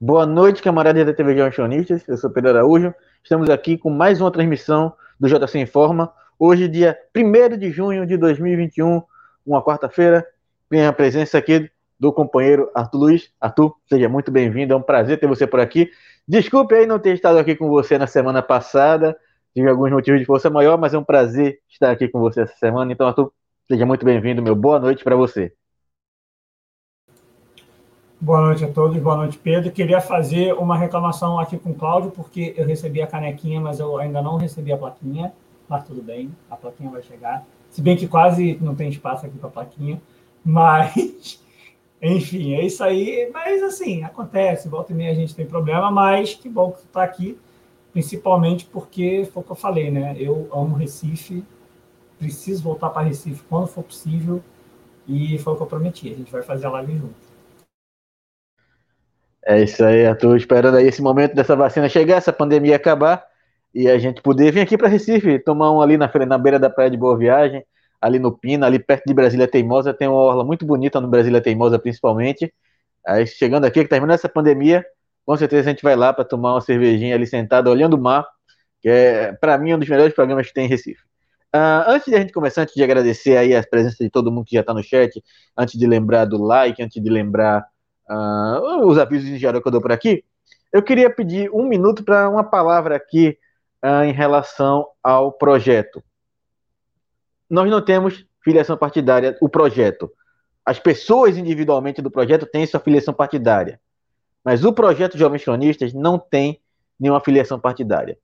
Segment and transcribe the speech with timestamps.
[0.00, 2.06] Boa noite, camaradas da TV Jornalistas.
[2.08, 2.94] Eu sou Pedro Araújo.
[3.22, 6.12] Estamos aqui com mais uma transmissão do JC Informa.
[6.38, 9.02] Hoje, dia 1 de junho de 2021,
[9.46, 10.26] uma quarta-feira.
[10.68, 13.32] Tem a presença aqui do companheiro Arthur Luiz.
[13.40, 14.72] Arthur, seja muito bem-vindo.
[14.72, 15.90] É um prazer ter você por aqui.
[16.28, 19.16] Desculpe aí não ter estado aqui com você na semana passada.
[19.54, 22.56] Tive alguns motivos de força maior, mas é um prazer estar aqui com você essa
[22.56, 22.92] semana.
[22.92, 23.32] Então, Arthur,
[23.72, 24.42] seja muito bem-vindo.
[24.42, 25.50] Meu boa noite para você.
[28.20, 29.72] Boa noite a todos, boa noite, Pedro.
[29.72, 33.96] Queria fazer uma reclamação aqui com o Cláudio, porque eu recebi a canequinha, mas eu
[33.96, 35.32] ainda não recebi a plaquinha.
[35.66, 37.46] Mas tudo bem, a plaquinha vai chegar.
[37.70, 39.98] Se bem que quase não tem espaço aqui para a plaquinha.
[40.44, 41.42] Mas,
[42.02, 43.30] enfim, é isso aí.
[43.32, 46.86] Mas, assim, acontece, volta e meia a gente tem problema, mas que bom que tu
[46.88, 47.38] está aqui,
[47.90, 50.14] principalmente porque foi o que eu falei, né?
[50.18, 51.42] Eu amo Recife,
[52.22, 54.40] preciso voltar para Recife quando for possível,
[55.08, 56.12] e foi o que eu prometi.
[56.12, 57.32] A gente vai fazer a live junto.
[59.44, 60.36] É isso aí, Arthur.
[60.36, 63.24] Esperando aí esse momento dessa vacina chegar, essa pandemia acabar
[63.74, 66.70] e a gente poder vir aqui para Recife, tomar um ali na, na beira da
[66.70, 67.64] praia de Boa Viagem,
[68.00, 69.92] ali no Pina, ali perto de Brasília Teimosa.
[69.92, 72.54] Tem uma orla muito bonita no Brasília Teimosa, principalmente.
[73.04, 74.86] Aí chegando aqui, que terminando essa pandemia,
[75.26, 78.24] com certeza a gente vai lá para tomar uma cervejinha ali sentado, olhando o mar,
[78.80, 81.02] que é, para mim, um dos melhores programas que tem em Recife.
[81.54, 84.46] Uh, antes de a gente começar, antes de agradecer aí a presença de todo mundo
[84.46, 85.22] que já está no chat,
[85.56, 87.66] antes de lembrar do like, antes de lembrar
[88.10, 90.24] uh, os avisos de geral que eu dou por aqui,
[90.72, 93.36] eu queria pedir um minuto para uma palavra aqui
[93.84, 96.02] uh, em relação ao projeto.
[97.50, 100.10] Nós não temos filiação partidária, o projeto.
[100.64, 103.78] As pessoas individualmente do projeto têm sua filiação partidária.
[104.42, 106.60] Mas o projeto Jovens Cronistas não tem
[106.98, 108.18] nenhuma filiação partidária.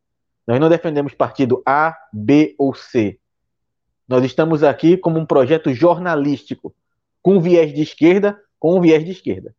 [0.49, 3.21] Nós não defendemos partido A, B ou C.
[4.09, 6.75] Nós estamos aqui como um projeto jornalístico,
[7.23, 9.55] com viés de esquerda, com viés de esquerda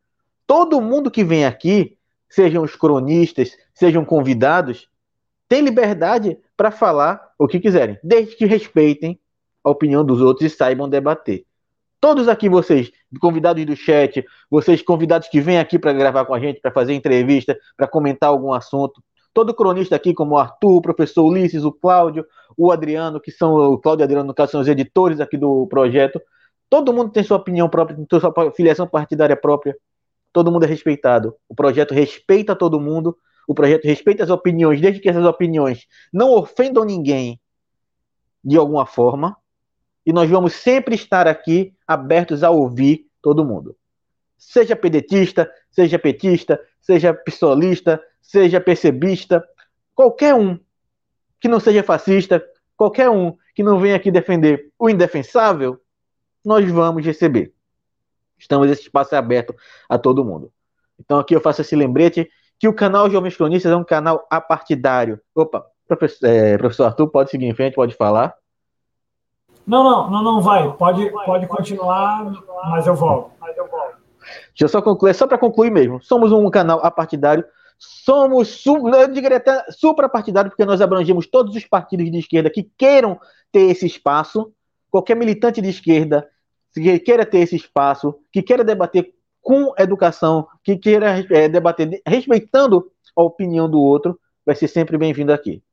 [0.50, 1.96] todo mundo que vem aqui,
[2.28, 4.90] sejam os cronistas, sejam convidados,
[5.48, 9.20] tem liberdade para falar o que quiserem, desde que respeitem
[9.64, 11.46] a opinião dos outros e saibam debater.
[12.02, 12.92] Todos aqui, vocês,
[13.22, 16.94] convidados do chat, vocês convidados que vêm aqui para gravar com a gente, para fazer
[16.96, 19.04] entrevista, para comentar algum assunto,
[19.34, 22.26] todo cronista aqui, como o Arthur, o professor Ulisses, o Cláudio,
[22.58, 25.68] o Adriano, que são o Cláudio e Adriano, no caso, são os editores aqui do
[25.68, 26.22] projeto.
[26.70, 29.76] Todo mundo tem sua opinião própria, tem sua filiação partidária própria
[30.32, 31.36] todo mundo é respeitado.
[31.48, 33.18] O projeto respeita todo mundo,
[33.48, 37.40] o projeto respeita as opiniões, desde que essas opiniões não ofendam ninguém
[38.44, 39.36] de alguma forma.
[40.06, 43.76] E nós vamos sempre estar aqui abertos a ouvir todo mundo.
[44.38, 49.44] Seja pedetista, seja petista, seja pistolista, seja percebista,
[49.96, 50.60] qualquer um
[51.40, 52.44] que não seja fascista,
[52.76, 55.80] qualquer um que não venha aqui defender o indefensável,
[56.44, 57.54] nós vamos receber.
[58.38, 59.54] Estamos, esse espaço é aberto
[59.88, 60.52] a todo mundo.
[61.00, 65.20] Então aqui eu faço esse lembrete que o canal Jovens Cronistas é um canal apartidário.
[65.34, 68.36] Opa, professor, é, professor Arthur, pode seguir em frente, pode falar.
[69.66, 70.72] Não, não, não, não vai.
[70.74, 72.26] Pode, pode continuar,
[72.70, 73.32] mas eu volto.
[73.40, 73.98] Mas eu volto.
[74.50, 76.02] Deixa eu só concluir, só para concluir mesmo.
[76.02, 77.46] Somos um canal apartidário.
[77.80, 83.18] Somos, eu diria até suprapartidário, porque nós abrangemos todos os partidos de esquerda que queiram
[83.54, 84.54] ter esse espaço.
[84.92, 86.30] Qualquer militante de esquerda
[86.74, 92.92] que queira ter esse espaço, que queira debater com educação, que queira é, debater respeitando
[93.16, 95.64] a opinião do outro, vai ser sempre bem-vindo aqui.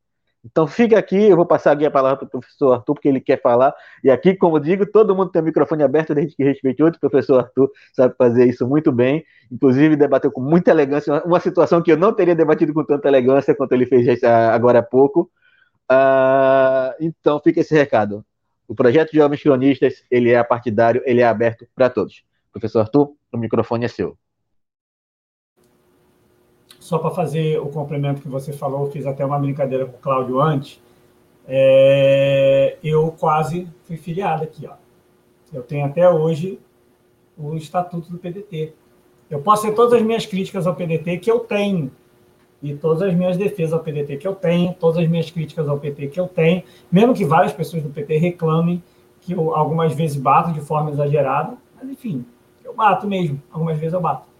[0.49, 3.19] Então fica aqui, eu vou passar aqui a palavra para o professor Arthur, porque ele
[3.19, 3.73] quer falar.
[4.03, 6.97] E aqui, como digo, todo mundo tem o microfone aberto, desde que respeite outro.
[6.97, 9.25] O professor Arthur sabe fazer isso muito bem.
[9.51, 13.53] Inclusive, debateu com muita elegância, uma situação que eu não teria debatido com tanta elegância
[13.53, 15.29] quanto ele fez agora há pouco.
[15.91, 18.25] Uh, então, fica esse recado.
[18.67, 22.23] O projeto de Jovens Cronistas, ele é partidário, ele é aberto para todos.
[22.51, 24.17] Professor Arthur, o microfone é seu.
[26.87, 30.39] Só para fazer o complemento que você falou, fiz até uma brincadeira com o Cláudio
[30.39, 30.81] antes.
[31.45, 34.65] É, eu quase fui filiado aqui.
[34.65, 34.73] Ó.
[35.51, 36.57] Eu tenho até hoje
[37.37, 38.71] o estatuto do PDT.
[39.29, 41.91] Eu posso ter todas as minhas críticas ao PDT que eu tenho,
[42.63, 45.77] e todas as minhas defesas ao PDT que eu tenho, todas as minhas críticas ao
[45.77, 48.81] PT que eu tenho, mesmo que várias pessoas do PT reclamem
[49.19, 52.25] que eu algumas vezes bato de forma exagerada, mas enfim,
[52.63, 54.36] eu bato mesmo, algumas vezes eu bato.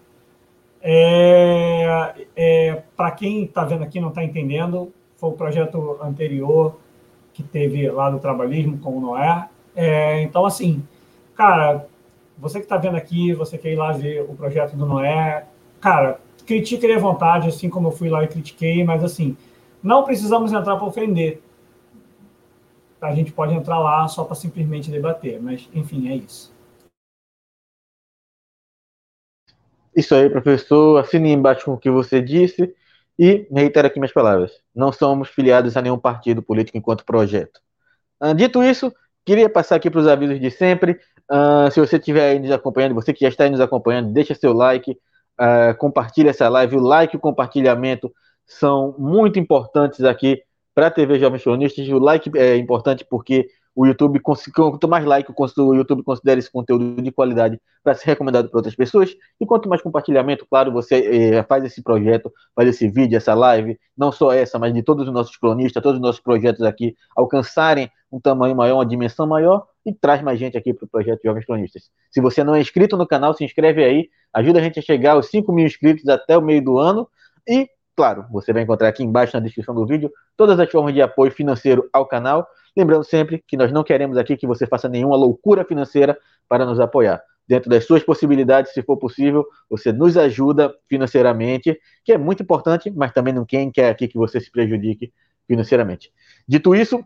[0.81, 6.79] É, é, Para quem está vendo aqui não está entendendo, foi o projeto anterior
[7.33, 9.47] que teve lá do trabalhismo com o Noé.
[9.75, 10.83] É, então, assim,
[11.35, 11.87] cara,
[12.37, 15.45] você que está vendo aqui, você quer ir lá ver o projeto do Noé,
[15.79, 19.35] cara, critique ele à vontade, assim como eu fui lá e critiquei, mas assim,
[19.83, 21.41] não precisamos entrar para ofender.
[22.99, 25.39] a gente pode entrar lá só para simplesmente debater.
[25.41, 26.51] Mas, enfim, é isso.
[29.97, 30.99] Isso aí, professor.
[30.99, 32.71] Assine embaixo com o que você disse
[33.17, 34.51] e reitero aqui minhas palavras.
[34.75, 37.59] Não somos filiados a nenhum partido político enquanto projeto.
[38.21, 38.93] Uh, dito isso,
[39.25, 40.99] queria passar aqui para os avisos de sempre.
[41.31, 44.35] Uh, se você estiver aí nos acompanhando, você que já está aí nos acompanhando, deixa
[44.35, 46.75] seu like, uh, compartilha essa live.
[46.75, 48.13] O like e o compartilhamento
[48.45, 50.43] são muito importantes aqui
[50.75, 51.89] para a TV Jovens Cronistas.
[51.89, 53.47] O like é importante porque
[53.77, 58.49] o YouTube, quanto mais like o YouTube considera esse conteúdo de qualidade para ser recomendado
[58.49, 62.89] para outras pessoas, e quanto mais compartilhamento, claro, você eh, faz esse projeto, faz esse
[62.89, 66.19] vídeo, essa live, não só essa, mas de todos os nossos cronistas, todos os nossos
[66.19, 70.85] projetos aqui, alcançarem um tamanho maior, uma dimensão maior, e traz mais gente aqui para
[70.85, 71.83] o projeto Jovens Cronistas.
[72.09, 75.11] Se você não é inscrito no canal, se inscreve aí, ajuda a gente a chegar
[75.11, 77.07] aos 5 mil inscritos até o meio do ano,
[77.47, 81.01] e Claro, você vai encontrar aqui embaixo na descrição do vídeo todas as formas de
[81.01, 82.47] apoio financeiro ao canal.
[82.77, 86.15] Lembrando sempre que nós não queremos aqui que você faça nenhuma loucura financeira
[86.47, 87.19] para nos apoiar.
[87.47, 91.75] Dentro das suas possibilidades, se for possível, você nos ajuda financeiramente,
[92.05, 95.11] que é muito importante, mas também não quem quer aqui que você se prejudique
[95.47, 96.11] financeiramente.
[96.47, 97.03] Dito isso,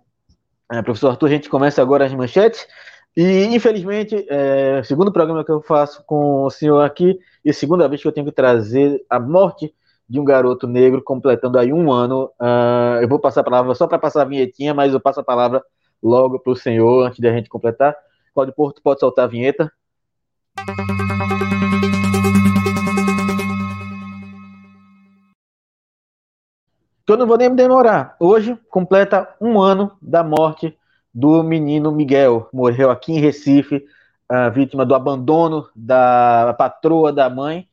[0.69, 2.67] é, professor Arthur, a gente começa agora as manchetes.
[3.15, 8.01] E, infelizmente, é, segundo programa que eu faço com o senhor aqui, e segunda vez
[8.01, 9.73] que eu tenho que trazer a morte
[10.11, 12.25] de um garoto negro completando aí um ano.
[12.37, 15.23] Uh, eu vou passar a palavra só para passar a vinhetinha, mas eu passo a
[15.23, 15.63] palavra
[16.03, 17.95] logo para o senhor antes de a gente completar.
[18.33, 19.71] Cláudio Porto, pode soltar a vinheta.
[27.03, 28.17] Então não vou nem demorar.
[28.19, 30.77] Hoje completa um ano da morte
[31.13, 32.49] do menino Miguel.
[32.51, 33.85] Morreu aqui em Recife,
[34.53, 37.65] vítima do abandono da patroa da mãe.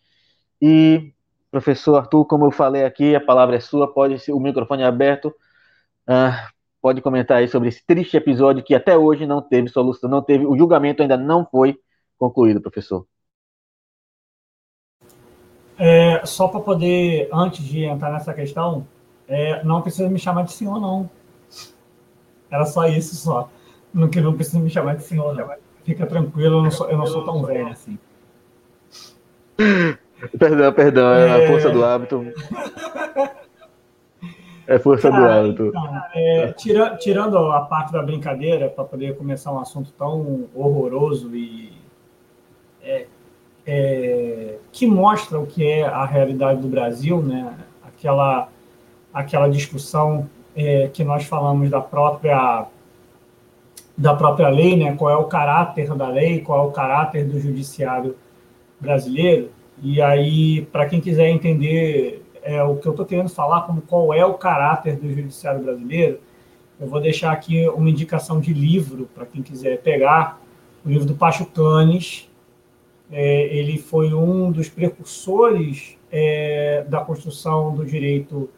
[0.62, 1.12] E
[1.50, 4.87] Professor Arthur, como eu falei aqui, a palavra é sua, pode ser, o microfone é
[4.87, 5.29] aberto.
[6.06, 6.33] Uh,
[6.81, 10.47] pode comentar aí sobre esse triste episódio que até hoje não teve solução, não teve,
[10.47, 11.79] o julgamento ainda não foi
[12.19, 13.06] concluído, professor.
[15.79, 18.87] É, só para poder, antes de entrar nessa questão,
[19.29, 21.09] é, não precisa me chamar de senhor, não.
[22.50, 23.49] Era só isso, só.
[23.95, 25.49] Não, que não precisa me chamar de senhor, não.
[25.85, 27.99] Fica tranquilo, eu não sou, eu não sou tão velho assim.
[30.38, 31.47] Perdão, perdão, é, a é.
[31.47, 32.26] força do hábito.
[34.67, 35.67] É força Cara, do hábito.
[35.67, 41.35] Então, é, tira, tirando a parte da brincadeira, para poder começar um assunto tão horroroso
[41.35, 41.73] e
[42.82, 43.06] é,
[43.67, 47.55] é, que mostra o que é a realidade do Brasil, né?
[47.82, 48.49] aquela,
[49.12, 52.67] aquela discussão é, que nós falamos da própria
[53.97, 54.94] da própria lei, né?
[54.97, 58.17] qual é o caráter da lei, qual é o caráter do judiciário
[58.81, 59.50] brasileiro.
[59.82, 64.12] E aí, para quem quiser entender é, o que eu estou querendo falar, como qual
[64.12, 66.20] é o caráter do judiciário brasileiro,
[66.80, 70.40] eu vou deixar aqui uma indicação de livro para quem quiser pegar,
[70.84, 72.28] o livro do Pacho Canes.
[73.10, 78.48] É, ele foi um dos precursores é, da construção do direito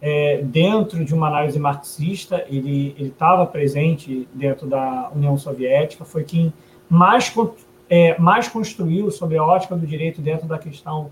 [0.00, 2.44] é, dentro de uma análise marxista.
[2.48, 6.52] Ele estava presente dentro da União Soviética, foi quem
[6.88, 7.30] mais
[7.88, 11.10] é, mais construiu sobre a ótica do direito dentro da questão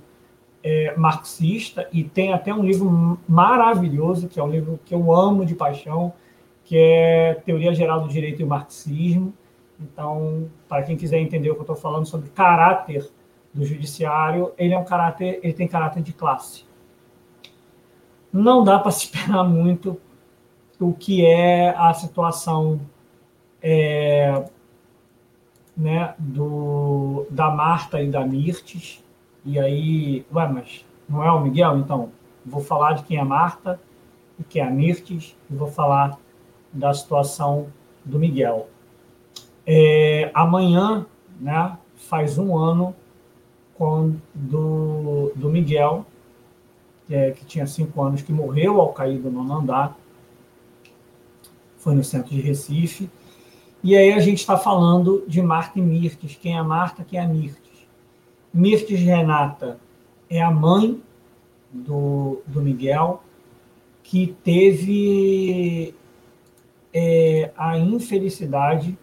[0.62, 5.44] é, marxista e tem até um livro maravilhoso, que é um livro que eu amo
[5.44, 6.12] de paixão,
[6.64, 9.34] que é Teoria Geral do Direito e o Marxismo.
[9.78, 13.08] Então, para quem quiser entender o que eu estou falando sobre caráter
[13.52, 16.64] do judiciário, ele é um caráter, ele tem caráter de classe.
[18.32, 20.00] Não dá para se esperar muito
[20.80, 22.80] o que é a situação
[23.62, 24.44] é,
[25.76, 29.02] né, do, da Marta e da Mirtes.
[29.44, 31.78] E aí, ué, mas não é o Miguel?
[31.78, 32.10] Então,
[32.44, 33.80] vou falar de quem é Marta
[34.38, 36.18] e quem é a Mirtes, e vou falar
[36.72, 37.68] da situação
[38.04, 38.68] do Miguel.
[39.66, 41.06] É, amanhã,
[41.40, 42.94] né, faz um ano
[43.74, 46.04] quando, do, do Miguel,
[47.08, 49.96] é, que tinha cinco anos, que morreu ao cair do nono andar.
[51.76, 53.10] Foi no centro de Recife.
[53.84, 56.38] E aí a gente está falando de Marta e Mirtes.
[56.40, 57.86] Quem é Marta, quem é a Mirtes?
[58.52, 59.78] Mirtes Renata
[60.30, 61.02] é a mãe
[61.70, 63.22] do, do Miguel,
[64.02, 65.94] que teve
[66.94, 68.96] é, a infelicidade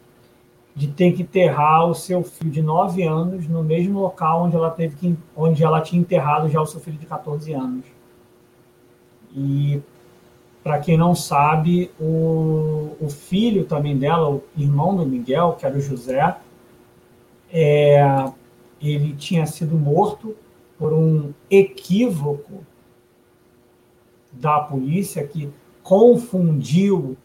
[0.76, 4.72] de ter que enterrar o seu filho de 9 anos no mesmo local onde ela
[4.72, 7.86] teve que, onde ela tinha enterrado já o seu filho de 14 anos.
[9.36, 9.80] E
[10.64, 15.76] para quem não sabe, o, o, filho também dela, o irmão do Miguel, que era
[15.76, 16.38] o José,
[17.52, 18.32] é,
[18.82, 20.36] ele tinha sido morto
[20.78, 22.64] por um equívoco
[24.32, 25.50] da polícia que
[25.84, 27.18] confundiu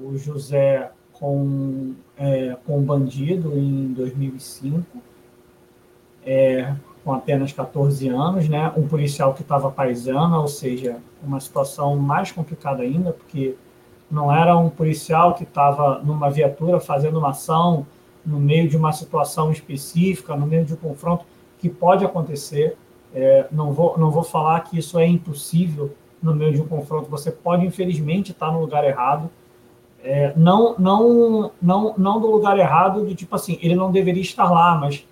[0.00, 4.84] o José com, é, com bandido em 2005,
[6.24, 8.72] é, com apenas 14 anos, né?
[8.76, 13.56] Um policial que estava paisana, ou seja, uma situação mais complicada ainda, porque
[14.10, 17.86] não era um policial que estava numa viatura fazendo uma ação
[18.24, 21.24] no meio de uma situação específica, no meio de um confronto
[21.58, 22.76] que pode acontecer.
[23.14, 27.10] É, não, vou, não vou falar que isso é impossível no meio de um confronto.
[27.10, 29.28] Você pode, infelizmente, estar no lugar errado.
[30.04, 34.50] É, não, não, não, não do lugar errado, de tipo assim, ele não deveria estar
[34.50, 35.06] lá, mas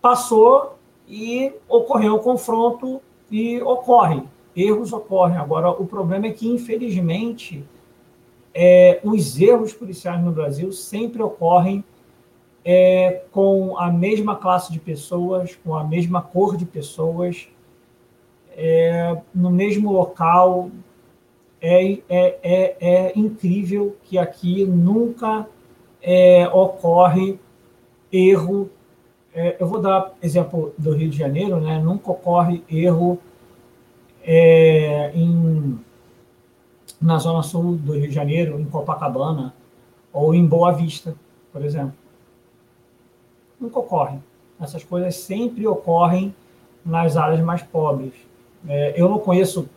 [0.00, 0.75] passou
[1.08, 4.22] e ocorreu o confronto e ocorre.
[4.54, 5.36] Erros ocorrem.
[5.36, 7.64] Agora, o problema é que, infelizmente,
[8.54, 11.84] é, os erros policiais no Brasil sempre ocorrem
[12.64, 17.48] é, com a mesma classe de pessoas, com a mesma cor de pessoas,
[18.56, 20.70] é, no mesmo local.
[21.58, 25.48] É, é, é, é, incrível que aqui nunca
[26.02, 27.40] é, ocorre
[28.12, 28.70] erro
[29.36, 31.78] é, eu vou dar exemplo do Rio de Janeiro, né?
[31.78, 33.18] Nunca ocorre erro
[34.24, 35.78] é, em,
[36.98, 39.54] na zona sul do Rio de Janeiro, em Copacabana
[40.10, 41.14] ou em Boa Vista,
[41.52, 41.92] por exemplo.
[43.60, 44.18] Nunca ocorre.
[44.58, 46.34] Essas coisas sempre ocorrem
[46.82, 48.14] nas áreas mais pobres.
[48.66, 49.68] É, eu não conheço,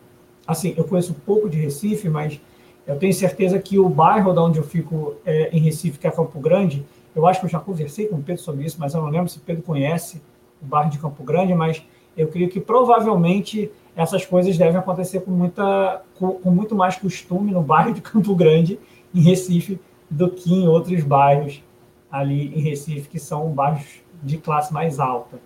[0.47, 2.39] assim, eu conheço pouco de Recife, mas
[2.87, 6.11] eu tenho certeza que o bairro de onde eu fico é, em Recife, que é
[6.11, 6.85] Campo Grande,
[7.19, 9.29] eu acho que eu já conversei com o Pedro sobre isso, mas eu não lembro
[9.29, 10.21] se o Pedro conhece
[10.61, 11.83] o bairro de Campo Grande, mas
[12.17, 17.51] eu creio que provavelmente essas coisas devem acontecer com, muita, com, com muito mais costume
[17.51, 18.79] no bairro de Campo Grande,
[19.13, 21.63] em Recife, do que em outros bairros
[22.11, 25.39] ali em Recife, que são bairros de classe mais alta.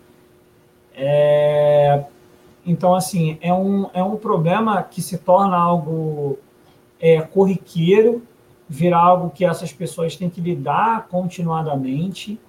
[0.96, 2.04] É,
[2.66, 6.38] então, assim, é um, é um problema que se torna algo
[7.00, 8.22] é, corriqueiro
[8.74, 12.40] virar algo que essas pessoas têm que lidar continuadamente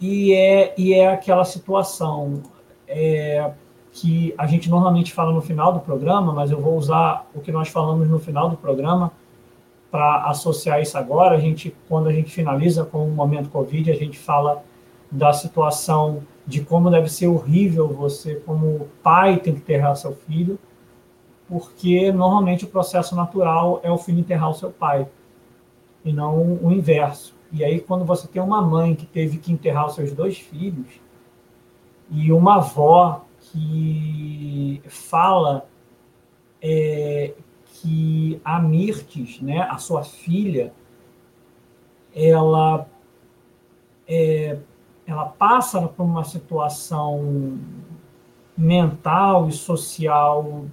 [0.00, 2.42] e é, e é aquela situação
[2.88, 3.52] é,
[3.92, 7.52] que a gente normalmente fala no final do programa, mas eu vou usar o que
[7.52, 9.12] nós falamos no final do programa
[9.88, 11.36] para associar isso agora.
[11.36, 14.64] A gente, quando a gente finaliza com o momento Covid, a gente fala
[15.12, 20.58] da situação de como deve ser horrível você, como pai, tem que enterrar seu filho,
[21.48, 25.06] porque normalmente o processo natural é o filho enterrar o seu pai
[26.04, 27.34] e não o inverso.
[27.52, 31.00] E aí, quando você tem uma mãe que teve que enterrar os seus dois filhos
[32.10, 35.68] e uma avó que fala
[36.62, 40.72] é, que a Mirtes, né, a sua filha,
[42.14, 42.86] ela,
[44.06, 44.58] é,
[45.06, 47.58] ela passa por uma situação
[48.56, 50.66] mental e social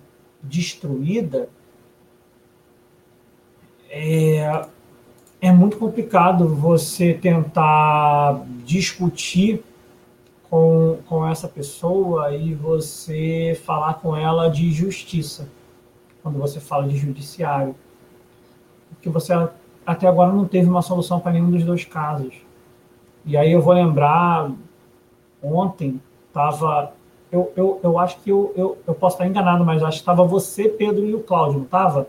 [0.43, 1.49] destruída,
[3.89, 4.67] é,
[5.39, 9.63] é muito complicado você tentar discutir
[10.49, 15.47] com, com essa pessoa e você falar com ela de justiça,
[16.23, 17.75] quando você fala de judiciário.
[18.89, 19.33] Porque você
[19.85, 22.33] até agora não teve uma solução para nenhum dos dois casos.
[23.25, 24.51] E aí eu vou lembrar,
[25.43, 26.93] ontem estava.
[27.31, 30.23] Eu, eu, eu acho que eu, eu, eu posso estar enganado, mas acho que estava
[30.23, 32.07] você, Pedro e o Cláudio, não estava?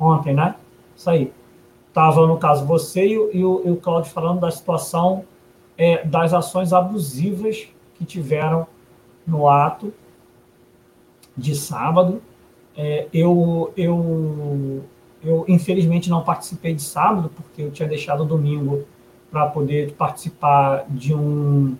[0.00, 0.54] Ontem, né?
[0.96, 1.30] Isso aí
[1.98, 5.24] estava, no caso, você e e o, e o Claudio falando da situação
[5.76, 8.68] é, das ações abusivas que tiveram
[9.26, 9.92] no ato
[11.36, 12.22] de sábado.
[12.76, 14.84] É, eu, eu,
[15.24, 18.84] eu, infelizmente, não participei de sábado, porque eu tinha deixado domingo
[19.28, 21.76] para poder participar de um.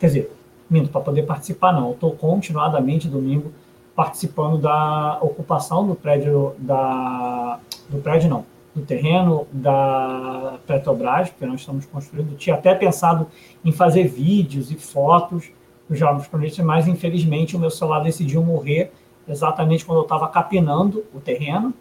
[0.00, 0.32] Quer dizer,
[0.68, 1.92] minto, para poder participar, não.
[1.92, 3.52] Estou continuadamente domingo
[3.94, 7.60] participando da ocupação do prédio da.
[7.88, 12.36] Do prédio, não do terreno da Petrobras, porque nós estamos construindo.
[12.36, 13.26] Tinha até pensado
[13.64, 15.50] em fazer vídeos e fotos
[15.88, 18.92] dos Jogos Cronistas, mas infelizmente o meu celular decidiu morrer
[19.28, 21.74] exatamente quando eu estava capinando o terreno.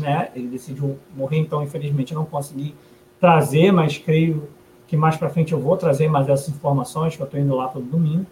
[0.00, 0.30] Né?
[0.34, 2.74] Ele decidiu morrer, então infelizmente eu não consegui
[3.20, 4.48] trazer, mas creio
[4.86, 7.68] que mais para frente eu vou trazer mais essas informações, que eu estou indo lá
[7.68, 8.26] todo domingo.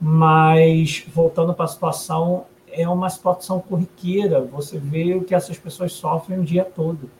[0.00, 5.92] Mas voltando para a situação, é uma situação corriqueira, você vê o que essas pessoas
[5.92, 7.10] sofrem o dia todo.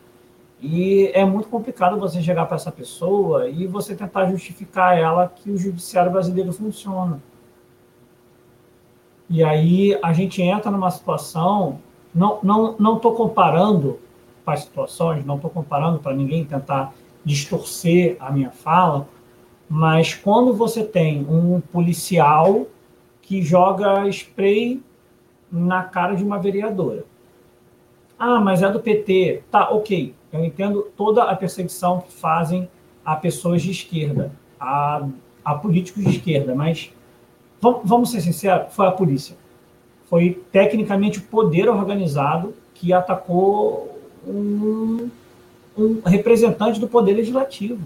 [0.61, 5.49] E é muito complicado você chegar para essa pessoa e você tentar justificar ela que
[5.49, 7.21] o judiciário brasileiro funciona.
[9.29, 11.79] E aí a gente entra numa situação,
[12.13, 13.99] não não não estou comparando
[14.45, 19.07] as situações, não estou comparando para ninguém tentar distorcer a minha fala,
[19.69, 22.65] mas quando você tem um policial
[23.21, 24.81] que joga spray
[25.51, 27.05] na cara de uma vereadora.
[28.17, 29.43] Ah, mas é do PT.
[29.49, 30.13] Tá, ok.
[30.31, 32.69] Eu entendo toda a perseguição que fazem
[33.03, 35.07] a pessoas de esquerda, a,
[35.43, 36.91] a políticos de esquerda, mas
[37.59, 39.35] vamos, vamos ser sinceros, foi a polícia.
[40.05, 45.09] Foi tecnicamente o poder organizado que atacou um,
[45.77, 47.79] um representante do poder legislativo.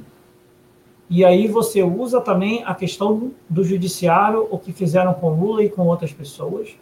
[1.10, 5.64] E aí você usa também a questão do, do judiciário, o que fizeram com Lula
[5.64, 6.76] e com outras pessoas.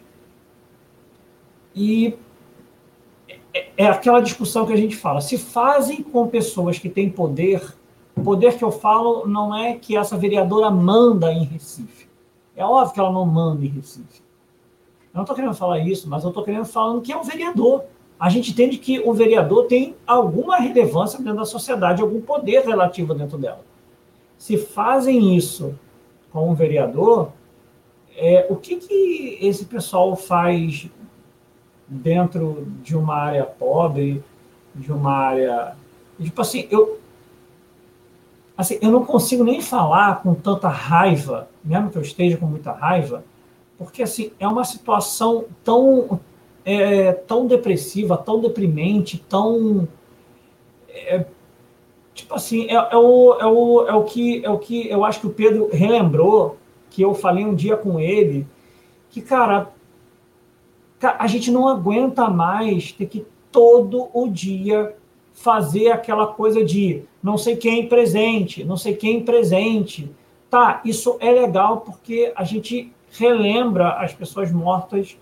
[1.74, 2.14] E
[3.54, 5.20] é, é aquela discussão que a gente fala.
[5.20, 7.62] Se fazem com pessoas que têm poder,
[8.16, 12.08] o poder que eu falo não é que essa vereadora manda em Recife.
[12.54, 14.22] É óbvio que ela não manda em Recife.
[15.12, 17.84] Eu não estou querendo falar isso, mas eu estou querendo falar que é um vereador.
[18.18, 23.14] A gente entende que o vereador tem alguma relevância dentro da sociedade, algum poder relativo
[23.14, 23.64] dentro dela.
[24.38, 25.74] Se fazem isso
[26.30, 27.32] com um vereador,
[28.16, 30.88] é, o que, que esse pessoal faz
[31.88, 34.22] dentro de uma área pobre,
[34.74, 35.76] de uma área.
[36.20, 36.98] Tipo assim, eu.
[38.56, 42.70] Assim, eu não consigo nem falar com tanta raiva, mesmo que eu esteja com muita
[42.70, 43.24] raiva,
[43.78, 46.20] porque assim, é uma situação tão,
[46.64, 49.88] é, tão depressiva, tão deprimente, tão.
[50.88, 51.24] É,
[52.14, 55.20] tipo assim, é, é, o, é, o, é, o que, é o que eu acho
[55.20, 56.58] que o Pedro relembrou,
[56.90, 58.46] que eu falei um dia com ele,
[59.10, 59.70] que, cara,
[61.06, 64.94] a gente não aguenta mais ter que todo o dia
[65.32, 70.10] fazer aquela coisa de não sei quem presente, não sei quem presente.
[70.50, 75.16] Tá, isso é legal porque a gente relembra as pessoas mortas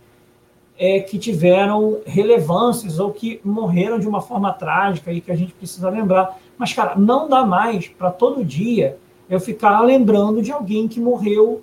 [0.79, 5.53] é, que tiveram relevâncias ou que morreram de uma forma trágica e que a gente
[5.53, 6.39] precisa lembrar.
[6.57, 8.97] Mas, cara, não dá mais para todo dia
[9.29, 11.63] eu ficar lembrando de alguém que morreu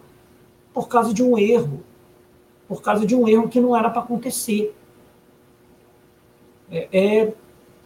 [0.73, 1.82] por causa de um erro,
[2.67, 4.75] por causa de um erro que não era para acontecer.
[6.69, 7.34] É, é,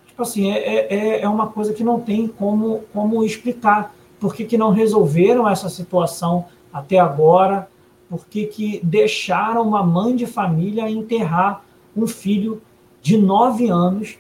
[0.08, 3.94] tipo assim, é, é, é uma coisa que não tem como, como explicar.
[4.20, 7.70] Por que, que não resolveram essa situação até agora?
[8.10, 11.63] Por que, que deixaram uma mãe de família enterrar
[11.96, 12.62] um filho
[13.02, 14.17] de nove anos,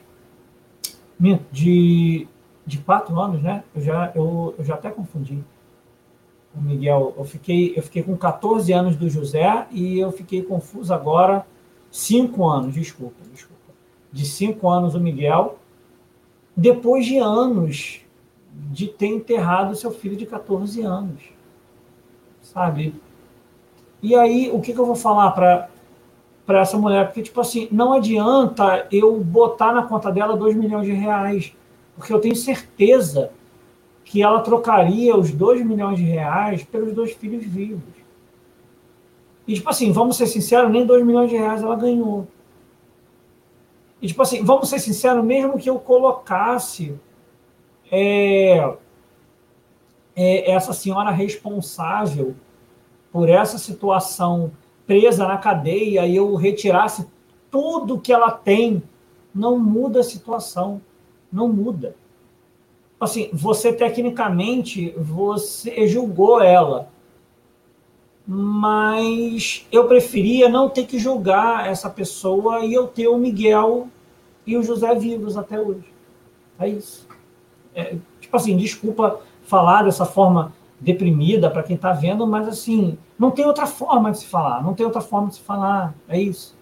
[1.51, 2.27] de,
[2.65, 3.63] de quatro anos, né?
[3.75, 5.43] Eu já, eu, eu já até confundi
[6.59, 7.13] Miguel.
[7.17, 11.45] Eu fiquei, eu fiquei com 14 anos do José e eu fiquei confuso agora.
[11.89, 13.61] Cinco anos, desculpa, desculpa.
[14.11, 15.57] De cinco anos o Miguel,
[16.55, 18.01] depois de anos
[18.53, 21.21] de ter enterrado seu filho de 14 anos.
[22.41, 22.93] Sabe?
[24.01, 25.69] E aí, o que, que eu vou falar para
[26.45, 27.05] para essa mulher?
[27.05, 31.53] Porque, tipo assim, não adianta eu botar na conta dela 2 milhões de reais,
[31.95, 33.31] porque eu tenho certeza
[34.11, 37.81] que ela trocaria os 2 milhões de reais pelos dois filhos vivos.
[39.47, 42.27] E, tipo assim, vamos ser sinceros, nem 2 milhões de reais ela ganhou.
[44.01, 46.93] E, tipo assim, vamos ser sinceros, mesmo que eu colocasse
[47.89, 48.75] é,
[50.13, 52.35] é, essa senhora responsável
[53.13, 54.51] por essa situação
[54.85, 57.07] presa na cadeia e eu retirasse
[57.49, 58.83] tudo que ela tem,
[59.33, 60.81] não muda a situação.
[61.31, 61.95] Não muda
[63.03, 66.89] assim, você tecnicamente você julgou ela,
[68.27, 73.87] mas eu preferia não ter que julgar essa pessoa e eu ter o Miguel
[74.45, 75.91] e o José vivos até hoje.
[76.59, 77.07] É isso.
[77.73, 83.31] É, tipo assim, desculpa falar dessa forma deprimida para quem está vendo, mas assim, não
[83.31, 85.93] tem outra forma de se falar, não tem outra forma de se falar.
[86.07, 86.55] É isso.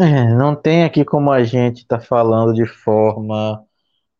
[0.00, 3.62] É, não tem aqui como a gente tá falando de forma,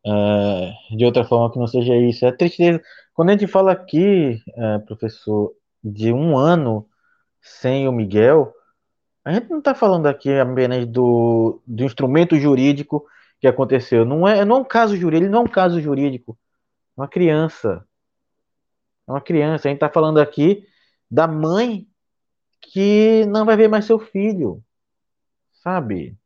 [0.05, 2.27] é, de outra forma que não seja isso.
[2.27, 2.83] É tristeza.
[3.15, 6.87] Quando a gente fala aqui, é, professor, de um ano
[7.41, 8.53] sem o Miguel,
[9.25, 13.07] a gente não está falando aqui apenas do, do instrumento jurídico
[13.41, 14.05] que aconteceu.
[14.05, 16.39] Não é, não é um caso jurídico, ele não é um caso jurídico.
[16.97, 17.87] É uma criança.
[19.09, 19.69] É uma criança.
[19.69, 20.67] A gente está falando aqui
[21.11, 21.87] da mãe
[22.61, 24.63] que não vai ver mais seu filho
[25.63, 26.17] sabe?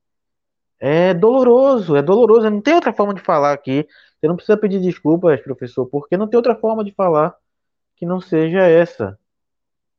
[0.78, 2.50] É doloroso, é doloroso.
[2.50, 3.86] Não tem outra forma de falar aqui.
[4.20, 7.34] Você não precisa pedir desculpas, professor, porque não tem outra forma de falar
[7.96, 9.18] que não seja essa.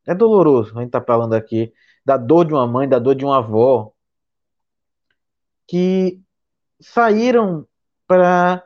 [0.08, 1.74] É doloroso a gente tá falando aqui
[2.06, 3.92] da dor de uma mãe, da dor de uma avó
[5.68, 6.22] que
[6.80, 7.68] saíram
[8.08, 8.64] para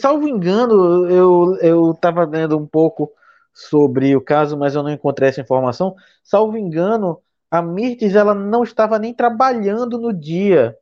[0.00, 3.12] salvo engano, eu eu estava lendo um pouco
[3.52, 5.94] sobre o caso, mas eu não encontrei essa informação.
[6.24, 7.20] Salvo engano,
[7.52, 10.74] a Mirtes ela não estava nem trabalhando no dia.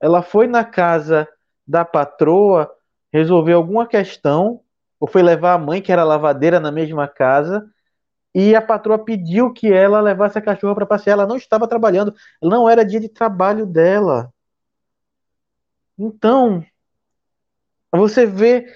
[0.00, 1.28] Ela foi na casa
[1.64, 2.68] da patroa
[3.12, 4.62] resolver alguma questão,
[4.98, 7.64] ou foi levar a mãe, que era lavadeira, na mesma casa,
[8.34, 11.12] e a patroa pediu que ela levasse a cachorra para passear.
[11.12, 14.32] Ela não estava trabalhando, não era dia de trabalho dela.
[15.96, 16.64] Então,
[17.92, 18.66] você vê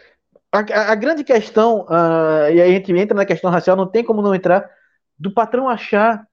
[0.52, 4.04] a, a, grande questão, uh, e aí a gente entra na questão racial, não tem
[4.04, 4.70] como não entrar,
[5.18, 6.24] do patrão achar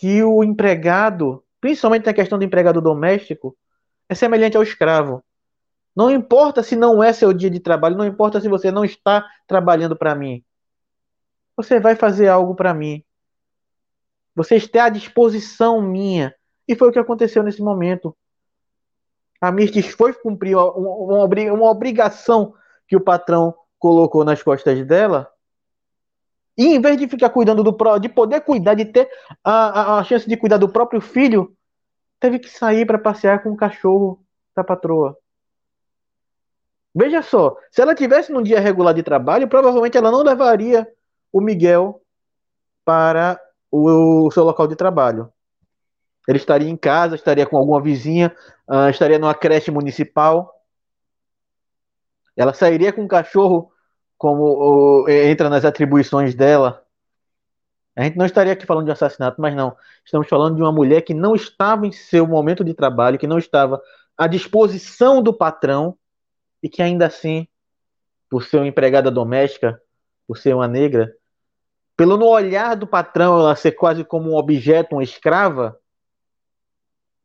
[0.00, 3.54] que o empregado, principalmente na questão do empregado doméstico,
[4.08, 5.22] é semelhante ao escravo.
[5.94, 9.28] Não importa se não é seu dia de trabalho, não importa se você não está
[9.46, 10.42] trabalhando para mim.
[11.54, 13.04] Você vai fazer algo para mim.
[14.34, 16.34] Você está à disposição minha.
[16.66, 18.16] E foi o que aconteceu nesse momento.
[19.38, 22.54] A Mirtes foi cumprir uma, uma obrigação
[22.88, 25.30] que o patrão colocou nas costas dela.
[26.56, 29.08] E em vez de ficar cuidando do de poder cuidar, de ter
[29.42, 31.56] a, a, a chance de cuidar do próprio filho,
[32.18, 34.22] teve que sair para passear com o cachorro
[34.54, 35.16] da patroa.
[36.94, 40.86] Veja só, se ela tivesse num dia regular de trabalho, provavelmente ela não levaria
[41.32, 42.02] o Miguel
[42.84, 45.32] para o, o seu local de trabalho.
[46.26, 48.34] Ele estaria em casa, estaria com alguma vizinha,
[48.68, 50.62] uh, estaria numa creche municipal.
[52.36, 53.72] Ela sairia com o cachorro,
[54.20, 56.84] como entra nas atribuições dela.
[57.96, 59.74] A gente não estaria aqui falando de assassinato, mas não.
[60.04, 63.38] Estamos falando de uma mulher que não estava em seu momento de trabalho, que não
[63.38, 63.80] estava
[64.18, 65.96] à disposição do patrão
[66.62, 67.48] e que ainda assim,
[68.28, 69.80] por ser uma empregada doméstica,
[70.28, 71.16] por ser uma negra,
[71.96, 75.80] pelo no olhar do patrão ela ser quase como um objeto, uma escrava,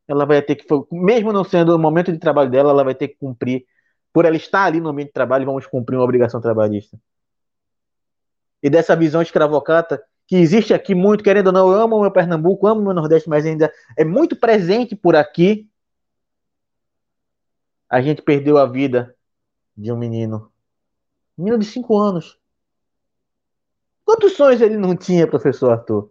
[0.08, 3.10] ela vai ter que, mesmo não sendo o momento de trabalho dela, ela vai ter
[3.10, 3.66] que cumprir,
[4.16, 6.98] por ela estar ali no ambiente de trabalho, vamos cumprir uma obrigação trabalhista.
[8.64, 12.10] E dessa visão escravocrata, que existe aqui muito, querendo ou não, eu amo o meu
[12.10, 15.70] Pernambuco, amo o meu Nordeste, mas ainda é muito presente por aqui.
[17.90, 19.14] A gente perdeu a vida
[19.76, 20.50] de um menino.
[21.38, 22.40] Um menino de 5 anos.
[24.06, 26.10] Quantos sonhos ele não tinha, professor Arthur?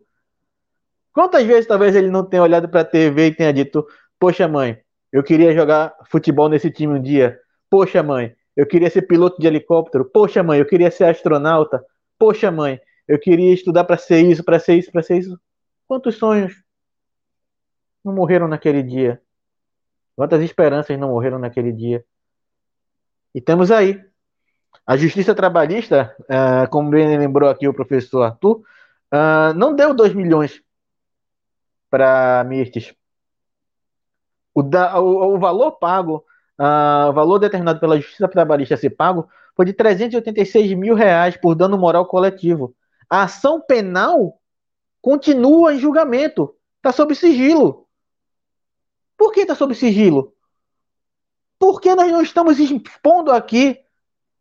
[1.10, 3.86] Quantas vezes talvez ele não tenha olhado para a TV e tenha dito:
[4.18, 4.78] Poxa, mãe,
[5.10, 7.40] eu queria jogar futebol nesse time um dia.
[7.74, 10.04] Poxa, mãe, eu queria ser piloto de helicóptero.
[10.04, 11.84] Poxa, mãe, eu queria ser astronauta.
[12.16, 15.36] Poxa, mãe, eu queria estudar para ser isso, para ser isso, para ser isso.
[15.84, 16.54] Quantos sonhos
[18.04, 19.20] não morreram naquele dia?
[20.14, 22.04] Quantas esperanças não morreram naquele dia?
[23.34, 24.00] E temos aí
[24.86, 28.62] a justiça trabalhista, uh, como bem lembrou aqui o professor Arthur,
[29.12, 30.62] uh, não deu 2 milhões
[31.90, 32.94] para Mirtes.
[34.54, 36.24] O, o, valor pago,
[36.58, 41.54] o valor determinado pela justiça trabalhista a ser pago, foi de 386 mil reais por
[41.54, 42.74] dano moral coletivo.
[43.08, 44.40] A ação penal
[45.00, 46.54] continua em julgamento.
[46.76, 47.86] Está sob sigilo.
[49.16, 50.34] Por que está sob sigilo?
[51.58, 53.78] Porque nós não estamos expondo aqui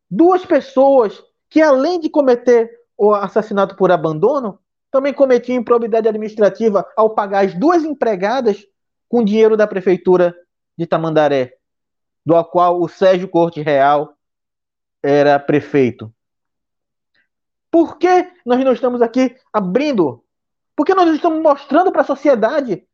[0.10, 4.60] duas pessoas que, além de cometer o assassinato por abandono,
[4.92, 8.66] também cometiam improbidade administrativa ao pagar as duas empregadas
[9.08, 10.36] com dinheiro da prefeitura
[10.78, 11.54] de Tamandaré,
[12.26, 14.16] do qual o Sérgio Corte Real
[15.02, 16.14] era prefeito.
[17.70, 20.24] Por que nós não estamos aqui abrindo?
[20.76, 22.88] Por que nós não estamos mostrando para a sociedade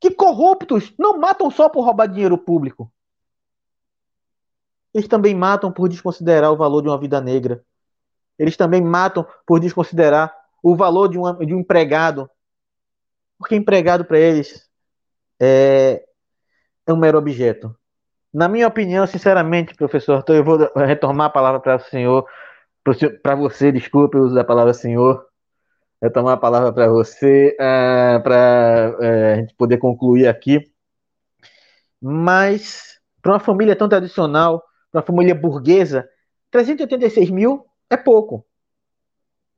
[0.00, 2.92] que corruptos não matam só por roubar dinheiro público?
[4.92, 7.64] Eles também matam por desconsiderar o valor de uma vida negra.
[8.38, 12.28] Eles também matam por desconsiderar o valor de, de um empregado.
[13.38, 14.68] Porque empregado para eles
[15.40, 16.04] é,
[16.86, 17.77] é um mero objeto.
[18.32, 22.26] Na minha opinião, sinceramente, professor, eu vou retomar a palavra para o senhor,
[23.22, 25.26] para você, desculpe eu usar a palavra senhor,
[26.00, 30.70] retomar a palavra para você, uh, para uh, a gente poder concluir aqui.
[32.00, 34.62] Mas, para uma família tão tradicional,
[34.92, 36.08] para uma família burguesa,
[36.50, 38.44] 386 mil é pouco.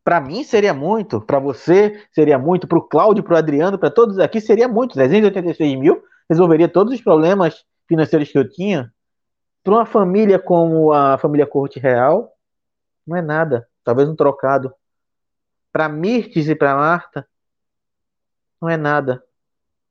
[0.04, 3.90] Para mim seria muito, para você seria muito, para o Cláudio, para o Adriano, para
[3.90, 4.94] todos aqui seria muito.
[4.94, 8.94] 386 mil resolveria todos os problemas financeiros que eu tinha.
[9.64, 12.33] Para uma família como a família Corte Real,
[13.05, 13.68] não é nada.
[13.83, 14.72] Talvez um trocado.
[15.72, 17.29] Para Mirtes e para Marta,
[18.61, 19.22] não é nada.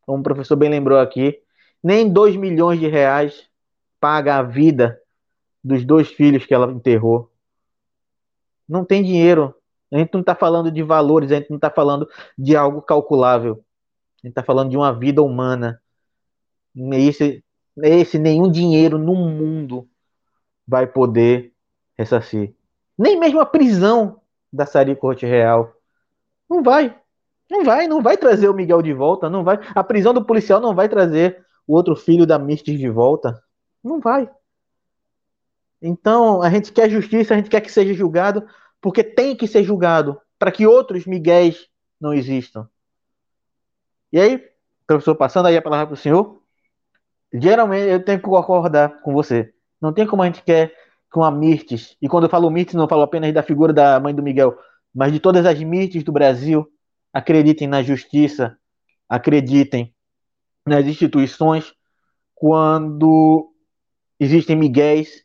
[0.05, 1.41] Como o professor bem lembrou aqui,
[1.83, 3.49] nem 2 milhões de reais
[3.99, 4.99] paga a vida
[5.62, 7.29] dos dois filhos que ela enterrou.
[8.67, 9.53] Não tem dinheiro.
[9.91, 12.07] A gente não está falando de valores, a gente não está falando
[12.38, 13.63] de algo calculável.
[14.23, 15.81] A gente está falando de uma vida humana.
[16.93, 17.43] Esse,
[17.77, 19.88] esse nenhum dinheiro no mundo
[20.67, 21.53] vai poder
[21.97, 22.53] ressarcir.
[22.97, 25.73] Nem mesmo a prisão da Sari Corte Real.
[26.49, 26.95] Não vai.
[27.49, 29.60] Não vai, não vai trazer o Miguel de volta, não vai.
[29.73, 33.41] A prisão do policial não vai trazer o outro filho da Misty de volta.
[33.84, 34.29] Não vai.
[35.82, 38.45] Então, a gente quer justiça, a gente quer que seja julgado,
[38.82, 41.67] porque tem que ser julgado, para que outros miguéis
[41.99, 42.69] não existam.
[44.12, 44.43] E aí,
[44.86, 46.38] professor, passando aí a palavra para o senhor.
[47.33, 49.53] Geralmente eu tenho que concordar com você.
[49.81, 50.73] Não tem como a gente quer
[51.11, 54.13] com a Mirtes, e quando eu falo Mirtes, não falo apenas da figura da mãe
[54.13, 54.55] do Miguel,
[54.93, 56.67] mas de todas as Mirtes do Brasil,
[57.11, 58.55] acreditem na justiça,
[59.07, 59.93] acreditem
[60.65, 61.73] nas instituições,
[62.35, 63.51] quando
[64.19, 65.23] existem Miguéis,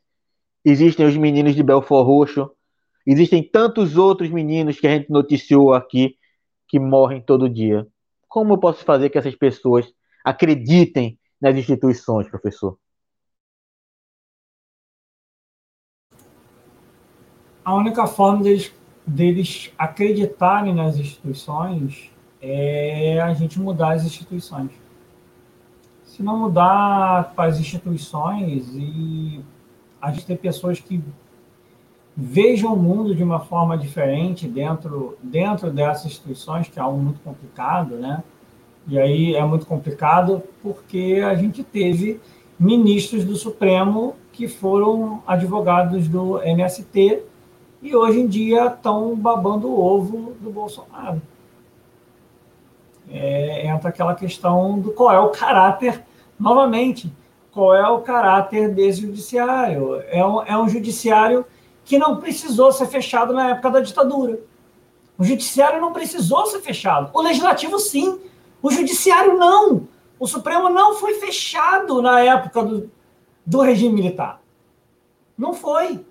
[0.65, 2.51] existem os meninos de Belfor Roxo,
[3.07, 6.17] existem tantos outros meninos que a gente noticiou aqui
[6.67, 7.87] que morrem todo dia.
[8.27, 9.93] Como eu posso fazer que essas pessoas
[10.25, 12.79] acreditem nas instituições, professor?
[17.63, 18.73] A única forma deles,
[19.07, 24.71] deles acreditarem nas instituições é a gente mudar as instituições.
[26.05, 29.45] Se não mudar as instituições e
[30.01, 31.03] a gente ter pessoas que
[32.17, 37.21] vejam o mundo de uma forma diferente dentro, dentro dessas instituições, que é algo muito
[37.21, 38.23] complicado, né?
[38.87, 42.21] E aí é muito complicado porque a gente teve
[42.59, 47.23] ministros do Supremo que foram advogados do MST
[47.81, 51.21] e hoje em dia estão babando o ovo do Bolsonaro.
[53.11, 56.03] É, entra aquela questão do qual é o caráter,
[56.39, 57.13] novamente,
[57.53, 60.03] qual é o caráter desse judiciário.
[60.09, 61.45] É um, é um judiciário
[61.85, 64.41] que não precisou ser fechado na época da ditadura.
[65.17, 67.11] O judiciário não precisou ser fechado.
[67.13, 68.19] O legislativo, sim.
[68.65, 69.87] O judiciário, não.
[70.19, 72.91] O Supremo não foi fechado na época do,
[73.45, 74.41] do regime militar.
[75.37, 76.03] Não foi.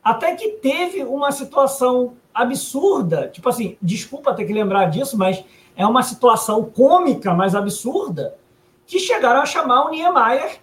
[0.00, 5.84] Até que teve uma situação absurda, tipo assim, desculpa ter que lembrar disso, mas é
[5.84, 8.38] uma situação cômica, mas absurda,
[8.86, 10.60] que chegaram a chamar o Niemeyer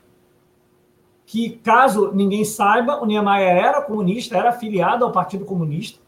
[1.25, 5.99] que, caso ninguém saiba, o Niemeyer era comunista, era afiliado ao Partido Comunista.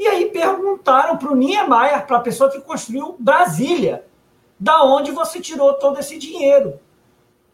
[0.00, 4.06] E aí perguntaram para o Niemeyer, para a pessoa que construiu Brasília,
[4.58, 6.80] da onde você tirou todo esse dinheiro?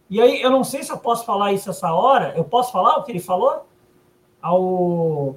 [0.08, 2.34] E aí, eu não sei se eu posso falar isso essa hora.
[2.36, 3.66] Eu posso falar o que ele falou?
[4.40, 5.34] Ao...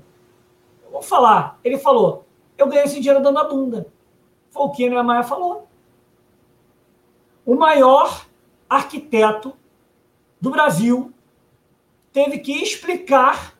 [0.91, 1.59] Vou falar.
[1.63, 3.87] Ele falou, eu ganhei esse dinheiro dando a bunda.
[4.51, 5.67] Foi o que Niemeyer falou.
[7.43, 8.27] O maior
[8.69, 9.57] arquiteto
[10.39, 11.11] do Brasil
[12.13, 13.57] teve que explicar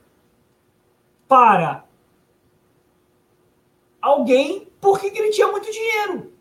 [1.28, 1.89] para
[4.02, 6.32] alguém por que ele tinha muito dinheiro.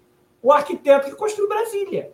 [0.43, 2.13] O arquiteto que construiu Brasília.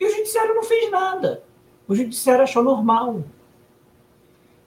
[0.00, 1.42] E o judiciário não fez nada.
[1.86, 3.22] O judiciário achou normal.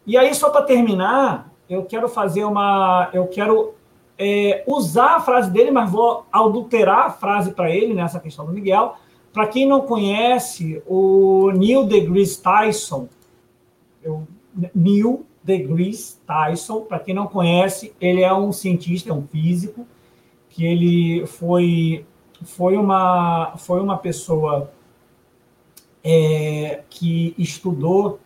[0.05, 3.09] E aí, só para terminar, eu quero fazer uma.
[3.13, 3.75] Eu quero
[4.17, 8.53] é, usar a frase dele, mas vou adulterar a frase para ele nessa questão do
[8.53, 8.95] Miguel
[9.31, 13.07] para quem não conhece, o Neil deGrasse Tyson,
[14.03, 14.27] eu,
[14.73, 19.87] Neil deGrasse Tyson, para quem não conhece, ele é um cientista, é um físico,
[20.49, 22.05] que ele foi,
[22.43, 24.71] foi, uma, foi uma pessoa
[26.03, 28.19] é, que estudou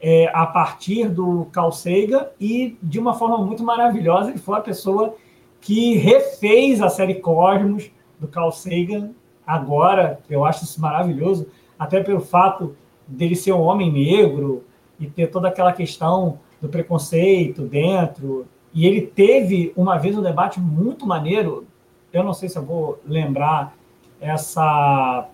[0.00, 4.62] é, a partir do Carl Sagan e, de uma forma muito maravilhosa, ele foi a
[4.62, 5.14] pessoa
[5.60, 9.10] que refez a série Cosmos do Carl Sagan
[9.46, 11.46] agora, eu acho isso maravilhoso,
[11.78, 12.74] até pelo fato
[13.06, 14.64] dele ser um homem negro
[14.98, 18.46] e ter toda aquela questão do preconceito dentro.
[18.72, 21.66] E ele teve uma vez um debate muito maneiro,
[22.12, 23.76] eu não sei se eu vou lembrar
[24.20, 25.28] essa.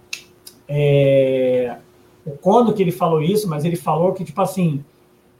[0.66, 1.76] É,
[2.40, 4.84] quando que ele falou isso, mas ele falou que, tipo assim,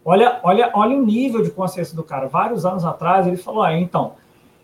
[0.05, 2.29] olha, olha, olha o nível de consciência do cara.
[2.29, 4.13] Vários anos atrás, ele falou: ah, então,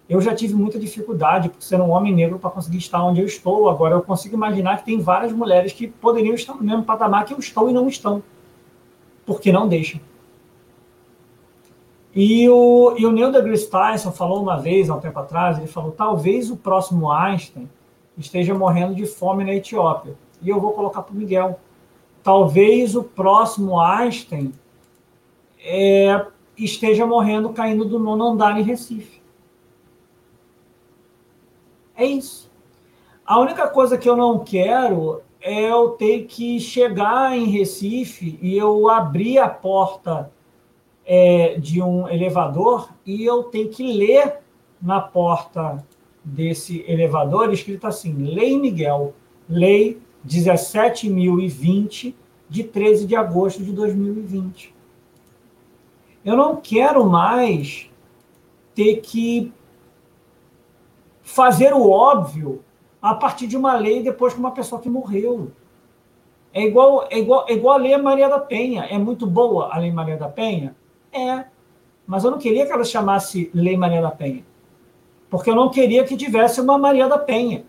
[0.09, 3.27] eu já tive muita dificuldade por ser um homem negro para conseguir estar onde eu
[3.27, 3.69] estou.
[3.69, 7.33] Agora eu consigo imaginar que tem várias mulheres que poderiam estar no mesmo patamar que
[7.33, 8.23] eu estou e não estão,
[9.25, 10.01] porque não deixam.
[12.15, 15.67] E o, e o Neil deGrasse Tyson falou uma vez, há um tempo atrás, ele
[15.67, 17.69] falou, talvez o próximo Einstein
[18.17, 20.15] esteja morrendo de fome na Etiópia.
[20.41, 21.59] E eu vou colocar para o Miguel.
[22.23, 24.53] Talvez o próximo Einstein
[25.65, 26.25] é,
[26.57, 29.21] esteja morrendo caindo do nono andar em Recife.
[31.97, 32.51] É isso.
[33.27, 38.57] A única coisa que eu não quero é eu ter que chegar em Recife e
[38.57, 40.31] eu abrir a porta
[41.07, 44.39] é, de um elevador e eu tenho que ler
[44.81, 45.85] na porta
[46.25, 49.15] desse elevador escrito assim: Lei Miguel,
[49.49, 52.15] Lei 17.020,
[52.49, 54.75] de 13 de agosto de 2020.
[56.25, 57.91] Eu não quero mais
[58.75, 59.53] ter que
[61.23, 62.63] fazer o óbvio
[63.01, 65.53] a partir de uma lei depois com uma pessoa que morreu.
[66.53, 68.85] É igual, é igual, é igual a Lei Maria da Penha.
[68.85, 70.75] É muito boa a Lei Maria da Penha?
[71.15, 71.45] É.
[72.07, 74.45] Mas eu não queria que ela chamasse Lei Maria da Penha.
[75.31, 77.65] Porque eu não queria que tivesse uma Maria da Penha.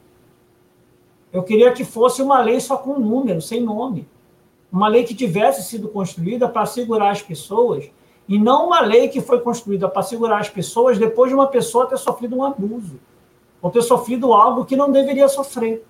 [1.32, 4.08] Eu queria que fosse uma lei só com número, sem nome.
[4.72, 7.90] Uma lei que tivesse sido construída para segurar as pessoas
[8.28, 11.86] e não uma lei que foi construída para segurar as pessoas depois de uma pessoa
[11.86, 13.00] ter sofrido um abuso
[13.62, 15.86] ou ter sofrido algo que não deveria sofrer.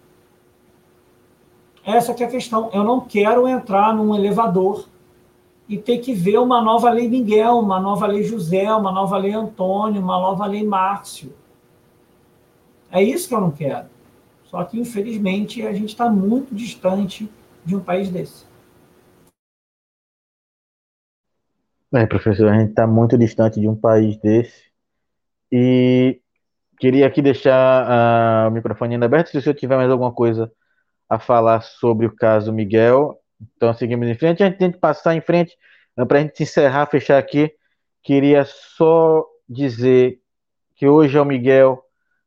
[1.83, 2.69] Essa é a questão.
[2.73, 4.85] Eu não quero entrar num elevador
[5.67, 9.33] e ter que ver uma nova lei Miguel, uma nova lei José, uma nova lei
[9.33, 11.33] Antônio, uma nova lei Márcio.
[12.91, 13.87] É isso que eu não quero.
[14.45, 17.29] Só que, infelizmente, a gente está muito distante
[17.65, 18.45] de um país desse.
[21.93, 24.65] É, professor, a gente está muito distante de um país desse.
[25.51, 26.21] E
[26.77, 29.29] queria aqui deixar uh, o microfone ainda aberto.
[29.29, 30.51] Se o senhor tiver mais alguma coisa
[31.09, 33.19] a falar sobre o caso Miguel,
[33.55, 34.43] então seguimos em frente.
[34.43, 35.55] A gente tem que passar em frente
[36.07, 37.51] para a gente encerrar, fechar aqui.
[38.03, 40.19] Queria só dizer
[40.75, 41.81] que hoje é o Miguel,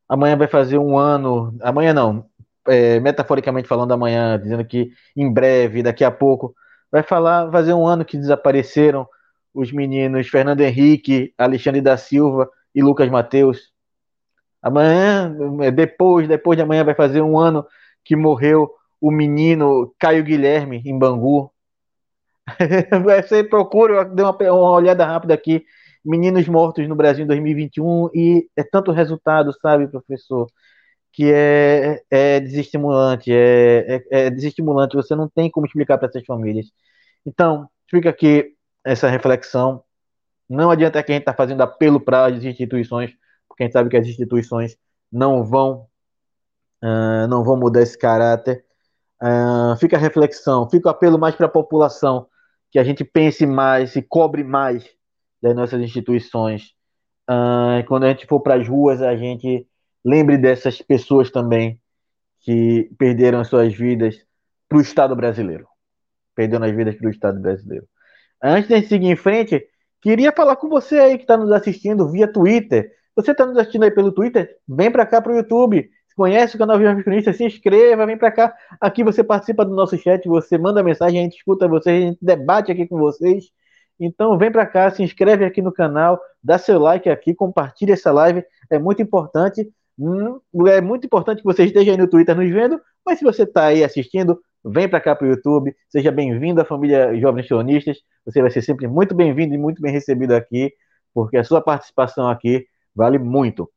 [0.07, 1.55] amanhã vai fazer um ano.
[1.61, 2.25] Amanhã não,
[2.67, 6.55] é, metaforicamente falando, amanhã, dizendo que em breve, daqui a pouco,
[6.91, 9.07] vai falar, fazer um ano que desapareceram
[9.53, 13.71] os meninos Fernando Henrique, Alexandre da Silva e Lucas Mateus.
[14.61, 17.65] Amanhã, é, depois, depois de amanhã, vai fazer um ano
[18.03, 18.69] que morreu
[19.01, 21.51] o menino Caio Guilherme em Bangu.
[23.03, 25.63] Você procura, dei uma, uma olhada rápida aqui,
[26.03, 30.47] meninos mortos no Brasil em 2021 e é tanto resultado, sabe, professor,
[31.11, 36.25] que é, é desestimulante, é, é, é desestimulante, você não tem como explicar para essas
[36.25, 36.67] famílias.
[37.25, 39.83] Então, fica aqui essa reflexão.
[40.47, 43.11] Não adianta que a gente está fazendo apelo para as instituições,
[43.47, 44.77] porque a gente sabe que as instituições
[45.11, 45.87] não vão,
[46.83, 48.65] uh, não vão mudar esse caráter.
[49.21, 52.27] Uh, fica a reflexão, fica o apelo mais para a população,
[52.71, 54.89] que a gente pense mais e cobre mais
[55.41, 56.73] das nossas instituições.
[57.29, 59.67] Uh, quando a gente for para as ruas, a gente
[60.03, 61.79] lembre dessas pessoas também
[62.39, 64.15] que perderam suas vidas
[64.67, 65.67] para o Estado brasileiro.
[66.35, 67.85] Perderam as vidas para o Estado brasileiro.
[68.41, 69.67] Antes de seguir em frente,
[70.01, 72.89] queria falar com você aí que está nos assistindo via Twitter.
[73.15, 74.57] Você está nos assistindo aí pelo Twitter?
[74.67, 75.89] Vem para cá para o YouTube.
[76.19, 77.31] Conhece o canal Jovem Cronista?
[77.31, 78.53] Se inscreva, vem para cá.
[78.81, 82.17] Aqui você participa do nosso chat, você manda mensagem, a gente escuta vocês, a gente
[82.21, 83.45] debate aqui com vocês.
[83.97, 88.11] Então vem para cá, se inscreve aqui no canal, dá seu like aqui, compartilha essa
[88.11, 89.65] live, é muito importante.
[89.97, 93.43] Hum, é muito importante que você esteja aí no Twitter nos vendo, mas se você
[93.43, 97.97] está aí assistindo, vem para cá para o YouTube, seja bem-vindo à família Jovens Cronistas,
[98.25, 100.69] você vai ser sempre muito bem-vindo e muito bem recebido aqui,
[101.13, 103.69] porque a sua participação aqui vale muito.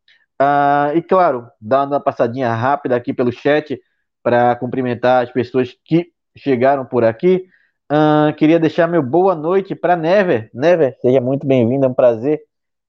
[0.45, 3.81] Ah, e claro, dando uma passadinha rápida aqui pelo chat
[4.25, 7.47] para cumprimentar as pessoas que chegaram por aqui.
[7.89, 10.51] Ah, queria deixar meu boa noite para Never.
[10.53, 12.41] Never, seja muito bem-vindo, é um prazer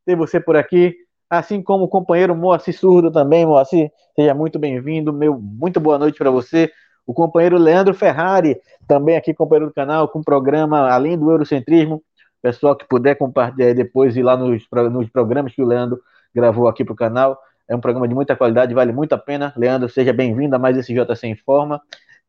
[0.03, 0.95] ter você por aqui.
[1.29, 5.13] Assim como o companheiro Moacir Surdo também, Moacir, seja muito bem-vindo.
[5.13, 6.71] Meu muito boa noite para você
[7.05, 12.01] o companheiro Leandro Ferrari, também aqui companheiro do canal, com o programa Além do Eurocentrismo.
[12.41, 16.01] Pessoal que puder compartilhar depois ir lá nos, nos programas que o Leandro
[16.33, 17.39] gravou aqui para o canal.
[17.67, 19.53] É um programa de muita qualidade, vale muito a pena.
[19.55, 21.81] Leandro, seja bem-vindo a mais esse JC em Forma.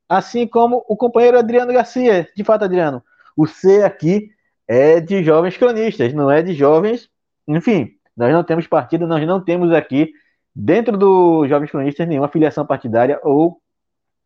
[0.09, 2.29] Assim como o companheiro Adriano Garcia.
[2.37, 3.03] De fato, Adriano,
[3.37, 4.31] o C aqui
[4.69, 7.09] é de jovens cronistas, não é de jovens.
[7.49, 10.13] Enfim, nós não temos partido, nós não temos aqui,
[10.55, 13.61] dentro do Jovens Cronistas, nenhuma filiação partidária ou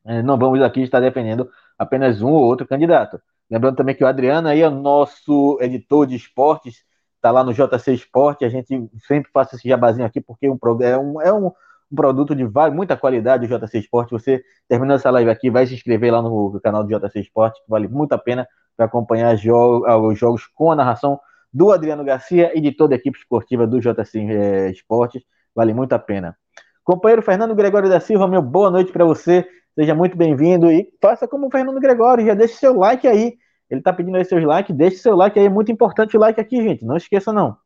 [0.04, 3.20] é, não vamos aqui estar defendendo apenas um ou outro candidato.
[3.50, 6.84] Lembrando também que o Adriano aí é o nosso editor de esportes,
[7.18, 10.98] está lá no JC Esporte, a gente sempre faz esse jabazinho aqui, porque um, é,
[10.98, 11.52] um, é um,
[11.94, 14.10] produto de muita qualidade o JC Esporte.
[14.12, 17.70] Você, terminando essa live aqui, vai se inscrever lá no canal do JC Esporte, que
[17.70, 21.18] vale muito a pena para acompanhar jo os jogos com a narração
[21.52, 25.22] do Adriano Garcia e de toda a equipe esportiva do JC é, Esportes.
[25.54, 26.36] Vale muito a pena.
[26.84, 29.46] Companheiro Fernando Gregório da Silva, meu boa noite para você.
[29.74, 33.36] Seja muito bem-vindo e faça como o Fernando Gregório, já deixe seu like aí.
[33.70, 36.40] Ele está pedindo aí seus likes, deixe seu like aí, é muito importante o like
[36.40, 37.56] aqui, gente, não esqueça não.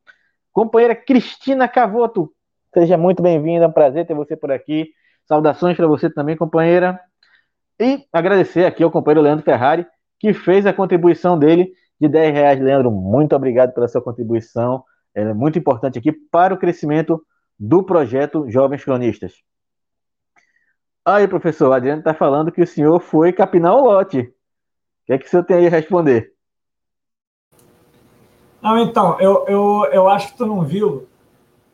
[0.53, 2.33] Companheira Cristina Cavoto,
[2.75, 4.91] seja muito bem-vinda, é um prazer ter você por aqui.
[5.27, 7.01] Saudações para você também, companheira.
[7.79, 9.87] E agradecer aqui ao companheiro Leandro Ferrari,
[10.19, 12.61] que fez a contribuição dele de 10 reais.
[12.61, 14.85] Leandro, muito obrigado pela sua contribuição.
[15.15, 17.25] É muito importante aqui para o crescimento
[17.59, 19.35] do projeto Jovens Cronistas.
[21.05, 24.33] Aí, professor, o Adriano está falando que o senhor foi capinar o lote.
[25.03, 26.33] O que é que senhor tem aí a responder?
[28.63, 31.09] Não, então, eu, eu, eu acho que tu não viu.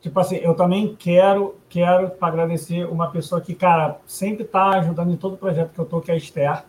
[0.01, 5.17] Tipo assim, eu também quero, quero agradecer uma pessoa que, cara, sempre está ajudando em
[5.17, 6.63] todo o projeto que eu tô, que é a Esther.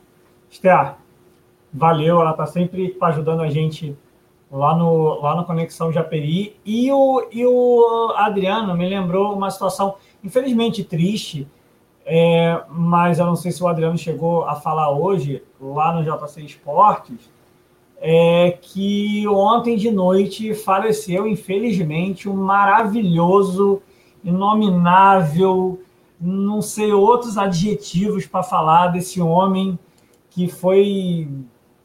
[0.51, 0.97] Esther,
[1.73, 3.97] valeu, ela está sempre ajudando a gente
[4.51, 6.57] lá no, lá no Conexão Japeri.
[6.67, 11.49] E o, e o Adriano me lembrou uma situação, infelizmente, triste,
[12.05, 16.42] é, mas eu não sei se o Adriano chegou a falar hoje, lá no JC
[16.42, 17.30] Esportes,
[17.98, 23.82] é que ontem de noite faleceu, infelizmente, um maravilhoso,
[24.24, 25.80] inominável,
[26.20, 29.78] não sei outros adjetivos para falar desse homem
[30.30, 31.28] que foi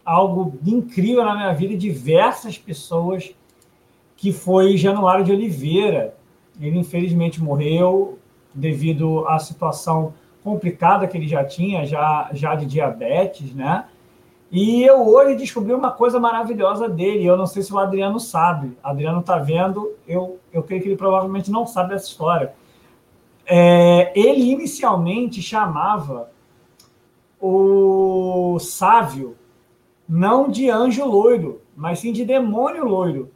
[0.03, 3.33] algo incrível na minha vida diversas pessoas,
[4.15, 6.15] que foi Januário de Oliveira.
[6.59, 8.19] Ele infelizmente morreu
[8.55, 13.85] devido à situação complicada que ele já tinha, já, já de diabetes, né?
[14.51, 17.25] E eu hoje descobri uma coisa maravilhosa dele.
[17.25, 18.77] Eu não sei se o Adriano sabe.
[18.83, 19.91] O Adriano está vendo.
[20.07, 22.53] Eu, eu creio que ele provavelmente não sabe dessa história.
[23.45, 26.29] É, ele inicialmente chamava
[27.39, 29.35] o Sávio
[30.07, 33.31] não de anjo loiro, mas sim de demônio loiro.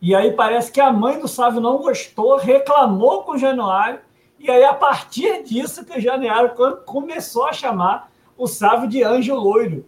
[0.00, 4.00] E aí parece que a mãe do Sávio não gostou, reclamou com o Januário,
[4.44, 6.52] e aí a partir disso que o Januário
[6.84, 9.86] começou a chamar o Sávio de anjo loiro.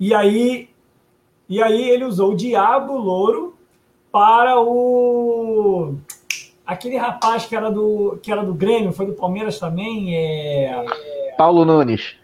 [0.00, 0.68] E aí,
[1.48, 3.54] e aí ele usou o diabo louro
[4.10, 5.94] para o
[6.66, 10.84] aquele rapaz que era do que era do Grêmio, foi do Palmeiras também, é
[11.38, 12.16] Paulo Nunes.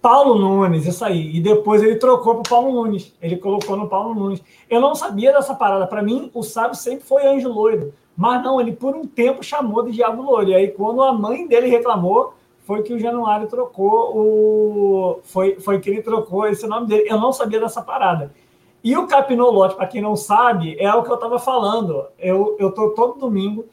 [0.00, 1.36] Paulo Nunes, isso aí.
[1.36, 3.12] E depois ele trocou para o Paulo Nunes.
[3.20, 4.40] Ele colocou no Paulo Nunes.
[4.70, 5.88] Eu não sabia dessa parada.
[5.88, 7.92] Para mim, o sábio sempre foi anjo loiro.
[8.18, 10.50] Mas não, ele por um tempo chamou de diabo loiro.
[10.50, 15.20] E aí, quando a mãe dele reclamou, foi que o Januário trocou o.
[15.22, 17.04] Foi, foi que ele trocou esse nome dele.
[17.08, 18.34] Eu não sabia dessa parada.
[18.82, 22.06] E o Capinolote, para quem não sabe, é o que eu estava falando.
[22.18, 23.66] Eu estou todo domingo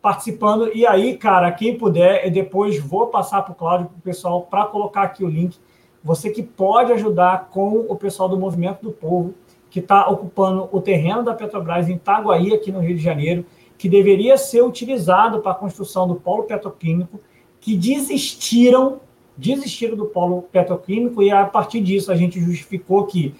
[0.00, 0.74] participando.
[0.74, 4.42] E aí, cara, quem puder, eu depois vou passar para o Cláudio, para o pessoal,
[4.42, 5.56] para colocar aqui o link
[6.02, 9.34] você que pode ajudar com o pessoal do Movimento do Povo,
[9.70, 13.46] que está ocupando o terreno da Petrobras em Itaguaí, aqui no Rio de Janeiro,
[13.82, 17.18] que deveria ser utilizado para a construção do polo petroquímico,
[17.60, 19.00] que desistiram,
[19.36, 23.34] desistiram do polo petroquímico, e a partir disso a gente justificou que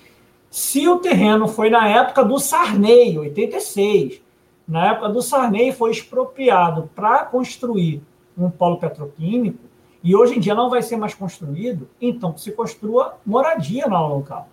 [0.51, 4.21] se o terreno foi na época do Sarney, 86,
[4.67, 8.03] na época do Sarney foi expropriado para construir
[8.37, 9.61] um polo petroquímico,
[10.03, 14.49] e hoje em dia não vai ser mais construído, então se construa moradia no local.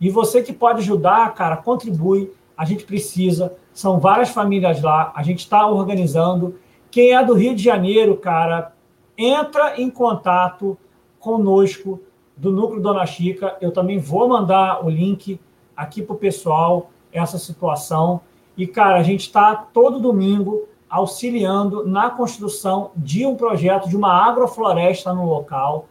[0.00, 2.32] E você que pode ajudar, cara, contribui.
[2.56, 3.56] A gente precisa.
[3.74, 5.12] São várias famílias lá.
[5.14, 6.58] A gente está organizando.
[6.90, 8.72] Quem é do Rio de Janeiro, cara,
[9.18, 10.78] entra em contato
[11.18, 12.00] conosco
[12.36, 13.56] do Núcleo Dona Chica.
[13.60, 15.40] Eu também vou mandar o link
[15.76, 18.20] aqui para o pessoal, essa situação.
[18.56, 24.12] E, cara, a gente está todo domingo auxiliando na construção de um projeto de uma
[24.28, 25.88] agrofloresta no local,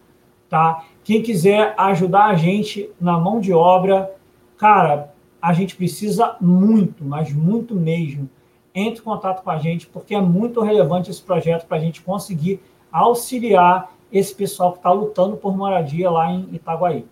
[0.47, 0.85] tá?
[1.03, 4.15] Quem quiser ajudar a gente na mão de obra,
[4.57, 5.12] cara,
[5.43, 8.29] a gente precisa muito, mas muito mesmo.
[8.73, 12.01] Entre em contato com a gente, porque é muito relevante esse projeto para a gente
[12.01, 17.05] conseguir auxiliar esse pessoal que está lutando por moradia lá em Itaguaí.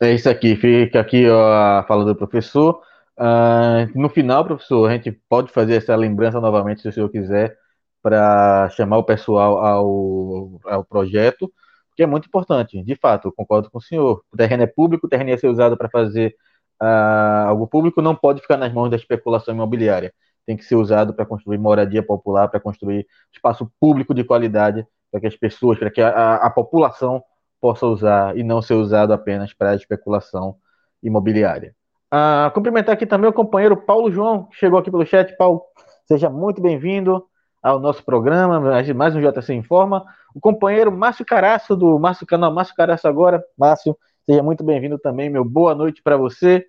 [0.00, 2.80] É isso aqui, fica aqui ó, a fala do professor.
[3.18, 7.58] Uh, no final, professor, a gente pode fazer essa lembrança novamente, se o senhor quiser,
[8.02, 11.52] para chamar o pessoal ao, ao projeto,
[12.00, 12.82] que é muito importante.
[12.82, 14.22] De fato, concordo com o senhor.
[14.32, 16.34] O terreno é público, o terreno ia ser usado para fazer
[16.82, 20.10] uh, algo público, não pode ficar nas mãos da especulação imobiliária.
[20.46, 25.20] Tem que ser usado para construir moradia popular, para construir espaço público de qualidade, para
[25.20, 27.22] que as pessoas, para que a, a população
[27.60, 30.56] possa usar e não ser usado apenas para especulação
[31.02, 31.76] imobiliária.
[32.10, 35.36] Ah, cumprimentar aqui também o companheiro Paulo João, que chegou aqui pelo chat.
[35.36, 35.60] Paulo,
[36.08, 37.22] seja muito bem-vindo
[37.62, 38.60] ao nosso programa,
[38.94, 40.04] mais um JC Informa.
[40.34, 43.44] O companheiro Márcio Caraço, do Márcio Canal Márcio Caraço agora.
[43.56, 46.64] Márcio, seja muito bem-vindo também, meu boa noite para você.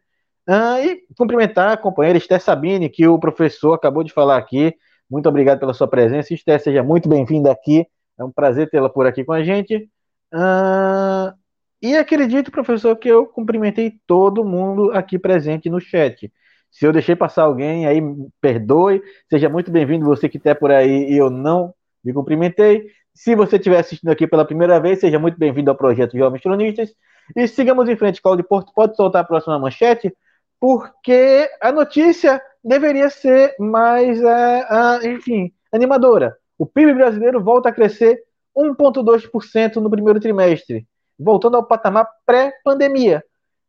[0.48, 4.76] Ah, e cumprimentar a companheira Esther Sabine, que o professor acabou de falar aqui.
[5.10, 6.34] Muito obrigado pela sua presença.
[6.34, 7.86] Esther, seja muito bem-vinda aqui.
[8.20, 9.90] É um prazer tê-la por aqui com a gente.
[10.34, 11.34] Ah,
[11.82, 16.32] e acredito, professor, que eu cumprimentei todo mundo aqui presente no chat.
[16.72, 18.02] Se eu deixei passar alguém, aí
[18.40, 19.02] perdoe.
[19.30, 22.88] Seja muito bem-vindo, você que está por aí e eu não me cumprimentei.
[23.14, 26.94] Se você estiver assistindo aqui pela primeira vez, seja muito bem-vindo ao projeto Jovens Cronistas.
[27.36, 28.74] E sigamos em frente, Cláudio Porto.
[28.74, 30.16] Pode soltar a próxima manchete,
[30.60, 36.36] porque a notícia deveria ser mais, uh, enfim, animadora.
[36.58, 38.24] O PIB brasileiro volta a crescer
[38.56, 40.88] 1,2% no primeiro trimestre
[41.22, 43.24] voltando ao patamar pré-pandemia.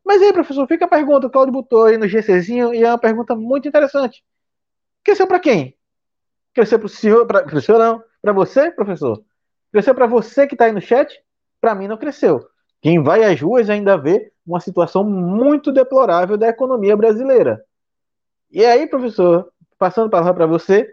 [0.05, 2.99] Mas aí, professor, fica a pergunta, o Claudio botou aí no GCzinho, e é uma
[2.99, 4.23] pergunta muito interessante.
[5.05, 5.77] Cresceu para quem?
[6.55, 9.23] Cresceu para o senhor, para o senhor não, para você, professor?
[9.71, 11.19] Cresceu para você que está aí no chat?
[11.61, 12.47] Para mim não cresceu.
[12.81, 17.65] Quem vai às ruas ainda vê uma situação muito deplorável da economia brasileira.
[18.51, 20.93] E aí, professor, passando a palavra para você,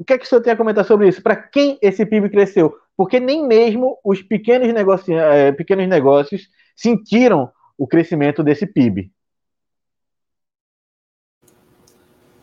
[0.00, 1.22] O que é que o senhor tem a comentar sobre isso?
[1.22, 2.74] Para quem esse PIB cresceu?
[2.96, 5.12] Porque nem mesmo os pequenos, negoci...
[5.12, 9.10] É, pequenos negócios sentiram o crescimento desse PIB.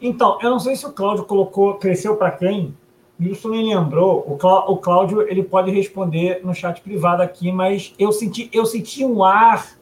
[0.02, 2.76] Então, eu não sei se o Cláudio colocou cresceu para quem.
[3.20, 4.20] Isso me lembrou.
[4.30, 9.24] O Cláudio ele pode responder no chat privado aqui, mas eu senti eu senti um
[9.24, 9.78] ar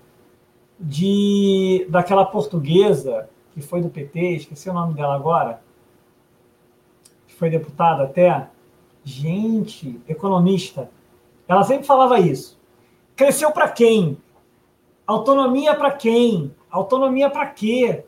[0.80, 5.64] de daquela portuguesa que foi do PT, esqueci o nome dela agora
[7.36, 8.48] foi deputada até,
[9.04, 10.90] gente, economista,
[11.48, 12.60] ela sempre falava isso.
[13.16, 14.18] Cresceu para quem?
[15.06, 16.54] Autonomia para quem?
[16.70, 18.04] Autonomia para quê?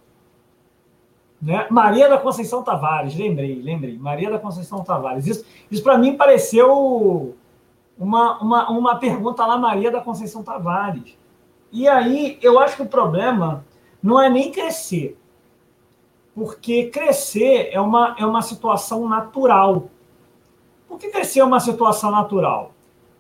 [1.42, 1.68] Né?
[1.70, 3.98] Maria da Conceição Tavares, lembrei, lembrei.
[3.98, 5.28] Maria da Conceição Tavares.
[5.28, 7.36] Isso, isso para mim pareceu
[7.98, 11.18] uma, uma, uma pergunta lá, Maria da Conceição Tavares.
[11.72, 13.66] E aí, eu acho que o problema
[14.02, 15.18] não é nem crescer
[16.38, 19.90] porque crescer é uma, é uma situação natural.
[20.88, 22.74] Por que crescer é uma situação natural?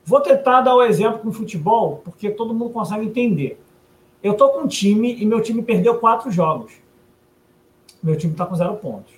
[0.05, 3.59] Vou tentar dar o exemplo com futebol, porque todo mundo consegue entender.
[4.27, 6.73] Eu estou com um time e meu time perdeu quatro jogos.
[8.03, 9.13] Meu time está com zero pontos.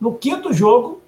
[0.00, 1.02] No quinto jogo,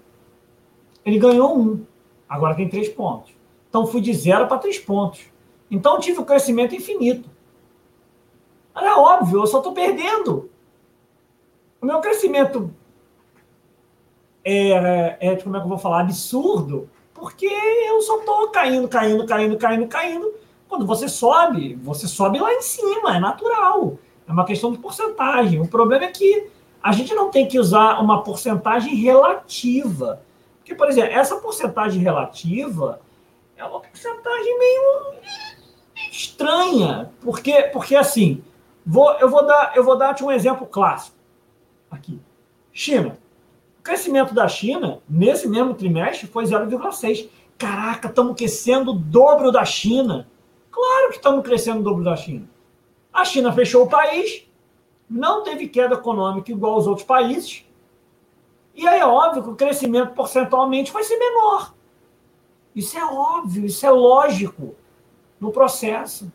[1.05, 1.87] ele ganhou um.
[2.29, 3.33] Agora tem três pontos.
[3.69, 5.27] Então fui de zero para três pontos.
[5.71, 7.31] Então tive um crescimento infinito.
[8.75, 10.51] Era óbvio, eu só estou perdendo.
[11.81, 12.75] O meu crescimento
[14.45, 19.25] é, é, como é que eu vou falar, absurdo, porque eu só estou caindo, caindo,
[19.25, 20.35] caindo, caindo, caindo.
[20.75, 23.97] Quando você sobe, você sobe lá em cima, é natural.
[24.27, 25.61] É uma questão de porcentagem.
[25.61, 26.49] O problema é que
[26.83, 30.21] a gente não tem que usar uma porcentagem relativa.
[30.59, 33.01] Porque, por exemplo, essa porcentagem relativa
[33.57, 35.15] é uma porcentagem meio
[36.11, 37.13] estranha.
[37.21, 38.43] Porque, porque assim,
[38.85, 41.17] vou, eu, vou dar, eu vou dar-te um exemplo clássico
[41.89, 42.19] aqui.
[42.73, 43.17] China.
[43.79, 47.29] O crescimento da China, nesse mesmo trimestre, foi 0,6.
[47.57, 50.27] Caraca, estamos crescendo o dobro da China.
[50.75, 52.51] Claro que estamos crescendo o dobro da China.
[53.13, 54.45] A China fechou o país,
[55.09, 57.65] não teve queda econômica igual aos outros países.
[58.75, 61.73] E aí é óbvio que o crescimento porcentualmente vai ser menor.
[62.75, 64.75] Isso é óbvio, isso é lógico
[65.39, 66.33] no processo.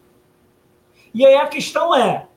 [1.13, 2.29] E aí a questão é: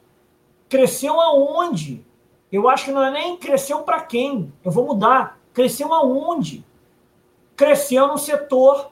[0.69, 2.05] cresceu aonde?
[2.51, 4.53] Eu acho que não é nem cresceu para quem.
[4.65, 5.39] Eu vou mudar.
[5.55, 6.65] Cresceu aonde?
[7.55, 8.91] Cresceu no setor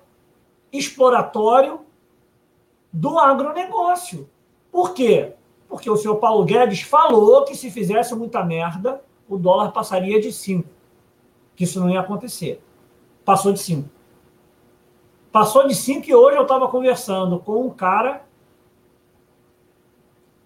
[0.72, 1.84] exploratório
[2.92, 4.28] do agronegócio.
[4.70, 5.32] Por quê?
[5.68, 10.32] Porque o senhor Paulo Guedes falou que se fizesse muita merda, o dólar passaria de
[10.32, 10.68] 5.
[11.54, 12.62] Que isso não ia acontecer.
[13.24, 13.88] Passou de 5.
[15.30, 18.24] Passou de 5 e hoje eu estava conversando com um cara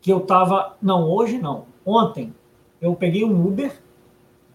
[0.03, 0.77] que eu estava.
[0.83, 1.65] Não, hoje não.
[1.87, 2.35] Ontem
[2.81, 3.81] eu peguei um Uber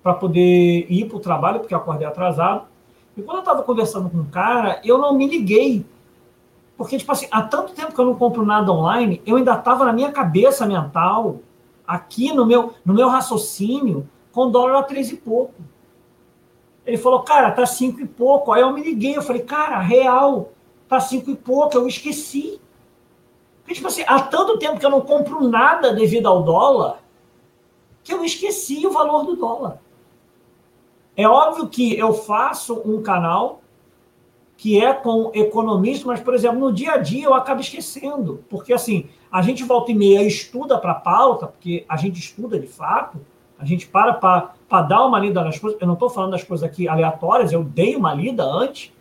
[0.03, 2.65] para poder ir para o trabalho, porque eu acordei atrasado.
[3.17, 5.83] E quando eu estava conversando com um cara, eu não me liguei.
[6.79, 9.83] Porque, tipo assim, há tanto tempo que eu não compro nada online, eu ainda estava
[9.83, 11.41] na minha cabeça mental,
[11.85, 15.55] aqui no meu, no meu raciocínio, com dólar a três e pouco.
[16.85, 18.53] Ele falou, cara, tá cinco e pouco.
[18.53, 20.53] Aí eu me liguei, eu falei, cara, real,
[20.87, 22.61] tá cinco e pouco, eu esqueci.
[23.59, 27.03] Porque, tipo assim, há tanto tempo que eu não compro nada devido ao dólar,
[28.05, 29.81] que eu esqueci o valor do dólar.
[31.13, 33.59] É óbvio que eu faço um canal
[34.59, 38.73] que é com economistas, mas, por exemplo, no dia a dia eu acabo esquecendo, porque
[38.73, 43.21] assim, a gente volta e meia estuda para pauta, porque a gente estuda de fato,
[43.57, 46.69] a gente para para dar uma lida nas coisas, eu não estou falando das coisas
[46.69, 48.91] aqui aleatórias, eu dei uma lida antes,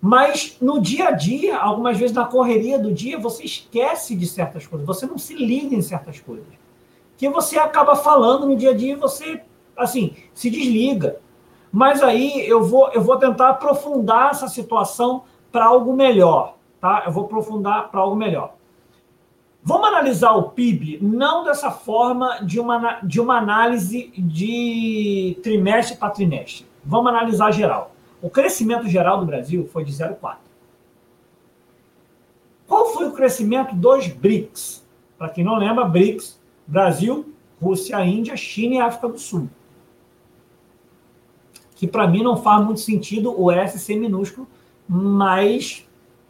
[0.00, 4.66] mas no dia a dia, algumas vezes na correria do dia, você esquece de certas
[4.66, 6.60] coisas, você não se liga em certas coisas
[7.16, 9.42] que você acaba falando no dia a dia e você,
[9.76, 11.20] assim, se desliga.
[11.72, 17.04] Mas aí eu vou, eu vou tentar aprofundar essa situação para algo melhor, tá?
[17.06, 18.54] Eu vou aprofundar para algo melhor.
[19.62, 26.10] Vamos analisar o PIB não dessa forma de uma, de uma análise de trimestre para
[26.10, 26.66] trimestre.
[26.84, 27.92] Vamos analisar geral.
[28.22, 30.36] O crescimento geral do Brasil foi de 0,4.
[32.66, 34.86] Qual foi o crescimento dos BRICS?
[35.18, 39.50] Para quem não lembra, BRICS Brasil, Rússia, Índia, China e África do Sul.
[41.80, 44.46] Que para mim não faz muito sentido o S ser minúsculo,
[44.86, 45.88] mas,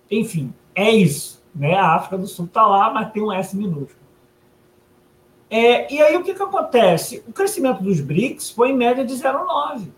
[0.09, 1.43] enfim, é isso.
[1.53, 1.75] Né?
[1.75, 4.01] A África do Sul está lá, mas tem um S minúsculo.
[5.51, 7.25] É, e aí o que, que acontece?
[7.27, 9.89] O crescimento dos BRICS foi em média de 0,9.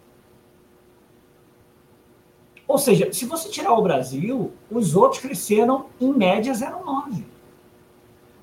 [2.66, 7.24] Ou seja, se você tirar o Brasil, os outros cresceram em média 0,9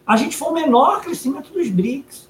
[0.09, 2.27] a gente foi o menor crescimento dos BRICS.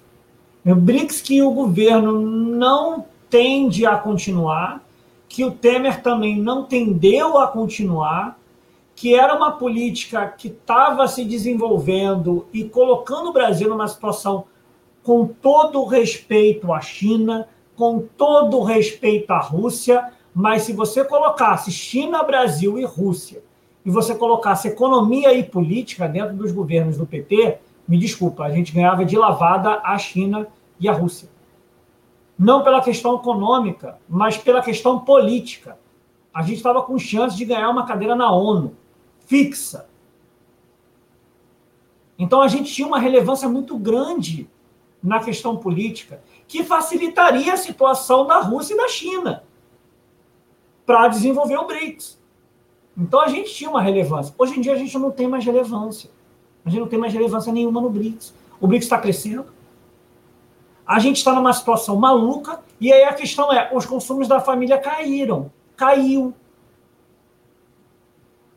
[0.66, 4.84] O BRICS que o governo não tende a continuar,
[5.28, 8.38] que o Temer também não tendeu a continuar,
[8.96, 14.46] que era uma política que estava se desenvolvendo e colocando o Brasil numa situação
[15.04, 21.04] com todo o respeito à China, com todo o respeito à Rússia, mas se você
[21.06, 23.42] colocasse China, Brasil e Rússia,
[23.86, 28.74] e você colocasse economia e política dentro dos governos do PT, me desculpa, a gente
[28.74, 30.48] ganhava de lavada a China
[30.80, 31.30] e a Rússia.
[32.40, 35.78] Não pela questão econômica, mas pela questão política.
[36.34, 38.78] A gente estava com chance de ganhar uma cadeira na ONU
[39.26, 39.90] fixa.
[42.18, 44.50] Então a gente tinha uma relevância muito grande
[45.04, 49.44] na questão política, que facilitaria a situação da Rússia e da China
[50.86, 52.20] para desenvolver o BRICS.
[52.98, 54.34] Então a gente tinha uma relevância.
[54.38, 56.10] Hoje em dia a gente não tem mais relevância.
[56.66, 58.34] A gente não tem mais relevância nenhuma no BRICS.
[58.60, 59.46] O BRICS está crescendo.
[60.90, 62.62] A gente está numa situação maluca.
[62.82, 65.52] E aí a questão é: os consumos da família caíram.
[65.78, 66.34] Caiu.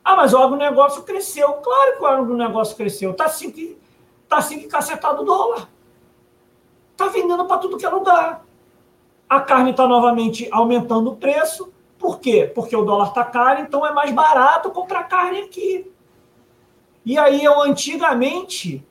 [0.02, 1.52] Ah, mas o agronegócio cresceu.
[1.52, 3.10] Claro que o agronegócio cresceu.
[3.10, 3.78] Está assim que,
[4.26, 5.68] tá assim que cacetado o dólar.
[6.92, 8.42] Está vendendo para tudo que é lugar.
[9.28, 11.70] A carne está novamente aumentando o preço.
[11.98, 12.50] Por quê?
[12.54, 15.92] Porque o dólar está caro, então é mais barato comprar carne aqui.
[17.04, 18.84] E aí eu antigamente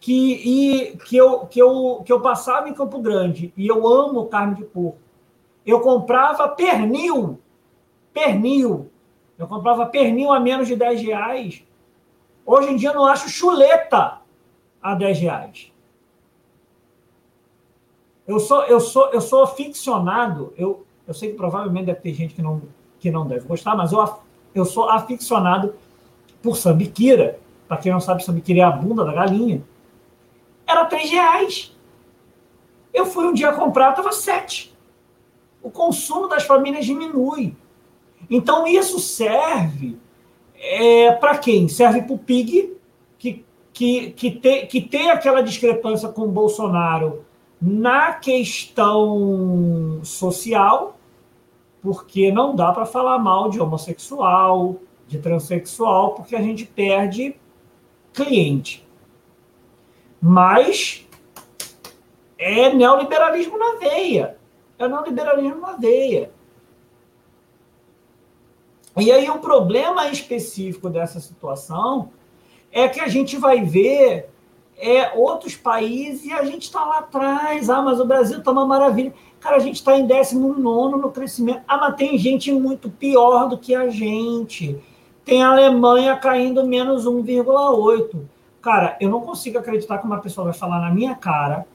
[0.00, 4.26] que, e, que, eu, que, eu, que eu passava em Campo Grande e eu amo
[4.26, 4.98] carne de porco.
[5.64, 7.38] Eu comprava pernil.
[8.12, 8.90] Pernil
[9.40, 11.64] eu comprava pernil a menos de 10 reais.
[12.44, 14.18] Hoje em dia eu não acho chuleta
[14.82, 15.72] a 10 reais.
[18.28, 20.52] Eu sou, eu sou, eu sou aficionado.
[20.58, 22.60] Eu, eu sei que provavelmente deve ter gente que não,
[22.98, 24.14] que não deve gostar, mas eu,
[24.54, 25.74] eu sou aficionado
[26.42, 27.40] por sambiquira.
[27.66, 29.64] Para quem não sabe, sambiquira é a bunda da galinha.
[30.70, 31.76] Era 3 reais.
[32.92, 34.74] Eu fui um dia comprar, estava 7.
[35.62, 37.56] O consumo das famílias diminui.
[38.28, 39.98] Então, isso serve
[40.60, 41.68] é, para quem?
[41.68, 42.76] Serve para o PIG,
[43.18, 47.24] que, que, que, te, que tem aquela discrepância com o Bolsonaro
[47.60, 50.98] na questão social,
[51.82, 57.34] porque não dá para falar mal de homossexual, de transexual, porque a gente perde
[58.12, 58.86] cliente.
[60.20, 61.06] Mas
[62.38, 64.36] é neoliberalismo na veia.
[64.78, 66.30] É neoliberalismo na veia.
[68.96, 72.10] E aí o problema específico dessa situação
[72.72, 74.28] é que a gente vai ver
[74.76, 77.70] é, outros países e a gente está lá atrás.
[77.70, 79.12] Ah, mas o Brasil está uma maravilha.
[79.38, 81.62] Cara, a gente está em 19 no crescimento.
[81.68, 84.78] Ah, mas tem gente muito pior do que a gente.
[85.24, 88.20] Tem a Alemanha caindo menos 1,8.
[88.60, 91.66] Cara, eu não consigo acreditar que uma pessoa vai falar na minha cara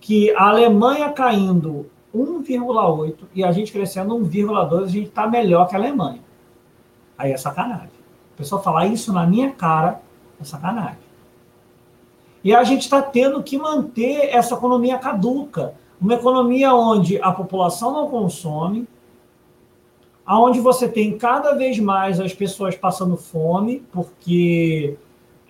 [0.00, 5.74] que a Alemanha caindo 1,8 e a gente crescendo 1,2, a gente está melhor que
[5.74, 6.20] a Alemanha.
[7.18, 7.90] Aí é sacanagem.
[8.34, 10.00] A pessoa falar isso na minha cara
[10.40, 11.10] é sacanagem.
[12.42, 15.74] E a gente está tendo que manter essa economia caduca.
[16.00, 18.88] Uma economia onde a população não consome,
[20.24, 24.96] aonde você tem cada vez mais as pessoas passando fome, porque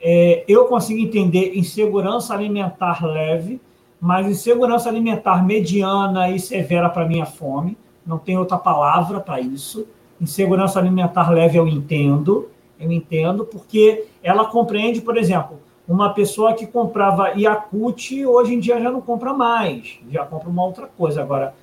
[0.01, 3.61] é, eu consigo entender insegurança alimentar leve,
[4.01, 7.77] mas insegurança alimentar mediana e severa para é fome.
[8.07, 9.87] Não tem outra palavra para isso.
[10.21, 12.49] Insegurança alimentar leve eu entendo,
[12.79, 18.81] eu entendo, porque ela compreende, por exemplo, uma pessoa que comprava Yakut, hoje em dia
[18.81, 21.21] já não compra mais, já compra uma outra coisa.
[21.21, 21.55] Agora,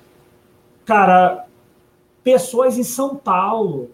[0.84, 1.44] cara,
[2.22, 3.90] pessoas em São Paulo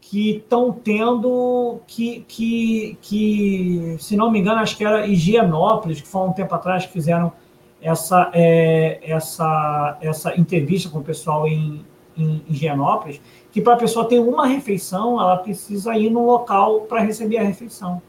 [0.00, 6.08] que estão tendo que, que, que, se não me engano, acho que era Higienópolis, que
[6.08, 7.32] foi um tempo atrás que fizeram
[7.80, 11.84] essa, é, essa, essa entrevista com o pessoal em,
[12.16, 13.20] em Higienópolis,
[13.52, 17.42] que para a pessoa ter uma refeição, ela precisa ir no local para receber a
[17.42, 18.02] refeição.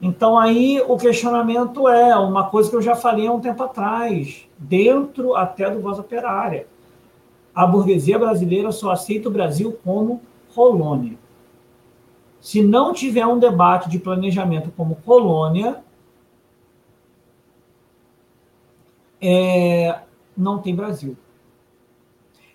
[0.00, 4.46] Então aí o questionamento é uma coisa que eu já falei há um tempo atrás,
[4.58, 6.66] dentro até do Voz Operária.
[7.54, 10.20] A burguesia brasileira só aceita o Brasil como
[10.54, 11.16] colônia.
[12.40, 15.82] Se não tiver um debate de planejamento como colônia,
[19.20, 20.00] é,
[20.36, 21.16] não tem Brasil.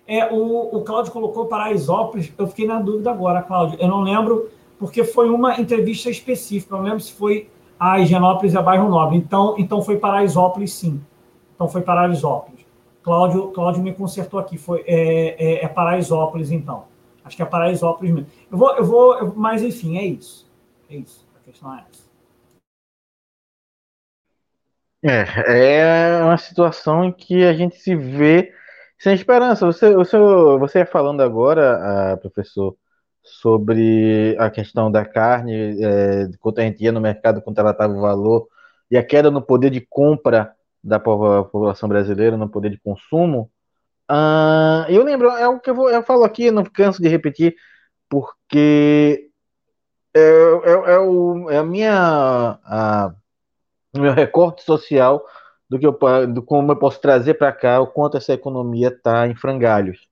[0.06, 3.78] É, o, o Cláudio colocou Paraisópolis, eu fiquei na dúvida agora, Cláudio.
[3.80, 7.48] Eu não lembro, porque foi uma entrevista específica, não lembro se foi
[7.78, 9.16] a Higienópolis e a Bairro Nobre.
[9.16, 11.00] Então, então foi Paraisópolis, sim.
[11.54, 12.59] Então foi Paraisópolis.
[13.02, 16.84] Cláudio, Cláudio me consertou aqui, foi, é, é, é Paraisópolis, então.
[17.24, 18.30] Acho que é Paraisópolis mesmo.
[18.50, 20.50] Eu vou, eu vou, eu, mas enfim, é isso.
[20.88, 21.26] É isso.
[21.36, 22.10] A questão é essa.
[25.02, 28.52] É, é uma situação em que a gente se vê
[28.98, 29.64] sem esperança.
[29.64, 30.18] Você, você,
[30.58, 32.76] você falando agora, professor,
[33.22, 37.92] sobre a questão da carne, é, quanto a gente ia no mercado, quanto ela estava
[37.92, 38.48] o valor,
[38.90, 43.50] e a queda no poder de compra da população brasileira, no poder de consumo.
[44.10, 47.54] Uh, eu lembro, é o que eu, vou, eu falo aqui, não canso de repetir,
[48.08, 49.30] porque
[50.14, 53.14] é, é, é, o, é a minha a,
[53.96, 55.24] meu recorte social
[55.68, 59.28] do que eu do como eu posso trazer para cá o quanto essa economia está
[59.28, 60.08] em frangalhos.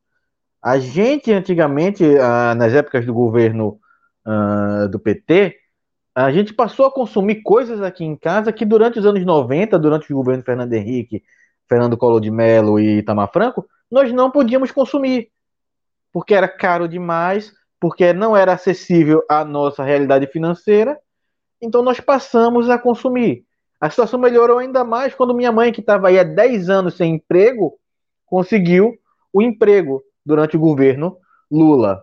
[0.63, 3.81] A gente antigamente, ah, nas épocas do governo
[4.25, 5.57] ah, do PT,
[6.25, 10.13] a gente passou a consumir coisas aqui em casa que durante os anos 90, durante
[10.13, 11.23] o governo Fernando Henrique,
[11.69, 15.31] Fernando Collor de Mello e Itamar Franco, nós não podíamos consumir,
[16.13, 20.99] porque era caro demais, porque não era acessível à nossa realidade financeira,
[21.63, 23.45] então nós passamos a consumir.
[23.81, 27.15] A situação melhorou ainda mais quando minha mãe, que estava aí há 10 anos sem
[27.15, 27.79] emprego,
[28.27, 28.99] conseguiu
[29.33, 31.17] o emprego durante o governo
[31.49, 32.03] Lula.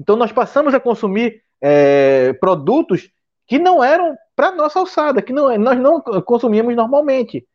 [0.00, 3.10] Então nós passamos a consumir é, produtos
[3.46, 7.46] que não eram para nossa alçada, que não, nós não consumíamos normalmente.